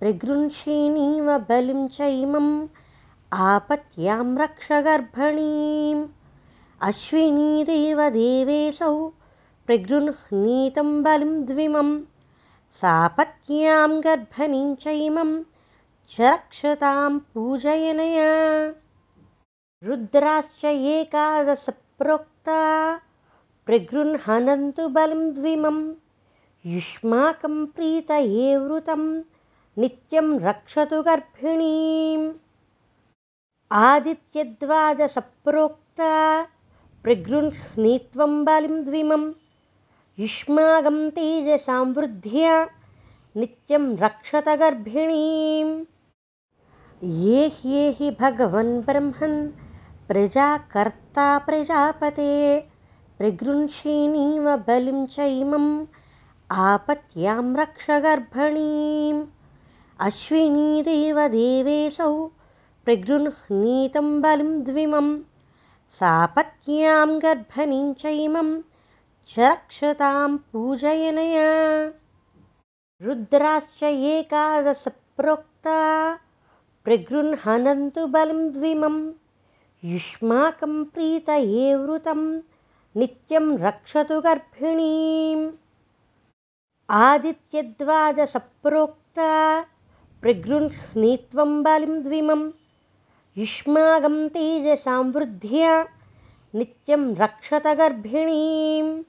प्रगृंषीणीव 0.01 1.29
बलिं 1.49 1.87
चैमम् 1.99 2.51
आपत्यां 3.49 4.27
रक्ष 4.43 4.69
गर्भणीम् 4.89 6.03
अश्विनीदेव 6.91 8.01
देवेशौ 8.19 8.93
प्रगृह्णीतं 9.67 11.03
बलिं 11.03 11.45
द्विमं 11.45 12.01
सापत्न्यां 12.71 14.01
गर्भणीं 14.01 14.75
चैमं 14.75 15.43
च 16.11 16.21
रक्षतां 16.21 17.19
पूजयनया। 17.19 18.73
रुद्राश्च 19.85 20.65
एकादशप्रोक्ता 20.65 23.01
प्रगृह्णन्तु 23.67 24.89
बलं 24.89 25.35
द्विमं 25.35 25.95
युष्माकं 26.67 27.67
प्रीतये 27.67 28.57
वृतं 28.57 29.23
नित्यं 29.79 30.41
रक्षतु 30.41 31.03
गर्भिणीम्। 31.03 32.33
आदित्यद्वादसप्रोक्ता 33.73 36.43
प्रगृह्णीत्वं 37.03 38.45
बलिं 38.45 38.85
द्विमं 38.85 39.33
युष्माकं 40.19 40.99
तेजसां 41.17 41.85
वृद्ध्या 41.97 42.55
नित्यं 43.37 43.85
रक्षत 43.99 44.49
गर्भिणीम् 44.61 45.71
ये 47.21 47.47
ह्येहि 47.59 48.11
भगवन् 48.21 48.73
ब्रह्मन् 48.87 49.37
प्रजाकर्ता 50.09 51.27
प्रजापते 51.47 52.33
प्रगृंषीणीव 53.19 54.49
बलिं 54.69 55.05
चैमम् 55.15 55.71
आपत्यां 56.67 57.43
रक्ष 57.61 57.87
गर्भणीम् 58.07 59.25
अश्विनीदेव 60.07 61.27
देवेशौ 61.37 62.13
प्रगृह्णीतं 62.85 64.21
बलिं 64.23 64.53
द्विमं 64.65 65.09
सापत्न्यां 66.01 67.09
गर्भणीं 67.23 67.93
चैमं 68.03 68.51
च 69.31 69.39
रक्षतां 69.39 70.37
पूजयनया। 70.37 71.93
रुद्राश्च 73.03 73.83
एकादशप्रोक्ता। 73.83 76.19
प्रगृह्णन्तु 76.85 78.07
बलं 78.07 78.53
द्विमं। 78.53 79.13
युष्माकं 79.85 80.85
प्रीतये 80.85 81.77
वृतं। 81.77 82.41
नित्यं 82.97 83.59
रक्षतु 83.59 84.21
गर्भिणीम्। 84.21 85.51
आदित्यद्वादसप्रोक्ता 86.91 89.65
प्रगृह्णीत्वं 90.23 91.63
बलिं 91.63 92.01
द्विमं। 92.01 92.51
युष्माकं 93.37 94.29
तेजसां 94.29 95.13
वृद्ध्या। 95.13 95.87
नित्यं 96.55 97.15
रक्षत 97.15 97.67
गर्भिणीम् 97.67 99.03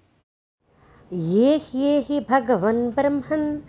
ये 1.14 1.58
ह्येहि 1.58 2.20
भगवन् 2.30 2.92
ब्रह्मन् 2.92 3.60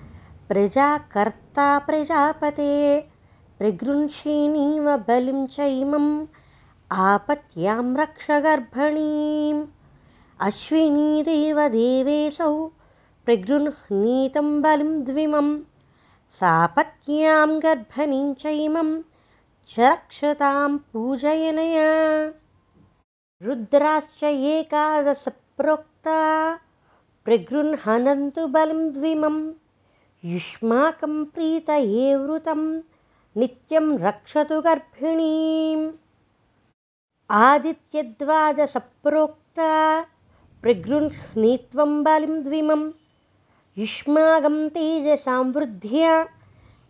प्रजाकर्ता 0.49 1.79
प्रजापते। 1.79 3.01
प्रगृंषीणीव 3.59 4.97
बलिं 4.97 5.47
चैमम् 5.47 6.27
आपत्यां 6.93 7.97
रक्ष 7.97 8.31
गर्भणीम्। 8.31 9.67
अश्विनीदेव 10.41 11.69
देवेशौ 11.69 12.67
प्रगृह्णीतं 13.25 14.63
बलिं 14.63 15.05
द्विमं 15.05 15.59
सापत्न्यां 16.31 17.63
गर्भणीं 17.63 18.35
चैमं 18.35 19.03
च 19.69 19.79
रक्षतां 19.79 20.79
पूजयनया। 20.79 21.91
रुद्राश्च 23.43 24.25
एकादशप्रोक्ता 24.25 26.21
प्रगृह्णन्तु 27.25 28.47
बलं 28.47 28.93
द्विमं। 28.93 29.53
युष्माकं 30.25 31.25
प्रीतये 31.25 32.17
वृतं 32.17 32.81
नित्यं 33.37 33.99
रक्षतु 33.99 34.61
गर्भिणीम् 34.61 35.91
आदित्यद्वादसप्रोक्ता 37.31 40.03
प्रगृह्णीत्वं 40.63 42.03
बलिं 42.03 42.43
द्विमं। 42.43 42.91
युष्माकं 43.79 44.69
तेजसां 44.69 45.53
वृद्ध्या 45.53 46.27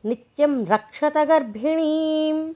नित्यं 0.04 0.66
रक्षत 0.66 1.18
गर्भिणीम् 1.18 2.52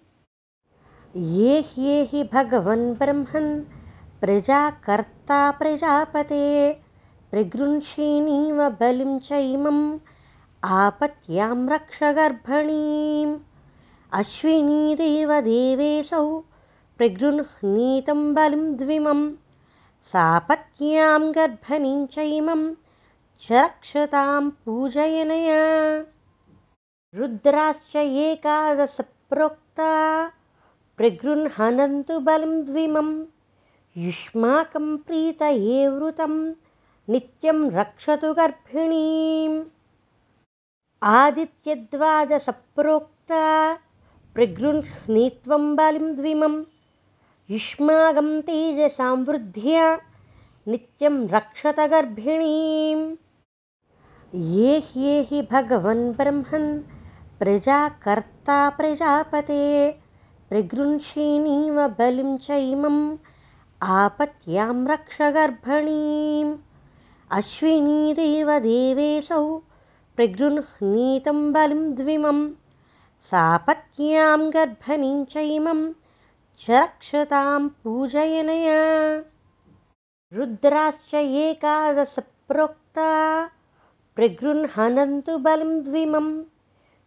ये 1.16 1.60
ह्येहि 1.60 2.30
भगवन् 2.32 2.94
ब्रह्मन् 2.94 3.64
प्रजाकर्ता 4.20 5.50
प्रजापते 5.50 6.85
प्रगृंषीणीव 7.30 8.68
बलिं 8.68 9.18
चैमम् 9.18 9.98
आपत्यां 10.64 11.68
रक्ष 11.68 11.98
गर्भणीम्। 12.02 13.38
देवेशौ 15.00 16.38
प्रगृह्णीतं 16.98 18.34
बलिं 18.34 18.76
द्विमं 18.76 19.32
सापत्न्यां 20.02 21.30
गर्भणीं 21.30 22.06
चैमं 22.06 22.74
च 23.40 23.52
रक्षतां 23.52 24.50
पूजयनया। 24.50 25.62
रुद्राश्च 27.14 27.96
एकादशप्रोक्ता 27.96 29.92
प्रगृह्णन्तु 30.96 32.18
बलं 32.18 32.64
द्विमं 32.64 33.24
युष्माकं 33.96 34.96
प्रीतये 34.96 35.88
वृतं 35.88 36.52
नित्यं 37.08 37.70
रक्षतु 37.70 38.34
गर्भिणीम्। 38.34 39.64
आदित्यद्वादसप्रोक्ता 41.02 43.74
द्विमं। 46.14 46.64
युष्माकं 47.50 48.40
तेजसां 48.40 49.24
वृद्ध्या 49.24 50.00
नित्यं 50.68 51.28
रक्षत 51.28 51.80
गर्भिणीम्। 51.80 53.16
ये 54.34 54.78
ह्येहि 54.78 55.48
भगवन् 55.52 56.12
ब्रह्मन् 56.12 56.82
प्रजाकर्ता 57.38 58.70
प्रजापते 58.70 60.00
प्रगृंषीणीव 60.48 61.88
बलिं 61.88 62.36
चैमम् 62.36 63.16
आपत्यां 63.82 64.86
रक्ष 64.86 65.22
गर्भणीम् 65.22 66.56
अश्विनीदेव 67.30 68.58
देवेशौ 68.58 69.60
प्रगृह्णीतं 70.16 71.52
बलिं 71.52 71.94
द्विमं 71.94 72.50
सापत्न्यां 73.20 74.50
गर्भणीं 74.50 75.24
चैमं 75.24 75.92
च 76.60 76.70
रक्षतां 76.70 77.68
पूजयनया। 77.68 79.22
रुद्राश्च 80.32 81.14
एकादशप्रोक्ता 81.14 83.50
प्रगृह्णन्तु 84.16 85.38
बलं 85.38 85.82
द्विमं 85.82 86.42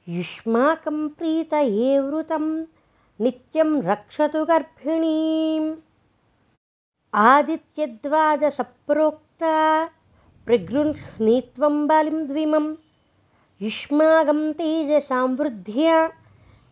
युष्माकं 0.08 1.10
प्रीतये 1.10 2.00
वृतं 2.00 2.66
नित्यं 3.22 3.82
रक्षतु 3.82 4.46
गर्भिणीम्। 4.46 5.76
आदित्यद्वादसप्रोक्ता 7.14 9.90
प्रगृह्णीत्वं 10.50 11.76
बलिं 11.88 12.24
द्विमं। 12.28 12.64
युष्माकं 13.62 14.40
तेजसां 14.60 15.28
वृद्ध्या 15.40 15.98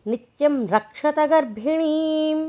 नित्यं 0.08 0.56
रक्षत 0.68 1.20
गर्भिणीम् 1.32 2.42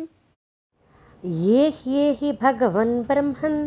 ये 1.43 1.69
ह्येहि 1.81 2.33
भगवन् 2.43 2.95
ब्रह्मन् 3.09 3.59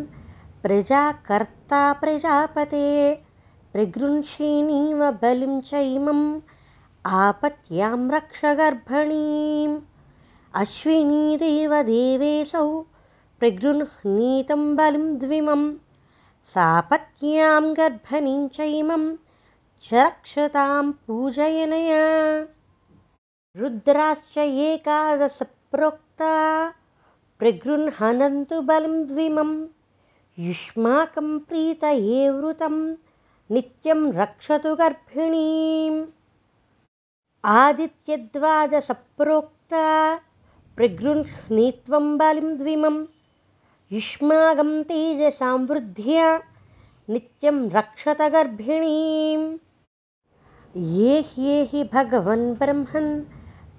प्रजाकर्ता 0.63 1.81
प्रजापते 2.01 2.89
प्रगृह्षिणीव 3.73 5.09
बलिं 5.21 5.59
चैमम् 5.69 6.25
आपत्यां 7.21 7.99
रक्ष 8.15 8.41
गर्भणीम् 8.61 9.79
अश्विनीदेव 10.63 11.81
देवेशौ 11.93 12.67
प्रगृह्णीतं 13.39 14.75
बलिं 14.75 15.07
सापत्न्यां 16.43 17.77
गर्भणीं 17.77 18.47
चैमं 18.47 19.15
च 19.83 19.93
रक्षतां 19.93 20.91
पूजयनया। 20.91 22.47
रुद्राश्च 23.57 24.37
एकादशप्रोक्ता 24.37 26.33
प्रगृह्णन्तु 27.39 28.61
बलिं 28.61 29.07
द्विमं 29.07 29.67
युष्माकं 30.39 31.39
प्रीतये 31.39 32.29
वृतं 32.29 32.95
नित्यं 33.51 34.13
रक्षतु 34.13 34.75
गर्भिणीम्। 34.75 36.05
आदित्यद्वादसप्रोक्ता 37.45 40.19
प्रगृह्णीत्वं 40.75 42.17
बलिं 42.17 42.57
द्विमं 42.57 43.05
युष्मागं 43.93 44.69
तेजसां 44.89 45.57
वृद्ध्या 45.69 46.25
नित्यं 47.13 47.57
रक्षत 47.69 48.21
गर्भिणीम् 48.33 49.43
ये 50.97 51.19
ह्येहि 51.29 51.83
भगवन् 51.93 52.45
ब्रह्मन् 52.59 53.09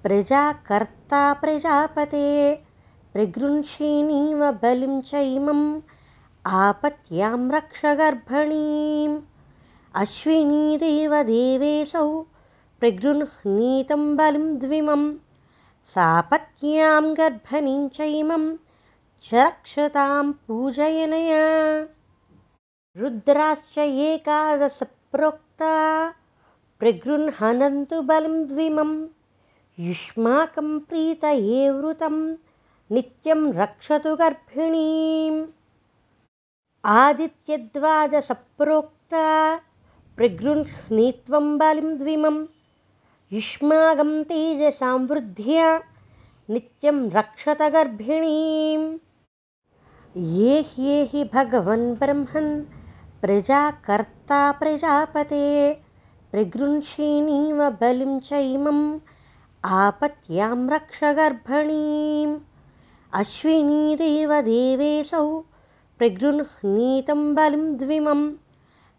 प्रजाकर्ता 0.03 1.21
प्रजापते 1.41 2.27
प्रगृह्षिणीव 3.13 4.43
बलिं 4.63 4.99
चैमम् 5.09 5.63
आपत्यां 6.59 7.39
रक्ष 7.55 7.81
गर्भणीम् 8.01 9.19
अश्विनीदेव 10.01 11.15
देवेशौ 11.31 12.07
प्रगृह्णीतं 12.79 14.05
बलिं 14.17 14.45
द्विमं 14.65 15.11
सापत्न्यां 15.95 17.03
गर्भणीं 17.21 17.87
चैमं 17.97 18.45
च 19.23 19.29
रक्षतां 19.33 20.31
पूजयनया। 20.31 21.87
रुद्राश्च 22.97 23.77
एकादशप्रोक्ता। 23.77 26.13
प्रगृह्णन्तु 26.79 28.01
बलिं 28.01 28.47
द्विमं। 28.47 29.07
युष्माकं 29.79 30.79
प्रीतये 30.79 31.71
वृतं। 31.71 32.35
नित्यं 32.91 33.53
रक्षतु 33.53 34.15
गर्भिणीम्। 34.15 35.45
आदित्यद्वादसप्रोक्ता 36.85 39.59
प्रगृह्णीत्वं 40.15 41.57
बलिं 41.57 41.97
द्विमम् 41.97 42.47
युष्मागं 43.33 44.23
तेजसां 44.23 45.07
वृद्ध्या। 45.07 45.81
नित्यं 46.49 47.09
रक्षत 47.09 47.61
गर्भिणीम् 47.61 48.97
ये 50.17 50.61
ह्येहि 50.61 51.23
भगवन् 51.33 51.95
ब्रह्मन् 51.95 52.63
प्रजाकर्ता 53.21 54.51
प्रजापते। 54.51 55.73
प्रगृह्षिणीव 56.31 57.69
बलिं 57.69 58.19
चैमम् 58.19 58.99
आपत्यां 59.65 60.69
रक्ष 60.69 60.99
गर्भणीम्। 61.03 62.39
अश्विनीदेव 63.13 64.41
देवेशौ 64.41 65.39
प्रगृह्णीतं 65.97 67.35
बलिं 67.35 67.77
द्विमं 67.77 68.31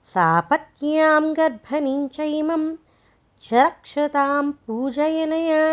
सापत्न्यां 0.05 1.33
गर्भणीं 1.37 2.09
चैमम् 2.09 2.77
च 3.43 3.55
रक्षतां 3.55 4.53
पूजयनया। 4.53 5.65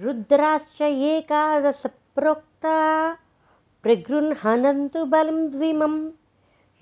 रुद्राश्च 0.00 0.82
एकादशप्रोक्ता 0.82 2.76
प्रगृह्णन्तु 3.88 5.04
बलिं 5.04 5.50
द्विमं। 5.50 6.10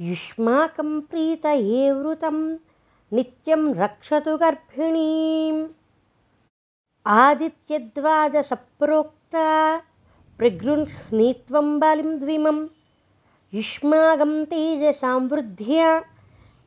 युष्माकं 0.01 1.01
प्रीतये 1.01 1.93
वृतं 1.93 2.57
नित्यं 3.13 3.75
रक्षतु 3.75 4.37
गर्भिणीम्। 4.37 5.67
आदित्यद्वादसप्रोक्ता 7.07 9.83
प्रगृह्णीत्वं 10.39 11.81
बलिं 11.81 12.19
द्विमं। 12.19 12.67
युष्मागं 13.55 14.45
तेजसां 14.45 15.29
वृद्ध्या 15.29 16.05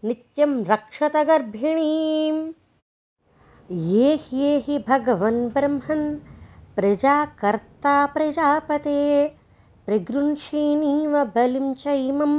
नित्यं 0.03 0.65
रक्षत 0.65 1.15
गर्भिणीम्। 1.15 2.53
ये 3.71 4.15
ह्येहि 4.15 4.83
भगवन् 4.87 5.49
ब्रह्मन् 5.49 6.17
प्रजाकर्ता 6.75 8.05
प्रजापते 8.05 9.38
प्रगृह्षिणीव 9.89 11.13
बलिं 11.35 11.73
चैमम् 11.83 12.35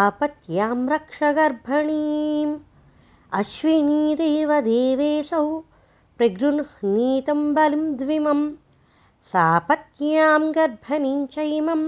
आपत्यां 0.00 0.76
रक्ष 0.88 1.18
गर्भणीम् 1.38 2.52
अश्विनीदेव 3.38 4.52
देवेशौ 4.66 5.40
प्रगृह्णीतं 6.18 7.42
बलिं 7.54 7.82
द्विमं 8.02 8.44
सापत्न्यां 9.32 10.40
गर्भणीं 10.58 11.26
चैमं 11.34 11.84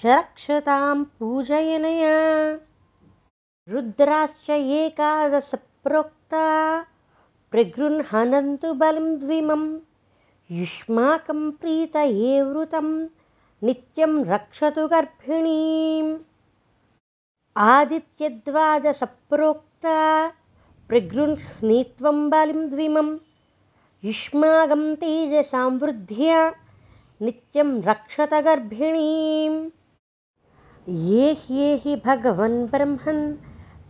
च 0.00 0.06
रक्षतां 0.06 1.02
पूजयनया 1.18 2.14
रुद्राश्च 3.74 4.50
एकादशप्रोक्ता 4.80 6.46
प्रगृह्णन्तु 7.52 8.74
बलिं 8.84 9.14
द्विमं 9.24 9.64
युष्माकं 10.58 11.50
प्रीतये 11.62 12.42
वृतं 12.42 12.90
नित्यं 13.64 14.24
रक्षतु 14.24 14.86
गर्भिणीम्। 14.88 16.16
आदित्यद्वादसप्रोक्ता 17.56 19.96
प्रगृह्णीत्वं 20.88 22.28
युष्मागं 24.04 24.94
तेजसां 24.94 25.70
वृद्ध्या 25.78 26.50
नित्यं 27.22 27.80
रक्षत 27.82 28.34
गर्भिणीम्। 28.46 29.58
ये 31.08 31.32
ह्येहि 31.40 31.96
भगवन् 32.06 32.66
ब्रह्मन् 32.66 33.24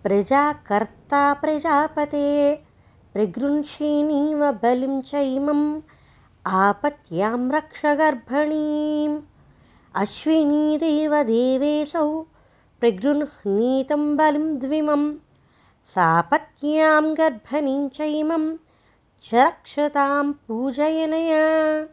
प्रजाकर्ता 0.03 1.23
प्रजापते 1.43 2.29
प्रगृह्षिणीव 3.13 4.51
बलिं 4.63 5.01
चैमम् 5.11 5.81
आपत्यां 6.47 7.51
रक्ष 7.51 7.83
गर्भणीम् 8.01 9.21
अश्विनीदेव 9.99 11.23
देवेशौ 11.23 12.25
प्रगृह्णीतं 12.81 14.17
बलिं 14.17 14.59
द्विमं 14.59 15.15
सापत्न्यां 15.85 17.19
गर्भणीं 17.19 17.89
चैमं 17.89 18.57
च 19.25 19.35
रक्षतां 19.35 20.33
पूजयनया। 20.33 21.87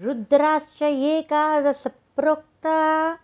रुद्राश्च 0.00 0.82
एकादशप्रोक्ता 0.82 3.18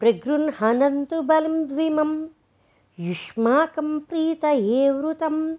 प्रगृह्णन्तु 0.00 1.22
बलिं 1.22 1.66
द्विमं 1.66 2.26
युष्माकं 3.00 3.98
प्रीतये 3.98 4.90
वृतं 4.90 5.56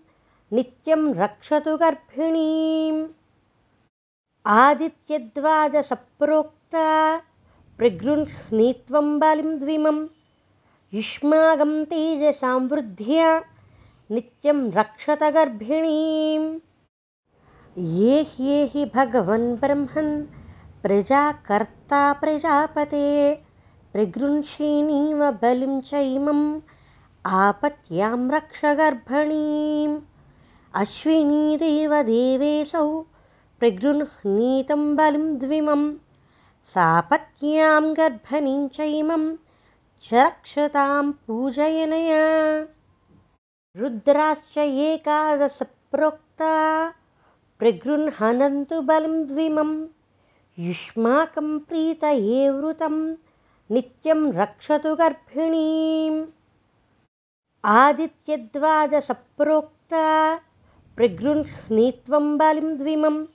नित्यं 0.54 1.14
रक्षतु 1.14 1.78
गर्भिणीम्। 1.78 3.08
आदित्यद्वादसप्रोक्ता 4.46 7.22
प्रगृह्णीत्वं 7.80 9.08
बलिं 9.20 9.52
द्विमं। 9.60 10.00
युष्मागं 10.94 11.72
तेजसां 11.92 12.58
वृद्ध्या 12.70 13.28
नित्यं 14.12 14.60
रक्षत 14.78 15.24
गर्भिणीम् 15.36 16.48
ये 17.98 18.22
ह्येहि 18.32 18.86
भगवन् 18.96 19.48
ब्रह्मन् 19.62 20.12
प्रजाकर्ता 20.84 22.02
प्रजापते 22.22 23.08
प्रगृह्षिणीव 23.94 25.24
बलिं 25.44 25.80
चैमम् 25.92 26.44
आपत्यां 27.44 28.18
रक्ष 28.36 28.66
गर्भणीम् 28.82 29.98
अश्विनीदेव 30.82 32.02
देवेशौ 32.12 32.88
प्रगृह्णीतं 33.60 34.96
बलिं 34.96 35.28
सापत्न्यां 36.70 37.98
गर्भणीं 37.98 38.68
चैमं 38.68 39.36
च 40.04 40.14
रक्षतां 40.14 41.12
पूजयनया। 41.12 42.68
रुद्राश्च 43.78 44.58
एकादशप्रोक्ता 44.58 46.54
प्रगृह्णन्तु 47.60 48.82
बलिं 48.82 49.28
द्विमं। 49.28 49.88
युष्माकं 50.60 51.60
प्रीतये 51.60 52.50
वृतं 52.50 53.16
नित्यं 53.72 54.34
रक्षतु 54.34 54.96
गर्भिणीम्। 54.96 56.26
आदित्यद्वादसप्रोक्ता 57.66 60.40
प्रगृह्णीत्वं 60.96 62.38
बलिं 62.38 62.78
द्विमं 62.78 63.26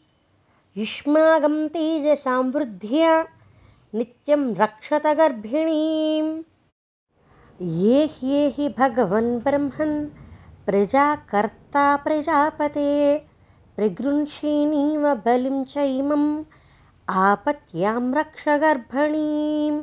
युष्माकं 0.78 1.56
तेजसां 1.74 2.40
वृद्ध्या 2.54 3.10
नित्यं 3.98 4.40
रक्षत 4.60 5.06
गर्भिणीम् 5.18 6.30
ये 7.82 8.04
ह्येहि 8.14 8.68
भगवन् 8.78 9.28
ब्रह्मन् 9.44 9.94
प्रजाकर्ता 10.66 11.84
प्रजापते 12.06 12.88
प्रगृह्षिणीव 13.76 15.06
बलिं 15.26 15.62
चैमम् 15.74 16.26
आपत्यां 17.26 18.00
रक्ष 18.14 18.48
गर्भणीम् 18.64 19.78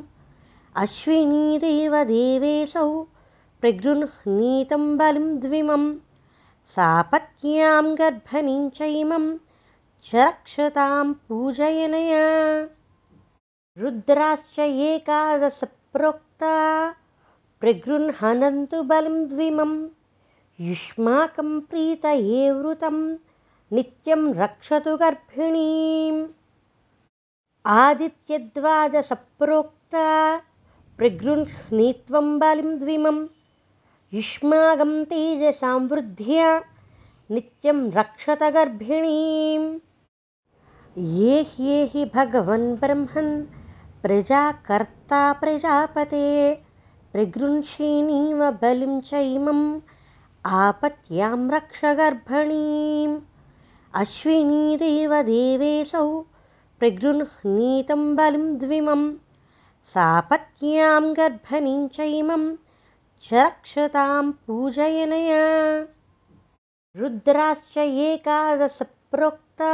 अश्विनीदेव 0.82 1.96
देवेशौ 2.12 2.88
प्रगृह्णीतं 3.60 4.84
बलिं 4.98 5.30
द्विमं 5.46 5.88
सापत्न्यां 6.74 7.84
गर्भणीं 8.02 8.68
चैमं 8.80 9.26
च 10.04 10.14
रक्षतां 10.14 11.12
पूजयनया। 11.12 12.68
रुद्राश्च 13.78 14.58
एकादशप्रोक्ता। 14.58 16.94
प्रगृह्णन्तु 17.60 18.82
बलिं 18.82 19.28
द्विमं 19.28 19.88
युष्माकं 20.60 21.60
प्रीतये 21.60 22.50
वृतं। 22.50 23.16
नित्यं 23.72 24.34
रक्षतु 24.34 24.96
गर्भिणीम्। 24.96 26.26
आदित्यद्वादसप्रोक्ता 27.66 30.40
प्रगृह्णीत्वं 30.98 32.38
बलिं 32.38 32.78
द्विमं 32.78 33.26
युष्माकं 34.12 35.04
तेजसां 35.04 35.88
वृद्ध्या। 35.88 36.64
नित्यं 37.30 37.90
रक्षत 37.90 38.42
गर्भिणीम् 38.42 39.78
ये 40.98 41.42
ह्येहि 41.42 42.04
भगवन् 42.14 42.76
ब्रह्मन् 42.76 43.44
प्रजाकर्ता 44.02 45.32
प्रजापते 45.32 46.26
प्रगृह्षिणीव 47.12 48.50
बलिं 48.62 49.00
चैमम् 49.00 49.80
आपत्यां 50.44 51.50
रक्ष 51.50 51.80
अश्विनीदेव 54.00 55.14
देवेशौ 55.22 56.20
प्रगृह्णीतं 56.78 58.16
बलिं 58.16 58.58
द्विमं 58.58 59.10
सापत्न्यां 59.94 61.02
गर्भणीं 61.16 61.88
चैमं 61.88 62.56
च 63.24 63.34
रक्षतां 63.34 64.30
पूजयनया। 64.46 65.44
रुद्राश्च 66.96 67.78
एकादशप्रोक्ता 67.78 69.72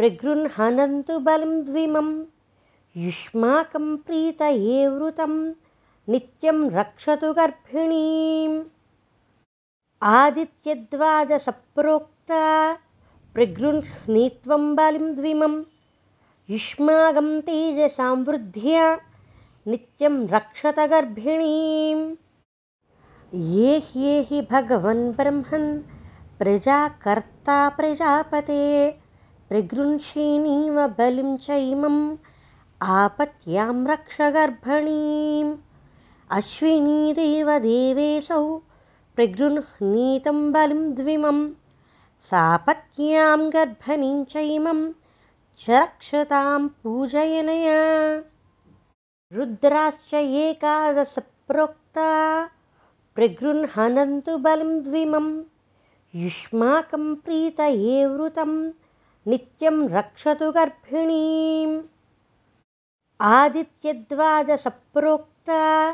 प्रगृह्णन्तु 0.00 1.18
बलिं 1.18 1.64
द्विमं। 1.64 2.24
युष्माकं 2.96 3.96
प्रीतये 3.96 4.88
वृतं 4.88 5.54
नित्यं 6.08 6.70
रक्षतु 6.70 7.32
गर्भिणीम्। 7.32 8.62
आदित्यद्वादसप्रोक्ता 10.02 12.78
प्रगृह्णीत्वं 13.34 14.76
बलिं 14.76 15.16
द्विमं। 15.16 15.62
युष्माकं 16.50 17.40
तेजसां 17.40 18.24
वृद्ध्या 18.24 19.00
नित्यं 19.66 20.28
रक्षत 20.28 20.74
गर्भिणीम्। 20.78 22.16
ये 23.34 23.78
ह्येहि 23.78 24.42
भगवन् 24.42 25.12
ब्रह्मन् 25.12 25.82
प्रजाकर्ता 26.38 27.68
प्रजापते 27.68 28.99
प्रगृह्षिणीव 29.50 30.76
बलिं 30.98 31.30
चैमम् 31.44 32.02
आपत्यां 32.96 33.72
रक्ष 33.86 34.16
गर्भणीम् 34.34 35.48
अश्विनीदेव 36.36 37.48
देवेशौ 37.64 38.42
प्रगृह्णीतं 39.16 40.38
बलिं 40.56 40.82
द्विमं 40.98 41.40
सापत्न्यां 42.28 43.38
गर्भणीं 43.54 44.22
चैमं 44.34 44.82
च 45.64 45.70
रक्षतां 45.70 46.60
पूजयनया 46.82 47.80
रुद्राश्च 49.38 50.14
एकादशप्रोक्ता 50.44 52.10
प्रगृह्णन्तु 53.16 54.36
बलिं 54.46 54.78
द्विमं 54.84 55.26
युष्माकं 56.22 57.14
प्रीतये 57.24 57.98
वृतं 58.14 58.54
नित्यं 59.28 59.88
रक्षतु 59.88 60.52
गर्भिणीम्। 60.52 61.80
आदित्यद्वादसप्रोक्ता 63.20 65.92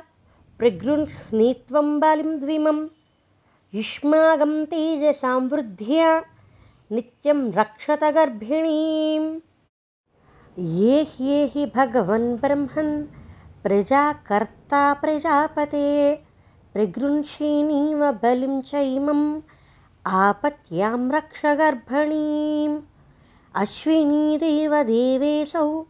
प्रगृह्णीत्वं 0.58 2.00
युष्माकं 3.74 4.64
तेजसां 4.64 5.48
वृद्ध्या 5.48 6.22
नित्यं 6.92 7.52
रक्षत 7.52 8.04
गर्भिणीम्। 8.04 9.40
ये 10.58 11.02
ह्येहि 11.02 11.72
भगवन् 11.76 12.36
ब्रह्मन् 12.36 13.06
प्रजाकर्ता 13.62 14.94
प्रजापते। 14.94 16.24
प्रगृह्षिणीव 16.72 18.12
बलिं 18.12 18.62
चैमम् 18.62 19.40
आपत्यां 20.06 21.10
रक्ष 21.10 21.46
गर्भणीम् 21.46 22.80
अश्विनीदेव 23.56 24.82
देवेशौ 24.82 25.84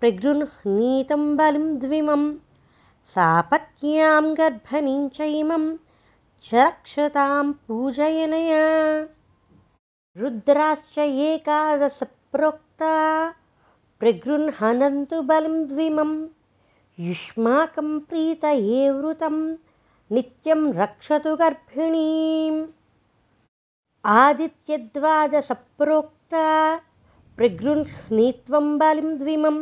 प्रगृह्णीतं 0.00 1.36
बलिं 1.36 1.78
द्विमं 1.78 2.34
सापत्न्यां 3.04 4.34
गर्भणीं 4.34 5.08
चैमं 5.08 5.76
च 6.44 6.54
रक्षतां 6.54 7.52
पूजयनया। 7.52 9.06
रुद्राश्च 10.16 10.98
एकादशप्रोक्ता 10.98 13.34
प्रगृह्णन्तु 14.00 15.22
बलिं 15.22 15.66
द्विमं 15.66 16.26
युष्माकं 17.00 17.98
प्रीतये 17.98 18.90
वृतं 18.90 19.56
नित्यं 20.12 20.72
रक्षतु 20.72 21.36
गर्भिणीम्। 21.36 22.66
आदित्यद्वादसप्रोक्ता 24.06 26.80
प्रगृह्णीत्वं 27.38 28.66
बलिं 28.78 29.08
द्विमं 29.18 29.56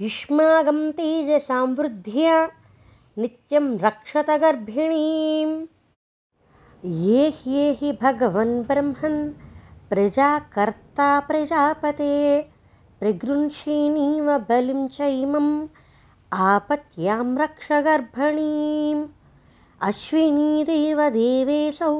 युष्माकं 0.00 0.80
तेजसां 0.96 1.66
वृद्ध्या 1.76 2.34
नित्यं 3.18 3.68
रक्षत 3.84 4.30
गर्भिणीम् 4.42 5.54
ये 7.04 7.28
ह्येहि 7.36 7.92
भगवन् 8.02 8.52
ब्रह्मन् 8.70 9.18
प्रजाकर्ता 9.90 11.08
प्रजापते 11.28 12.12
प्रगृह्षिणीव 13.00 14.30
बलिं 14.50 14.86
चैमम् 14.98 15.52
आपत्यां 16.50 17.24
रक्ष 17.42 17.72
गर्भणीम् 17.88 19.06
अश्विनीदेव 19.88 21.00
देवेशौ 21.18 21.94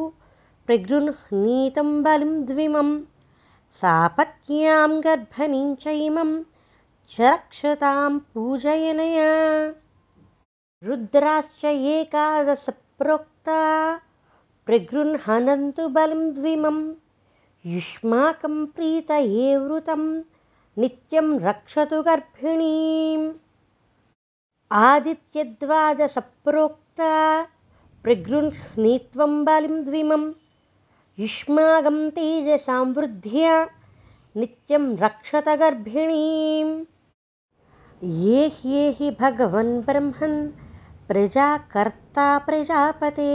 प्रगृह्णीतं 0.66 2.02
बलिं 2.02 2.34
सापत्न्यां 3.80 5.04
गर्भणीं 5.04 5.74
चैमं 5.74 6.42
च 7.10 7.20
रक्षतां 7.20 8.18
पूजयनया। 8.18 9.74
रुद्राश्च 10.84 11.64
एकादशप्रोक्ता 11.64 13.60
प्रगृह्णन्तु 14.66 15.88
बलिं 15.88 16.34
द्विमं 16.34 16.94
युष्माकं 17.66 18.66
प्रीतये 18.66 19.56
वृतं 19.56 20.22
नित्यं 20.78 21.40
रक्षतु 21.40 22.02
गर्भिणीम्। 22.02 23.32
आदित्यद्वादसप्रोक्ता 24.72 27.42
प्रगृह्णीत्वं 28.02 29.44
बलिं 29.44 29.84
द्विमं 29.84 30.32
युष्माकं 31.20 31.98
तेजसां 32.14 32.84
वृद्ध्या 32.94 33.52
नित्यं 34.36 34.84
रक्षत 35.02 35.48
गर्भिणीम् 35.58 36.72
ये 38.22 38.46
ह्येहि 38.54 39.10
भगवन् 39.20 39.70
ब्रह्मन् 39.88 40.34
प्रजाकर्ता 41.08 42.26
प्रजापते 42.46 43.34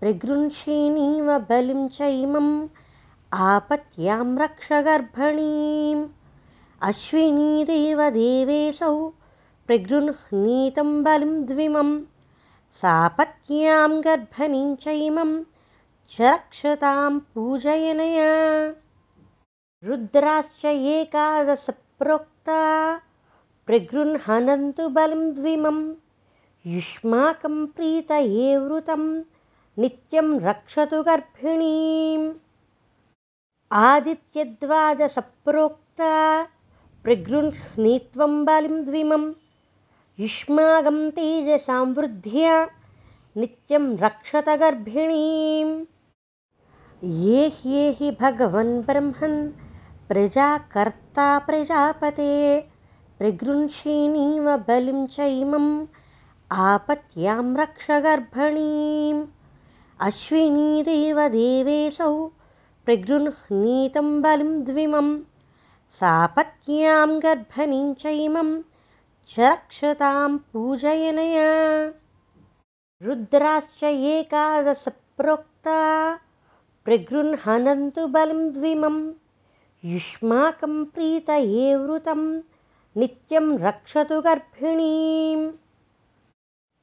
प्रगृह्षिणीव 0.00 1.28
बलिं 1.50 1.86
चैमम् 1.96 2.48
आपत्यां 3.48 4.24
रक्ष 4.42 4.72
गर्भणीम् 4.86 6.04
अश्विनीदेव 6.90 8.00
देवेशौ 8.16 8.94
प्रगृह्णीतं 9.66 11.02
बलिं 11.08 11.34
द्विमं 11.52 11.92
सापत्न्यां 12.80 13.90
गर्भणीं 14.08 14.74
चैमं 14.86 15.36
च 16.10 16.18
रुद्राश्च 19.84 20.64
एकादशप्रोक्ता। 20.64 23.00
प्रगृह्णन्तु 23.66 24.88
बलं 24.88 25.34
द्विमं। 25.34 25.94
युष्माकं 26.66 27.66
प्रीतये 27.66 28.56
वृतं। 28.56 29.22
नित्यं 29.78 30.40
रक्षतु 30.40 31.02
गर्भिणीम्। 31.02 32.32
आदित्यद्वादसप्रोक्ता 33.72 36.46
प्रगृह्णीत्वं 37.02 38.44
बलिं 38.44 38.84
द्विमं। 38.84 39.32
युष्माकं 40.18 41.10
तेजसां 41.10 41.94
वृद्ध्या। 41.94 42.68
नित्यं 43.36 43.96
रक्षत 43.96 44.48
गर्भिणीम् 44.48 45.84
ये 47.04 47.48
ह्येहि 47.48 48.10
भगवन् 48.20 48.82
ब्रह्मन् 48.82 49.50
प्रजाकर्ता 50.08 51.38
प्रजापते। 51.38 52.60
प्रगृह्षिणीव 53.18 54.56
बलिं 54.56 55.06
चैमम् 55.06 55.86
आपत्यां 56.52 57.56
रक्ष 57.56 57.90
गर्भणीम्। 57.90 59.26
अश्विनीदेव 60.00 61.28
देवेशौ 61.28 62.26
प्रगृह्णीतं 62.84 64.22
बलिं 64.22 64.64
द्विमं 64.64 65.18
सापत्न्यां 65.90 67.22
गर्भणीं 67.22 67.94
चैमं 67.94 68.62
च 69.28 69.40
रक्षतां 69.40 70.38
पूजयनया। 70.38 71.86
रुद्राश्च 73.02 73.84
एकादशप्रोक्ता 73.84 75.80
प्रगृह्णन्तु 76.86 78.06
बलं 78.06 78.52
द्विमं 78.52 79.12
युष्माकं 79.84 80.84
प्रीतये 80.84 81.76
वृतं 81.76 82.40
नित्यं 82.96 83.58
रक्षतु 83.58 84.20
गर्भिणीम्। 84.20 85.50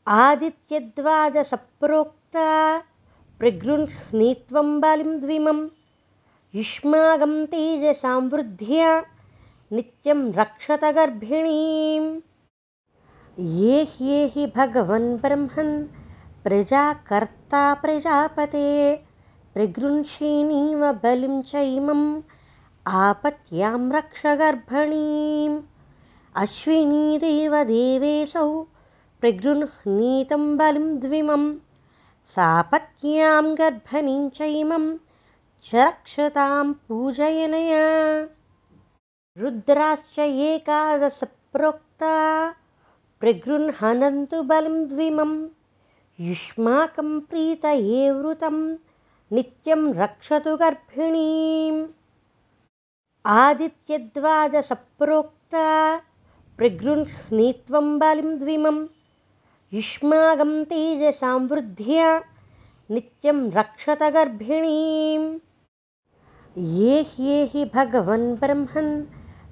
आदित्यद्वादसप्रोक्ता 0.07 2.81
प्रगृह्णीत्वं 3.39 4.81
बलिं 4.81 5.21
द्विमं 5.21 5.67
युष्माकं 6.55 7.45
तेजसां 7.45 8.29
वृद्ध्या 8.29 9.05
नित्यं 9.71 10.33
रक्षत 10.33 10.83
गर्भिणीम्। 10.83 12.21
ये 13.39 13.83
ह्येहि 13.83 14.47
भगवन् 14.47 15.17
ब्रह्मन् 15.17 15.87
प्रजाकर्ता 16.43 17.73
प्रजापते 17.73 19.02
प्रगृह्षिणीव 19.53 20.91
बलिं 20.91 21.41
चैमम् 21.41 22.21
आपत्यां 22.87 23.91
रक्ष 23.91 24.21
गर्भणीम्। 24.25 25.61
अश्विनीदेव 26.35 27.63
देवेशौ 27.63 28.63
प्रगृह्णीतं 29.21 30.57
बलिं 30.57 30.99
द्विमं 30.99 31.43
सापत्न्यां 32.25 33.53
गर्भणीं 33.57 34.29
चैमं 34.29 34.97
च 35.63 35.75
रक्षतां 35.75 36.73
पूजयनया। 36.73 37.85
रुद्राश्च 39.37 40.19
एकादशप्रोक्ता 40.19 42.15
बलिं 43.23 44.87
द्विमं 44.87 45.47
युष्माकं 46.19 47.19
प्रीतये 47.19 48.11
वृतं 48.11 48.57
नित्यं 49.33 49.93
रक्षतु 49.93 50.57
गर्भिणीम्। 50.57 51.87
आदित्यद्वादसप्रोक्ता 53.25 56.01
प्रगृह्णीत्वं 56.57 57.99
बलिं 57.99 58.39
द्विमम्। 58.39 58.87
युष्माकं 59.73 60.63
तेजसां 60.63 61.47
वृद्ध्या 61.47 62.23
नित्यं 62.91 63.51
रक्षत 63.51 64.03
गर्भिणीम्। 64.03 65.39
ये 66.57 67.01
ह्येहि 67.01 67.65
भगवन् 67.65 68.35
ब्रह्मन् 68.35 69.05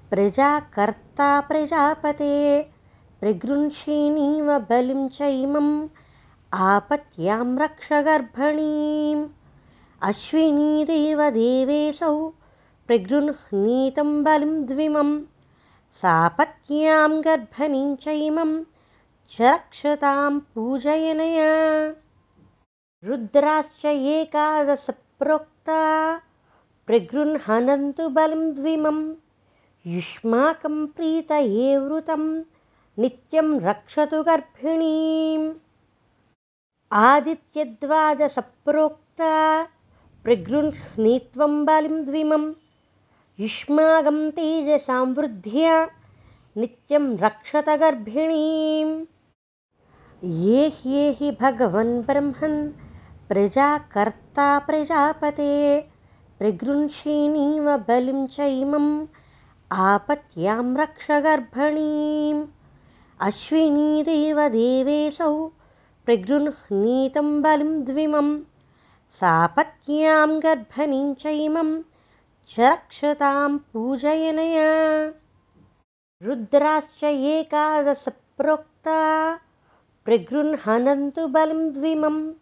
प्रजाकर्ता 0.09 1.41
प्रजापते 1.41 2.71
प्रगृह्षिणीव 3.19 4.59
बलिं 4.59 5.09
चैमम् 5.09 5.87
आपत्यां 6.53 7.57
रक्ष 7.57 7.93
गर्भणीम् 7.93 9.40
अश्विनीदेव 10.03 11.29
देवेशौ 11.29 12.31
प्रगृह्णीतं 12.87 14.23
बलिं 14.23 14.65
द्विमं 14.65 15.21
सापत्न्यां 15.91 17.21
गर्भणीं 17.21 17.95
चैमं 17.95 18.63
च 19.31 19.41
रक्षतां 19.41 20.39
पूजयनया। 20.39 21.93
रुद्राश्च 23.03 23.85
एकादशप्रोक्ता 23.85 26.21
प्रगृह्णन्तु 26.87 28.09
बलं 28.09 28.53
द्विमं 28.53 29.13
युष्माकं 29.87 30.85
प्रीतये 30.85 31.77
वृतं 31.77 32.43
नित्यं 32.99 33.59
रक्षतु 33.59 34.23
गर्भिणीम्। 34.23 35.53
आदित्यद्वादसप्रोक्ता 36.91 39.67
प्रगृह्णीत्वं 40.25 41.53
बलिं 41.65 42.01
द्विमं 42.05 42.43
युष्माकं 43.39 44.19
तेजसां 44.37 45.05
वृद्ध्या 45.17 45.77
नित्यं 46.61 47.05
रक्षत 47.23 47.69
गर्भिणीम् 47.81 48.91
ये 50.43 50.67
ह्येहि 50.75 51.31
भगवन् 51.41 51.93
ब्रह्मन् 52.09 52.59
प्रजाकर्ता 53.29 54.47
प्रजापते 54.67 55.49
प्रगृह्षिणीव 56.39 57.75
बलिं 57.87 58.25
चैमम् 58.35 58.91
आपत्यां 59.87 60.63
रक्ष 60.81 61.07
गर्भणीम् 61.27 62.45
अश्विनीदेव 63.27 64.47
देवेशौ 64.57 65.33
प्रगृह्णीतं 66.05 67.41
बलिं 67.41 67.73
द्विमं 69.11 69.19
सापत्न्यां 69.19 70.39
गर्भणीं 70.39 71.13
चैमं 71.13 71.81
च 72.49 72.59
रक्षतां 72.59 73.57
पूजयनया। 73.57 75.13
रुद्राश्च 76.23 77.03
एकादशप्रोक्ता 77.03 79.39
प्रगृह्णन्तु 80.05 81.27
बलं 81.27 81.73
द्विमं। 81.73 82.33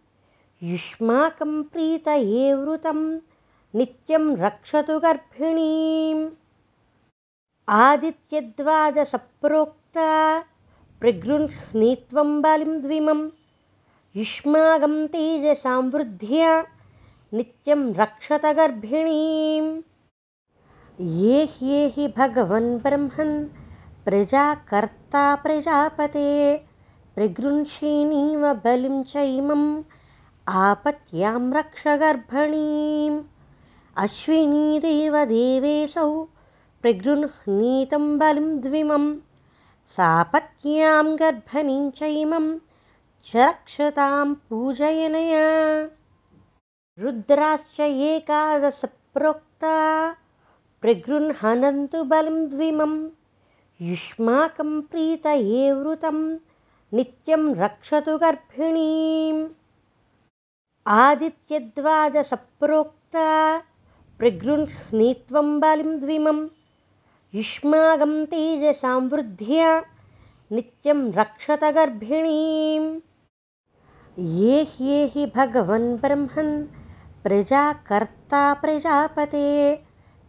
युष्माकं 0.63 1.63
प्रीतये 1.63 2.53
वृतं 2.53 3.19
नित्यं 3.75 4.37
रक्षतु 4.37 4.99
गर्भिणीम्। 4.99 6.29
आदित्यद्वादसप्रोक्ता 7.69 10.43
प्रगृह्णीत्वं 10.99 12.41
बलिं 12.41 12.81
द्विमं 12.81 13.38
युष्माकं 14.17 14.93
तेजसां 15.13 15.81
वृद्ध्या 15.93 16.53
नित्यं 17.33 17.81
रक्षत 17.95 18.45
गर्भिणीम् 18.57 19.67
ये 21.17 21.43
ह्येहि 21.51 22.07
भगवन् 22.17 22.69
ब्रह्मन् 22.85 23.33
प्रजाकर्ता 24.05 25.23
प्रजापते 25.43 26.31
प्रगृह्षिणीव 27.15 28.45
बलिं 28.63 29.01
चैमम् 29.11 29.67
आपत्यां 30.63 31.41
रक्ष 31.57 31.83
गर्भणीम् 32.03 33.19
अश्विनीदेव 34.05 35.17
देवेशौ 35.33 36.07
प्रगृह्णीतं 36.81 38.07
बलिं 38.23 38.49
द्विमं 38.65 39.05
सापत्न्यां 39.97 41.05
गर्भणीं 41.21 41.89
चैमं 42.01 42.49
च 43.25 43.35
रक्षतां 43.35 44.33
पूजयनया। 44.33 45.89
रुद्राश्च 46.99 47.79
एकादशप्रोक्ता। 47.79 50.15
प्रगृह्णन्तु 50.81 52.03
बलिं 52.03 52.49
द्विमं। 52.49 53.09
युष्माकं 53.81 54.81
प्रीतये 54.81 55.71
वृतं। 55.71 56.37
नित्यं 56.93 57.55
रक्षतु 57.55 58.17
गर्भिणीम् 58.17 59.47
आदित्यद्वादसप्रोक्ता 60.87 63.61
प्रगृह्णीत्वं 64.19 65.59
बलिं 65.59 65.97
द्विमं। 65.97 66.47
युष्माकं 67.33 68.25
तेजसां 68.25 69.09
वृद्ध्या 69.09 69.81
नित्यं 70.51 71.01
रक्षत 71.13 71.63
गर्भिणीम् 71.75 72.85
ये 74.37 74.61
ह्येहि 74.69 75.25
भगवन् 75.35 75.85
ब्रह्मन् 76.01 76.53
प्रजाकर्ता 77.23 78.41
प्रजापते 78.61 79.49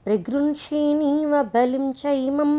प्रगृह्षीणीव 0.05 1.33
बलिं 1.55 1.93
चैमम् 2.03 2.53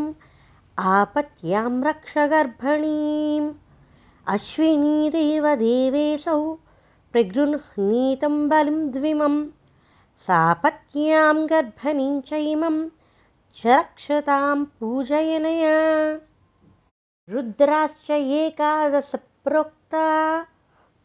आपत्यां 0.93 1.69
रक्ष 1.87 2.17
गर्भणीम् 2.33 3.51
अश्विनीदेव 4.35 5.47
देवेशौ 5.63 6.39
प्रगृह्णीतं 7.11 8.47
बलिं 8.49 8.79
द्विमं 8.91 9.37
सापत्न्यां 10.25 11.35
गर्भणीं 11.53 12.19
चैमं 12.31 12.83
च 13.61 13.67
रक्षतां 13.77 14.63
पूजयनया 14.79 15.77
रुद्राश्च 17.29 18.11
एकादशप्रोक्ता 18.11 20.41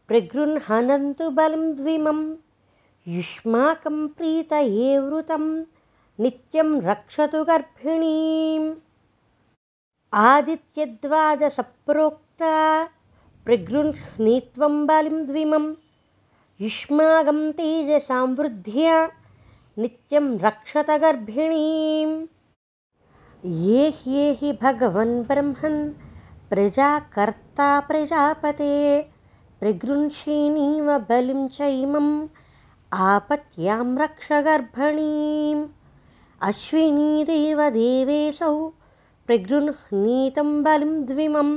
प्रगृह्णन्तु 0.07 1.29
बलिं 1.29 1.75
द्विमं 1.75 2.35
युष्माकं 3.07 4.07
प्रीतये 4.07 4.99
वृतं 4.99 5.63
नित्यं 6.19 6.81
रक्षतु 6.81 7.43
गर्भिणीम्। 7.43 8.73
आदित्यद्वादसप्रोक्ता 10.13 12.85
प्रगृह्णीत्वं 13.45 14.87
बलिं 14.87 15.25
द्विमं 15.25 15.73
युष्माकं 16.61 17.51
तेजसां 17.51 18.27
वृद्ध्या 18.27 19.11
नित्यं 19.77 20.39
रक्षत 20.39 20.89
गर्भिणीम्। 20.89 22.25
ये 23.45 23.89
ह्येहि 23.89 24.57
भगवन् 24.61 25.23
ब्रह्मन् 25.23 26.06
प्रजाकर्ता 26.49 27.79
प्रजापते 27.79 29.01
प्रगृह्षीणीव 29.59 30.97
बलिं 30.97 31.47
चैमम् 31.47 32.27
आपत्यां 32.93 33.97
रक्ष 33.97 34.31
गर्भणीम्। 34.31 35.67
अश्विनीदेव 36.41 37.69
देवेशौ 37.69 38.67
प्रगृह्णीतं 39.27 40.63
बलिं 40.63 41.05
द्विमं 41.05 41.49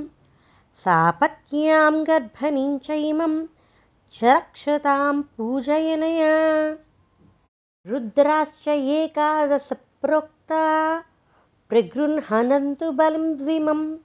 सापत्न्यां 0.74 1.94
गर्भणीं 2.06 2.78
चैमं 2.78 3.46
च 4.12 4.24
रक्षतां 4.24 5.22
पूजयनया। 5.22 6.34
रुद्राश्च 7.86 8.68
एकादशप्रोक्ता 8.68 10.64
बलिं 12.92 13.36
द्विमं 13.36 13.96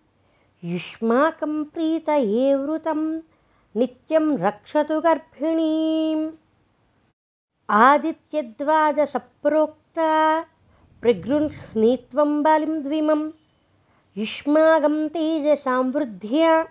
युष्माकं 0.66 1.64
प्रीतये 1.64 2.56
वृतं 2.56 3.20
नित्यं 3.76 4.38
रक्षतु 4.38 5.02
गर्भिणीम्। 5.02 6.30
आदित्यद्वादसप्रोक्ता 7.70 10.42
प्रगृह्णीत्वं 11.02 12.44
बलिं 12.44 12.84
द्विमं 12.84 13.32
युष्माकं 14.18 15.08
तेजसां 15.08 15.92
वृद्ध्या 15.92 16.66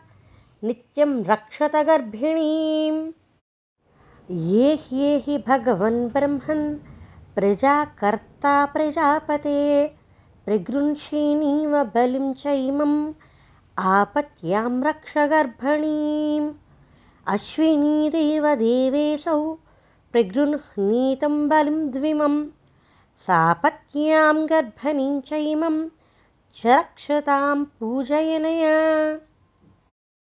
नित्यं 0.65 1.25
रक्षत 1.25 1.77
गर्भिणीम्। 1.77 3.13
ये 4.53 4.75
ह्येहि 4.75 5.45
भगवन् 5.49 6.09
ब्रह्मन् 6.09 6.79
प्रजाकर्ता 7.35 8.67
प्रजापते 8.67 9.89
प्रगृह्षीणीव 10.45 11.91
बलिं 11.95 12.33
चैमम् 12.43 13.13
आपत्यां 13.79 14.83
रक्ष 14.83 15.15
अश्विनीदेव 17.33 18.47
देवेशौ 18.55 19.39
प्रगृह्णीतं 20.13 21.49
बलिं 21.49 21.91
द्विमं 21.91 22.37
सापत्न्यां 23.27 24.37
गर्भणीं 24.51 25.21
चैमं 25.21 25.81
च 26.57 26.67
रक्षतां 26.67 27.65
पूजयनया। 27.65 28.77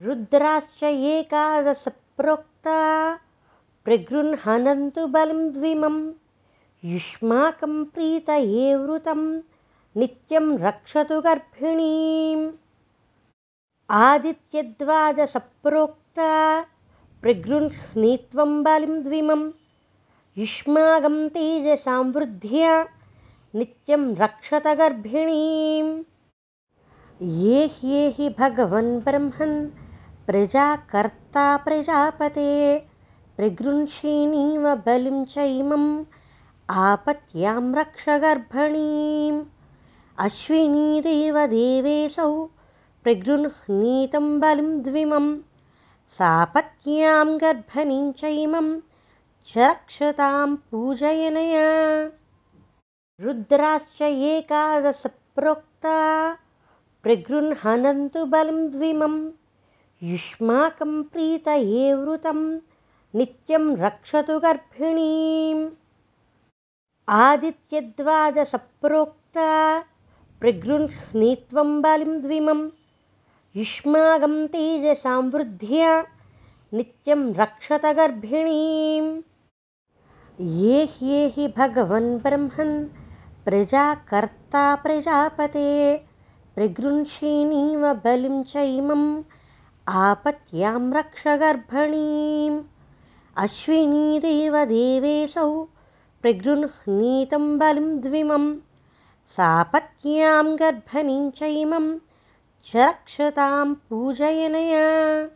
रुद्राश्च 0.08 0.84
एकादशप्रोक्ता 0.84 2.80
प्रगृह्णन्तु 3.86 5.08
बलिं 5.08 5.50
द्विमं 5.54 5.98
युष्माकं 6.94 7.84
प्रीतये 7.96 8.76
वृतं 8.76 9.22
नित्यं 9.98 10.58
रक्षतु 10.68 11.22
गर्भिणीम् 11.22 12.48
आदित्यद्वादसप्रोक्ता 13.96 16.32
द्विमं 19.04 19.44
युष्माकं 20.38 21.16
तेजसां 21.36 22.02
वृद्ध्या 22.16 22.74
नित्यं 23.56 24.04
रक्षत 24.16 24.68
गर्भिणीम् 24.80 25.94
ये 27.44 27.62
ह्येहि 27.76 28.28
भगवन् 28.40 28.92
ब्रह्मन् 29.06 29.56
प्रजाकर्ता 30.28 31.46
प्रजापते 31.68 32.52
प्रगृह्षीणीव 33.38 34.66
बलिं 34.86 35.24
चैमम् 35.36 35.88
आपत्यां 36.86 37.64
रक्ष 37.80 38.06
गर्भणीम् 38.26 39.40
अश्विनीदेव 40.28 41.38
देवेशौ 41.56 42.30
प्रगृह्णीतं 43.08 44.40
बलिं 44.40 44.84
द्विमं 44.84 45.38
सापत्न्यां 46.08 47.38
गर्भणीं 47.38 48.12
चैमं 48.12 48.80
च 49.48 49.58
रक्षतां 49.58 50.56
पूजयनया। 50.56 52.10
रुद्राश्च 53.22 54.02
एकादशप्रोक्ता 54.02 56.38
प्रगृह्णन्तु 57.04 58.26
बलिं 58.26 58.72
द्विमं 58.72 59.32
युष्माकं 60.04 61.04
प्रीतये 61.04 61.94
वृतं 61.94 62.60
नित्यं 63.16 63.78
रक्षतु 63.78 64.40
गर्भिणीम्। 64.40 65.70
आदित्यद्वादसप्रोक्ता 67.10 69.84
प्रगृह्णीत्वं 70.40 71.82
बलिं 71.82 72.22
द्विमं 72.22 72.70
युष्माकं 73.56 74.36
तेजसां 74.54 75.22
वृद्ध्या 75.34 75.92
नित्यं 76.74 77.22
रक्षत 77.36 77.86
गर्भिणीम् 77.98 79.08
ये 80.58 80.84
ह्येहि 80.96 81.48
भगवन् 81.58 82.10
ब्रह्मन् 82.24 82.74
प्रजाकर्ता 83.46 84.64
प्रजापते 84.84 85.70
प्रगृह्षीणीव 86.56 87.86
बलिं 88.06 88.42
चैमम् 88.52 89.08
आपत्यां 90.04 90.80
रक्ष 90.98 91.24
गर्भणीम् 91.44 92.62
अश्विनीदेव 93.44 94.58
देवेशौ 94.74 95.50
प्रगृह्णीतं 96.22 97.58
बलिं 97.60 97.90
द्विमं 98.02 98.46
सापत्न्यां 99.38 100.46
गर्भणीं 100.60 101.30
चैमं 101.40 101.88
च 102.68 102.76
रक्षतां 102.76 103.74
पूजयनया। 103.74 105.30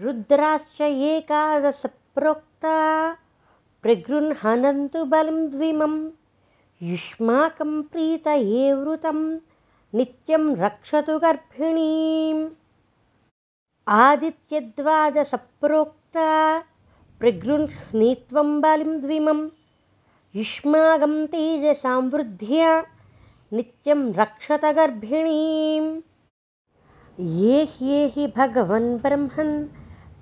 रुद्राश्च 0.00 0.80
एकादशप्रोक्ता। 0.80 3.16
प्रगृह्णन्तु 3.82 5.04
बलिं 5.04 5.50
द्विमं। 5.50 6.10
युष्माकं 6.82 7.82
प्रीतये 7.82 8.74
वृतं। 8.74 9.38
नित्यं 9.94 10.56
रक्षतु 10.56 11.18
गर्भिणीम्। 11.18 12.48
आदित्यद्वादसप्रोक्ता 13.88 16.62
प्रगृह्णीत्वं 17.20 18.60
बलिं 18.60 18.98
द्विमं। 18.98 19.48
युष्माकं 20.34 21.26
तेजसां 21.26 22.10
वृद्ध्या। 22.10 22.86
नित्यं 23.52 24.12
रक्षत 24.12 24.64
गर्भिणीम् 24.64 26.00
ये 27.20 27.64
ह्येहि 27.64 28.26
भगवन् 28.36 28.98
ब्रह्मन् 28.98 29.66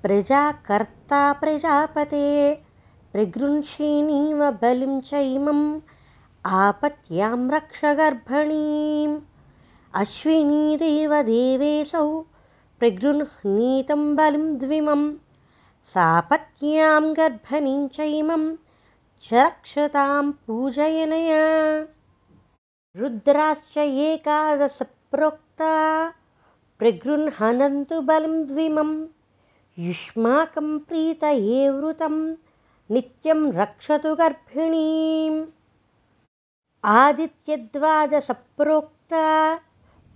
प्रजाकर्ता 0.03 1.33
प्रजापते। 1.33 2.55
प्रगृह्षीणीव 3.13 4.51
बलिं 4.51 5.01
चैमम् 5.01 5.81
आपत्यां 6.47 7.51
रक्ष 7.51 7.85
गर्भणीम्। 7.85 9.21
अश्विनीदेव 9.95 11.23
देवेशौ 11.23 12.21
प्रगृह्णीतं 12.79 14.17
बलिं 14.17 14.59
द्विमं 14.59 15.13
सापत्न्यां 15.85 17.17
गर्भणीं 17.17 17.89
चैमं 17.89 18.57
च 19.23 19.33
रक्षतां 19.33 20.33
पूजयनया। 20.33 21.45
रुद्राश्च 22.97 23.79
एकादशप्रोक्ता 23.79 25.75
प्रगृह्णन्तु 26.79 28.01
बलिं 28.01 28.47
द्विमं। 28.47 29.07
युष्माकं 29.79 30.79
प्रीतये 30.79 31.71
वृतं 31.71 32.35
नित्यं 32.91 33.53
रक्षतु 33.53 34.15
गर्भिणीम् 34.15 35.45
आदित्यद्वादसप्रोक्ता 36.85 39.61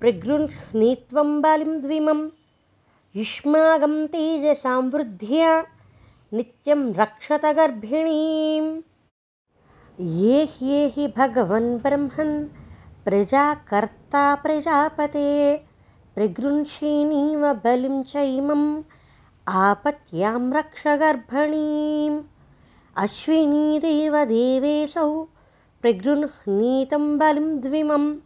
प्रगृह्णीत्वं 0.01 1.41
बलिं 1.41 1.81
द्विमं। 1.81 2.28
युष्माकं 3.16 4.07
तेजसां 4.07 4.91
वृद्ध्या 4.91 5.65
नित्यं 6.32 6.95
रक्षत 6.95 7.47
गर्भिणीम् 7.47 8.81
ये 10.01 10.45
ह्येहि 10.45 11.15
भगवन् 11.16 11.78
ब्रह्मन् 11.78 12.49
प्रजाकर्ता 13.05 14.35
प्रजापते 14.35 15.70
प्रगृंषीणीव 16.15 17.53
बलिं 17.53 18.03
चैमम् 18.03 18.82
आपत्यां 19.49 20.53
रक्ष 20.53 20.82
गर्भणीम्। 20.87 22.23
देवेशौ 23.85 25.23
प्रगृह्णीतं 25.82 27.19
बलिं 27.19 27.61
द्विमं 27.61 28.16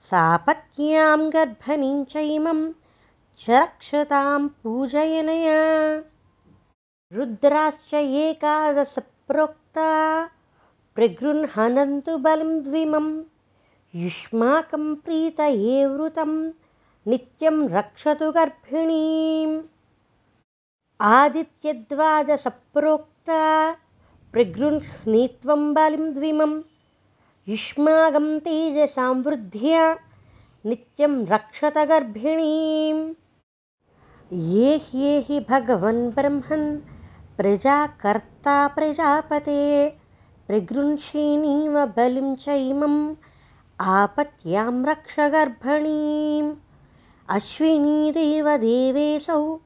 सापत्न्यां 0.00 1.28
गर्भणीं 1.28 2.04
चैमं 2.04 2.72
च 3.38 3.50
रक्षतां 3.50 4.48
पूजयनया। 4.48 5.60
रुद्राश्च 7.12 7.94
एकादशप्रोक्ता 7.94 9.90
प्रगृह्णन्तु 10.94 12.16
बलिं 12.18 12.62
द्विमं 12.62 13.22
युष्माकं 13.94 14.94
प्रीतये 14.94 15.86
वृतं 15.86 16.50
नित्यं 17.06 17.68
रक्षतु 17.68 18.32
गर्भिणीम्। 18.32 19.62
आदित्यद्वादसप्रोक्ता 21.00 23.72
द्विमं। 26.12 26.62
युष्माकं 27.48 28.38
तेजसां 28.38 29.22
वृद्ध्या 29.22 29.98
नित्यं 30.66 31.26
रक्षत 31.26 31.78
गर्भिणीम्। 31.78 33.14
ये 34.32 34.76
ह्येहि 34.76 35.46
भगवन् 35.50 36.10
ब्रह्मन् 36.10 36.80
प्रजाकर्ता 37.36 38.68
प्रजापते 38.68 39.98
प्रगृंषीणीव 40.46 41.86
बलिं 41.86 42.34
चैमम् 42.34 43.14
आपत्यां 43.80 44.84
रक्ष 44.84 45.20
गर्भणीम् 45.20 46.54
अश्विनीदेव 47.28 48.56
देवेशौ 48.56 49.60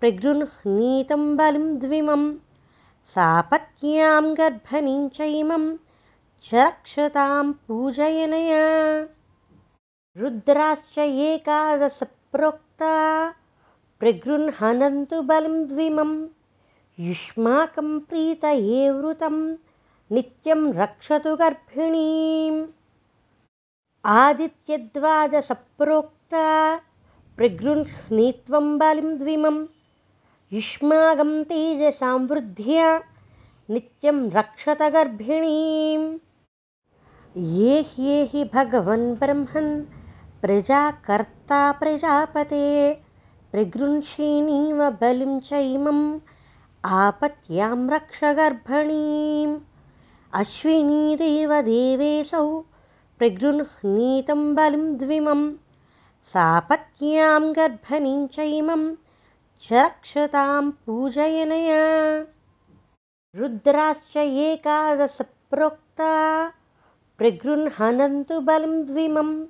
प्रगृह्णीतं 0.00 1.36
बलिं 1.36 1.78
द्विमं 1.78 2.34
सापत्न्यां 3.04 4.34
गर्भणीं 4.34 5.08
चैमं 5.08 5.76
च 6.44 6.54
रक्षतां 6.54 7.52
पूजयनया। 7.52 9.06
रुद्राश्च 10.16 10.98
एकादशप्रोक्ता 10.98 13.34
प्रगृह्णन्तु 14.00 15.22
बलिं 15.22 15.68
द्विमं 15.68 16.26
युष्माकं 16.98 18.00
प्रीतये 18.00 18.90
वृतं 18.90 19.56
नित्यं 20.12 20.72
रक्षतु 20.72 21.36
गर्भिणीम्। 21.36 22.66
आदित्यद्वादसप्रोक्ता 24.04 26.80
प्रगृह्णीत्वं 27.40 28.66
बलिं 28.78 29.14
द्विमं। 29.18 29.54
युष्माकं 30.52 31.30
तेजसां 31.50 32.18
वृद्ध्या 32.30 32.88
नित्यं 33.70 34.18
रक्षत 34.30 34.82
गर्भिणीम् 34.94 36.04
ये 37.54 37.80
ह्येहि 37.92 38.44
भगवन् 38.54 39.06
ब्रह्मन् 39.20 39.70
प्रजाकर्ता 40.42 41.60
प्रजापते 41.80 42.68
प्रगृंषीणीव 43.52 44.88
बलिं 45.00 45.38
चैमम् 45.48 46.04
आपत्यां 47.00 47.78
रक्ष 47.94 48.20
गर्भणीम् 48.40 49.58
अश्विनीदेव 50.40 51.60
देवेशौ 51.72 52.46
प्रगृह्णीतं 53.18 54.54
बलिं 54.54 54.86
सापत्न्यां 56.22 57.56
गर्भणीं 57.56 58.26
चैमं 58.26 58.94
च 59.62 59.72
रक्षतां 59.72 60.70
पूजयनया। 60.70 62.26
रुद्राश्च 63.36 64.16
एकादशप्रोक्ता 64.16 66.12
प्रगृह्णन्तु 67.18 68.40
बलिं 68.40 68.86
द्विमं 68.86 69.46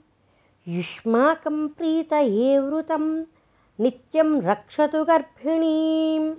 युष्माकं 0.68 1.68
प्रीतये 1.68 2.58
वृतं 2.58 3.24
नित्यं 3.80 4.42
रक्षतु 4.42 5.04
गर्भिणीम्। 5.04 6.34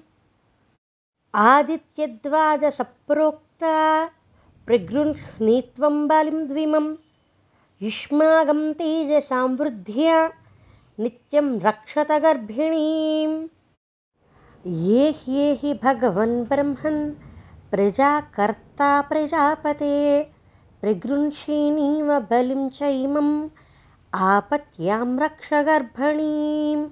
आदित्यद्वादसप्रोक्ता 1.35 4.09
प्रगृह्णीत्वं 4.65 6.07
बलिं 6.07 6.47
द्विमं 6.47 6.95
युष्माकं 7.83 8.59
तेजसां 8.79 9.47
वृद्ध्या 9.59 10.17
नित्यं 11.03 11.47
रक्षत 11.59 12.11
गर्भिणीम् 12.23 13.37
ये 14.87 15.09
ह्येहि 15.19 15.73
भगवन् 15.83 16.35
ब्रह्मन् 16.49 16.99
प्रजाकर्ता 17.71 18.89
प्रजापते 19.09 19.95
प्रगृंषीणीव 20.81 22.11
बलिं 22.31 22.67
चैमम् 22.77 23.31
आपत्यां 24.27 25.07
रक्ष 25.23 25.49
गर्भणीम् 25.69 26.87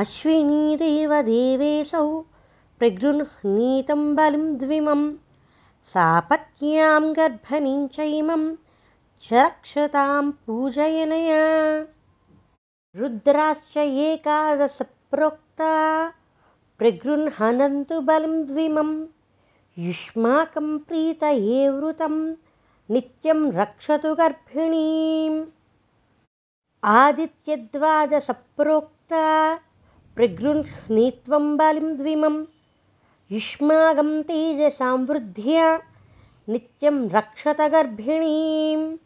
अश्विनीदेव 0.00 1.14
देवेशौ 1.30 2.06
प्रगृह्णीतं 2.78 4.04
बलिं 4.16 4.44
द्विमं 4.58 5.10
सापत्न्यां 5.94 7.02
गर्भणीं 7.20 7.86
चैमं 7.96 8.44
च 9.22 9.28
रक्षतां 9.32 10.30
पूजयनया। 10.30 11.86
रुद्राश्च 12.96 13.76
एकादशप्रोक्ता। 13.76 16.12
प्रगृह्णन्तु 16.78 18.00
बलिं 18.00 18.46
द्विमं। 18.46 19.06
युष्माकं 19.78 20.78
प्रीतये 20.78 21.68
वृतं। 21.68 22.34
नित्यं 22.90 23.52
रक्षतु 23.52 24.14
गर्भिणीम्। 24.14 25.44
आदित्यद्वादसप्रोक्ता 26.84 29.58
प्रगृह्णीत्वं 30.14 31.56
बलिं 31.56 31.96
द्विमम् 31.96 32.46
युष्माकं 33.32 34.22
तेजसां 34.22 35.06
वृद्ध्या। 35.06 35.80
नित्यं 36.48 37.08
रक्षत 37.08 37.60
गर्भिणीम् 37.60 38.96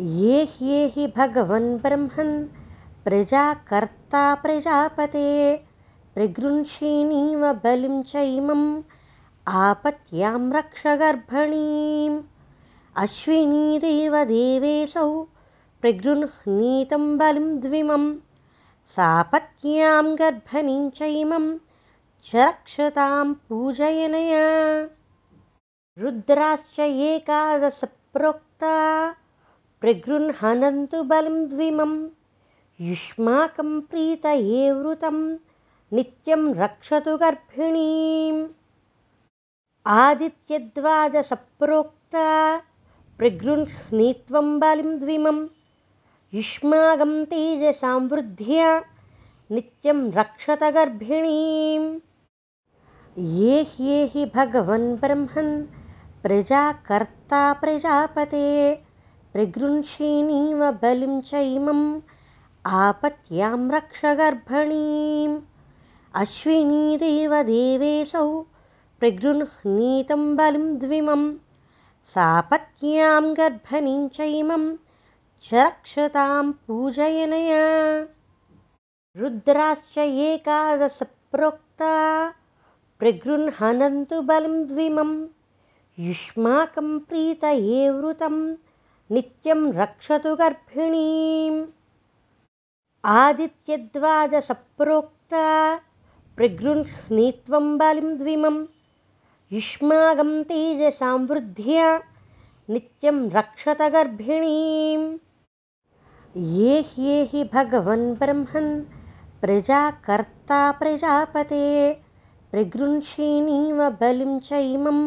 ये 0.00 0.44
ह्येहि 0.44 1.06
भगवन् 1.16 1.78
ब्रह्मन् 1.78 2.46
प्रजाकर्ता 3.04 4.34
प्रजापते। 4.34 5.56
प्रगृंषीणीव 6.14 7.52
बलिं 7.52 8.02
चैमम् 8.02 8.82
आपत्यां 9.48 10.52
रक्ष 10.52 10.82
गर्भणीम्। 10.86 12.22
अश्विनीदेव 12.96 14.24
देवेशौ 14.24 15.22
प्रगृह्णीतं 15.80 17.18
बलिं 17.18 17.60
द्विमं 17.60 18.14
सापत्न्यां 18.86 20.14
गर्भणीं 20.18 20.90
चैमं 20.90 21.58
च 22.24 22.36
रक्षतां 22.36 23.34
पूजयनया। 23.34 24.46
रुद्राश्च 25.98 26.80
एकादशप्रोक्ता 26.80 28.74
प्रगृह्णन्तु 29.86 31.02
बलिं 31.02 31.48
द्विमं। 31.48 32.08
युष्माकं 32.80 33.80
प्रीतये 33.80 34.72
वृतं 34.72 35.36
नित्यं 35.92 36.54
रक्षतु 36.54 37.16
गर्भिणीम्। 37.16 38.46
आदित्यद्वादसप्रोक्ता 39.86 42.62
प्रगृह्णीत्वं 43.18 44.60
बलिं 44.60 44.98
द्विमं। 44.98 45.46
युष्माकं 46.34 47.24
तेजसां 47.24 48.08
वृद्ध्या 48.08 48.84
नित्यं 49.50 50.12
रक्षत 50.12 50.62
गर्भिणीम्। 50.62 52.00
ये 53.18 53.62
ह्येहि 53.62 54.30
भगवन् 54.34 54.96
ब्रह्मन् 54.96 55.64
प्रजाकर्ता 56.22 57.52
प्रजापते 57.52 58.85
प्रगृंषीणीव 59.36 60.60
बलिं 60.82 61.14
चैमम् 61.30 61.80
आपत्यां 62.76 63.58
रक्ष 63.70 64.00
गर्भणीम् 64.20 65.34
अश्विनीदेवदेवेऽसौ 66.20 68.22
प्रगृह्णीतं 69.00 70.22
बलिं 70.36 70.64
द्विमं 70.84 71.24
सापत्न्यां 72.14 73.24
गर्भणीं 73.40 74.08
चैमं 74.16 74.64
च 75.48 75.54
रक्षतां 75.54 76.44
पूजयनया 76.66 77.66
रुद्राश्च 79.22 79.98
एकादशप्रोक्ता 80.28 81.92
प्रगृह्णन्तु 83.00 84.22
बलिं 84.32 84.56
द्विमं 84.72 85.12
युष्माकं 86.06 86.88
प्रीतये 87.10 87.84
वृतं 87.98 88.40
नित्यं 89.12 89.60
रक्षतु 89.72 90.34
गर्भिणीम्। 90.36 91.58
आदित्यद्वादसप्रोक्ता 93.04 95.44
प्रगृह्णीत्वं 96.36 97.66
युष्माकं 99.52 100.42
तेजसां 100.48 101.18
वृद्ध्या 101.26 101.88
नित्यं 102.70 103.18
रक्षत 103.30 103.82
गर्भिणीम्। 103.94 105.06
ये 106.58 106.80
ह्येहि 106.88 107.42
भगवन् 107.54 108.14
ब्रह्मन् 108.14 108.72
प्रजाकर्ता 109.40 110.60
प्रजापते 110.80 111.66
प्रगृह्षिणीव 112.50 113.88
बलिं 114.00 114.38
चैमम् 114.48 115.04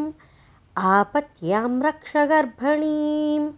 आपत्यां 0.78 1.82
रक्ष 1.82 2.14
गर्भणीम् 2.32 3.52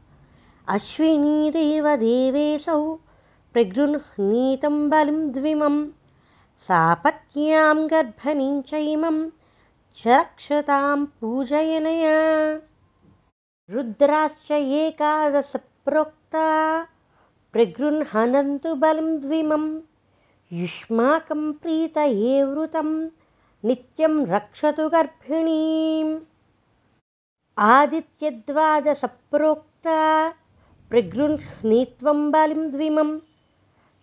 अश्विनीदेवदेवेऽसौ 0.72 3.00
प्रगृह्णीतं 3.54 4.90
बलिं 4.90 5.32
द्विमं 5.32 5.88
सापत्न्यां 6.58 7.92
गर्भणीं 7.92 8.62
चैमं 8.62 9.30
च 9.98 10.08
रक्षतां 10.08 11.06
पूजयनया। 11.06 12.60
रुद्राश्च 13.70 14.52
एकादशप्रोक्ता 14.52 16.88
प्रगृह्णन्तु 17.54 18.76
बलिं 18.76 19.22
द्विमं 19.22 19.80
युष्माकं 20.54 21.52
प्रीतये 21.52 22.44
वृतं 22.44 23.10
नित्यं 23.66 24.26
रक्षतु 24.26 24.90
गर्भिणीम्। 24.90 26.20
आदित्यद्वादसप्रोक्ता 27.58 30.34
प्रगृह्णीत्वं 30.92 32.20
बलिं 32.32 32.64
द्विमं। 32.72 33.12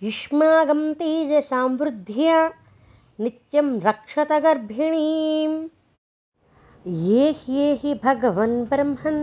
युष्माकं 0.02 0.80
तेजसां 1.00 1.68
वृद्ध्या 1.78 2.38
नित्यं 3.20 3.68
रक्षत 3.86 4.30
गर्भिणीम् 4.44 5.56
ये 7.06 7.24
ह्येहि 7.40 7.92
भगवन् 8.04 8.56
ब्रह्मन् 8.70 9.20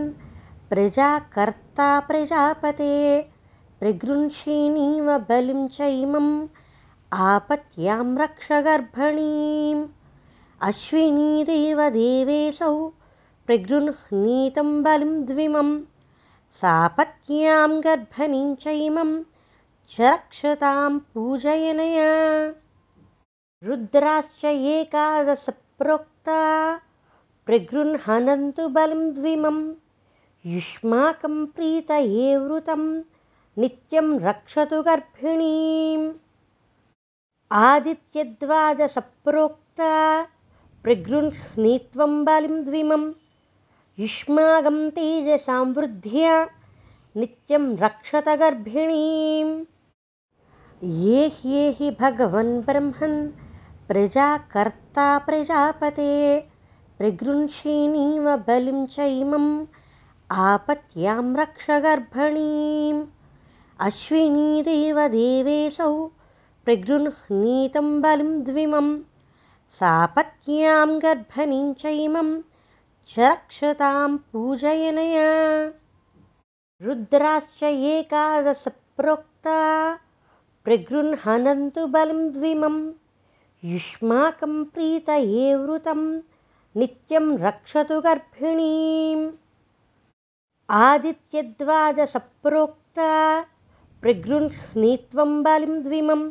प्रजाकर्ता 0.70 1.88
प्रजापते 2.08 2.94
प्रगृह्षिणीव 3.80 5.08
बलिं 5.30 5.62
चैमम् 5.78 6.30
आपत्यां 7.12 8.06
रक्ष 8.22 8.48
गर्भणीम् 8.68 9.82
अश्विनीदेवदेवेऽसौ 10.68 11.68
प्रगृह्णीतं 13.46 14.70
बलिं 14.82 15.14
सापत्न्यां 16.56 17.84
गर्भणीं 17.84 18.54
चैमं 18.54 19.22
च 19.90 20.00
रक्षतां 20.00 20.98
पूजयनया। 20.98 22.54
रुद्राश्च 23.64 24.44
एकादशप्रोक्ता 24.44 26.40
प्रगृह्णन्तु 27.46 28.68
बलिं 28.68 29.14
द्विमं। 29.14 29.74
युष्माकं 30.46 31.46
प्रीतये 31.46 32.36
वृतं 32.36 33.02
नित्यं 33.58 34.20
रक्षतु 34.20 34.82
गर्भिणीम्। 34.82 36.12
आदित्यद्वादसप्रोक्ता 37.52 40.26
प्रगृह्णीत्वं 40.82 42.24
बलिं 42.24 42.64
द्विमं 42.64 43.12
युष्माकं 44.00 44.78
तेजसां 44.96 45.64
वृद्ध्या 45.76 46.32
नित्यं 47.20 47.62
रक्षत 47.82 48.26
गर्भिणीम् 48.40 49.52
ये 51.02 51.20
ह्येहि 51.36 51.88
भगवन् 52.00 52.50
ब्रह्मन् 52.66 53.14
प्रजाकर्ता 53.88 55.06
प्रजापते 55.28 56.08
प्रगृह्षिणीव 56.98 58.26
बलिं 58.48 58.80
चैमम् 58.96 59.48
आपत्यां 60.48 61.24
रक्ष 61.36 61.66
गर्भणीम् 61.86 63.00
अश्विनीदेवदेवेऽसौ 63.86 65.08
प्रगृह्णीतं 66.64 67.88
बलिं 68.02 68.34
द्विमं 68.50 68.88
सापत्न्यां 69.78 70.88
गर्भणीं 71.06 71.66
चैमं 71.84 72.28
च 73.08 73.18
रक्षतां 73.18 74.16
पूजयनया। 74.16 75.72
रुद्राश्च 76.82 77.62
एकादशप्रोक्ता। 77.62 79.98
प्रगृह्णन्तु 80.64 81.86
बलिं 81.86 82.32
द्विमं 82.32 82.92
युष्माकं 83.64 84.64
प्रीतये 84.64 85.54
वृतं। 85.54 86.20
नित्यं 86.76 87.38
रक्षतु 87.38 88.00
गर्भिणीम्। 88.00 89.30
आदित्यद्वादसप्रोक्ता 90.70 93.44
प्रगृह्णीत्वं 94.02 95.42
बलिं 95.42 95.82
द्विमं 95.82 96.30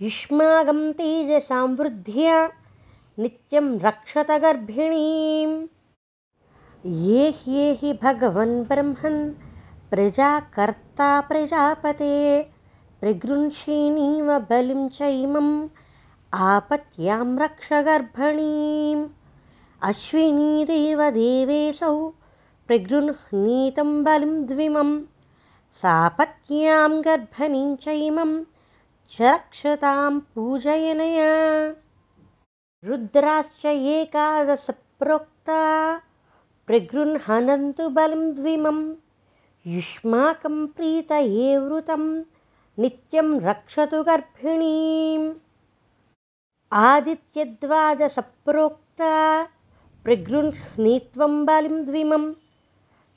युष्माकं 0.00 0.92
तेजसां 0.92 1.76
वृद्ध्या। 1.76 2.52
नित्यं 3.18 3.78
रक्षत 3.78 4.30
गर्भिणीम् 4.30 5.66
ये 6.86 7.30
ह्येहि 7.36 7.92
भगवन् 8.02 8.64
ब्रह्मन् 8.64 9.32
प्रजाकर्ता 9.90 11.20
प्रजापते 11.20 12.12
प्रगृह्षिणीव 13.00 14.38
बलिं 14.50 14.88
चैमम् 14.88 15.68
आपत्यां 16.32 17.38
रक्ष 17.38 17.68
गर्भणीम् 17.88 19.08
अश्विनीदेवदेवेऽसौ 19.90 21.94
प्रगृह्णीतं 22.66 24.02
बलिं 24.04 24.46
द्विमं 24.46 24.98
सापत्न्यां 25.82 26.90
गर्भणीं 27.04 27.76
चैमं 27.76 28.42
च 29.12 29.20
रक्षतां 29.20 30.18
पूजयनया। 30.34 31.32
रुद्राश्च 32.84 33.64
एकादशप्रोक्ता 33.66 35.60
प्रगृह्णन्तु 36.70 37.88
बलिं 37.88 38.34
द्विमं। 38.34 38.94
युष्माकं 39.66 40.66
प्रीतये 40.66 41.58
वृतं 41.58 42.24
नित्यं 42.78 43.40
रक्षतु 43.40 44.02
गर्भिणीम्। 44.02 45.32
आदित्यद्वादसप्रोक्ता 46.72 49.48
प्रगृह्णीत्वं 50.04 51.46
बलिं 51.46 51.86
द्विमं। 51.86 52.32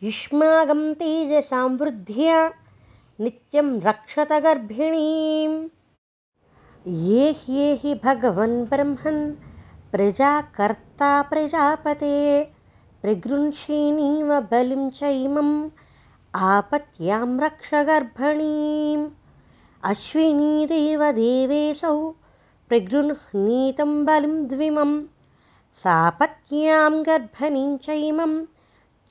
युष्माकं 0.04 0.94
तेजसां 0.94 1.78
वृद्ध्या 1.78 2.54
नित्यं 3.20 3.82
रक्षत 3.82 4.28
गर्भिणीम्। 4.32 5.70
ये 6.88 7.32
ह्येहि 7.32 7.96
भगवन् 7.96 8.66
ब्रह्मन् 8.66 9.36
प्रजाकर्ता 9.92 11.22
प्रजापते 11.22 12.53
प्रगृह्षिणीव 13.04 14.30
बलिं 14.52 14.84
चैमम् 14.98 15.56
आपत्यां 16.50 17.26
रक्ष 17.40 17.70
गर्भणीम् 17.88 19.02
अश्विनीदेवदेवेऽसौ 19.90 21.10
प्रगृह्णीतं 22.70 23.92
बलिं 24.10 24.36
द्विमं 24.52 24.92
सापत्न्यां 25.82 26.94
गर्भणीं 27.08 27.72
चैमं 27.88 28.36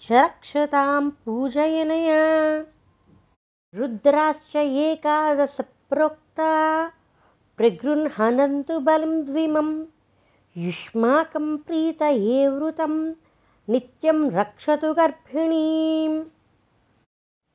च 0.05 0.13
रक्षतां 0.13 1.03
पूजयनया 1.25 2.23
रुद्राश्च 3.81 4.55
एकादशप्रोक्ता 4.87 6.53
प्रगृह्णन्तु 7.59 8.79
बलिं 8.89 9.15
द्विमं 9.27 9.69
युष्माकं 10.65 11.47
प्रीतये 11.67 12.41
वृतं 12.57 12.97
नित्यं 13.71 14.31
रक्षतु 14.31 14.95
गर्भिणीम्। 14.95 16.23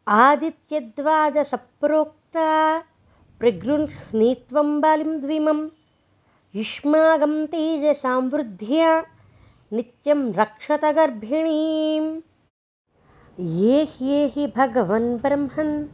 आदित्यद्वादसप्रोक्ता 0.08 2.80
प्रगृह्णीत्वं 3.40 4.82
युष्माकं 6.56 7.46
तेजसां 7.46 8.30
वृद्ध्या 8.30 9.04
नित्यं 9.74 10.34
रक्षत 10.34 10.86
गर्भिणीम्। 10.86 12.22
ये 13.40 13.84
ह्येहि 13.84 14.54
भगवन् 14.58 15.18
ब्रह्मन् 15.18 15.88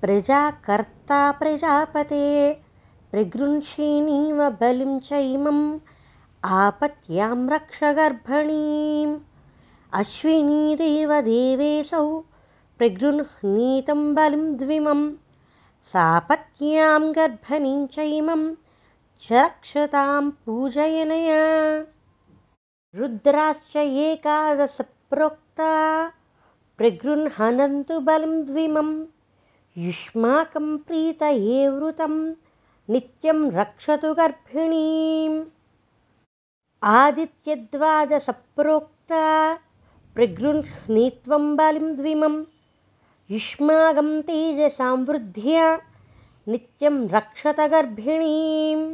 प्रजाकर्ता 0.00 1.32
प्रजापते। 1.32 2.62
प्रगृह्षीणीव 3.10 4.50
बलिं 4.50 5.00
चैमम् 5.00 5.78
आपत्यां 6.44 7.48
रक्ष 7.48 7.84
गर्भिणीम् 7.84 9.18
अश्विनीदेव 9.94 11.20
देवेऽसौ 11.20 12.22
प्रगृह्णीतं 12.78 14.14
बलिं 14.14 14.56
द्विमं 14.56 15.12
सापत्न्यां 15.82 17.12
गर्भणीं 17.12 17.86
चैमं 17.86 18.54
च 19.22 19.32
रक्षतां 19.32 20.30
पूजयनया। 20.30 21.84
रुद्राश्च 22.94 23.76
एकादशप्रोक्ता 23.76 26.12
प्रगृह्णन्तु 26.78 28.00
बलिं 28.00 28.44
द्विमं 28.44 29.04
युष्माकं 29.78 30.78
प्रीतये 30.78 31.68
वृतं 31.68 32.34
नित्यं 32.90 33.50
रक्षतु 33.50 34.14
गर्भिणीम्। 34.14 35.44
आदित्यद्वादसप्रोक्ता 36.84 39.58
प्रगृह्णीत्वं 40.16 41.44
बलिं 41.56 41.92
द्विमं 41.96 42.42
तेजसां 44.28 44.94
वृद्ध्या 45.08 45.66
नित्यं 46.52 47.06
रक्षत 47.14 47.60
गर्भिणीम् 47.72 48.84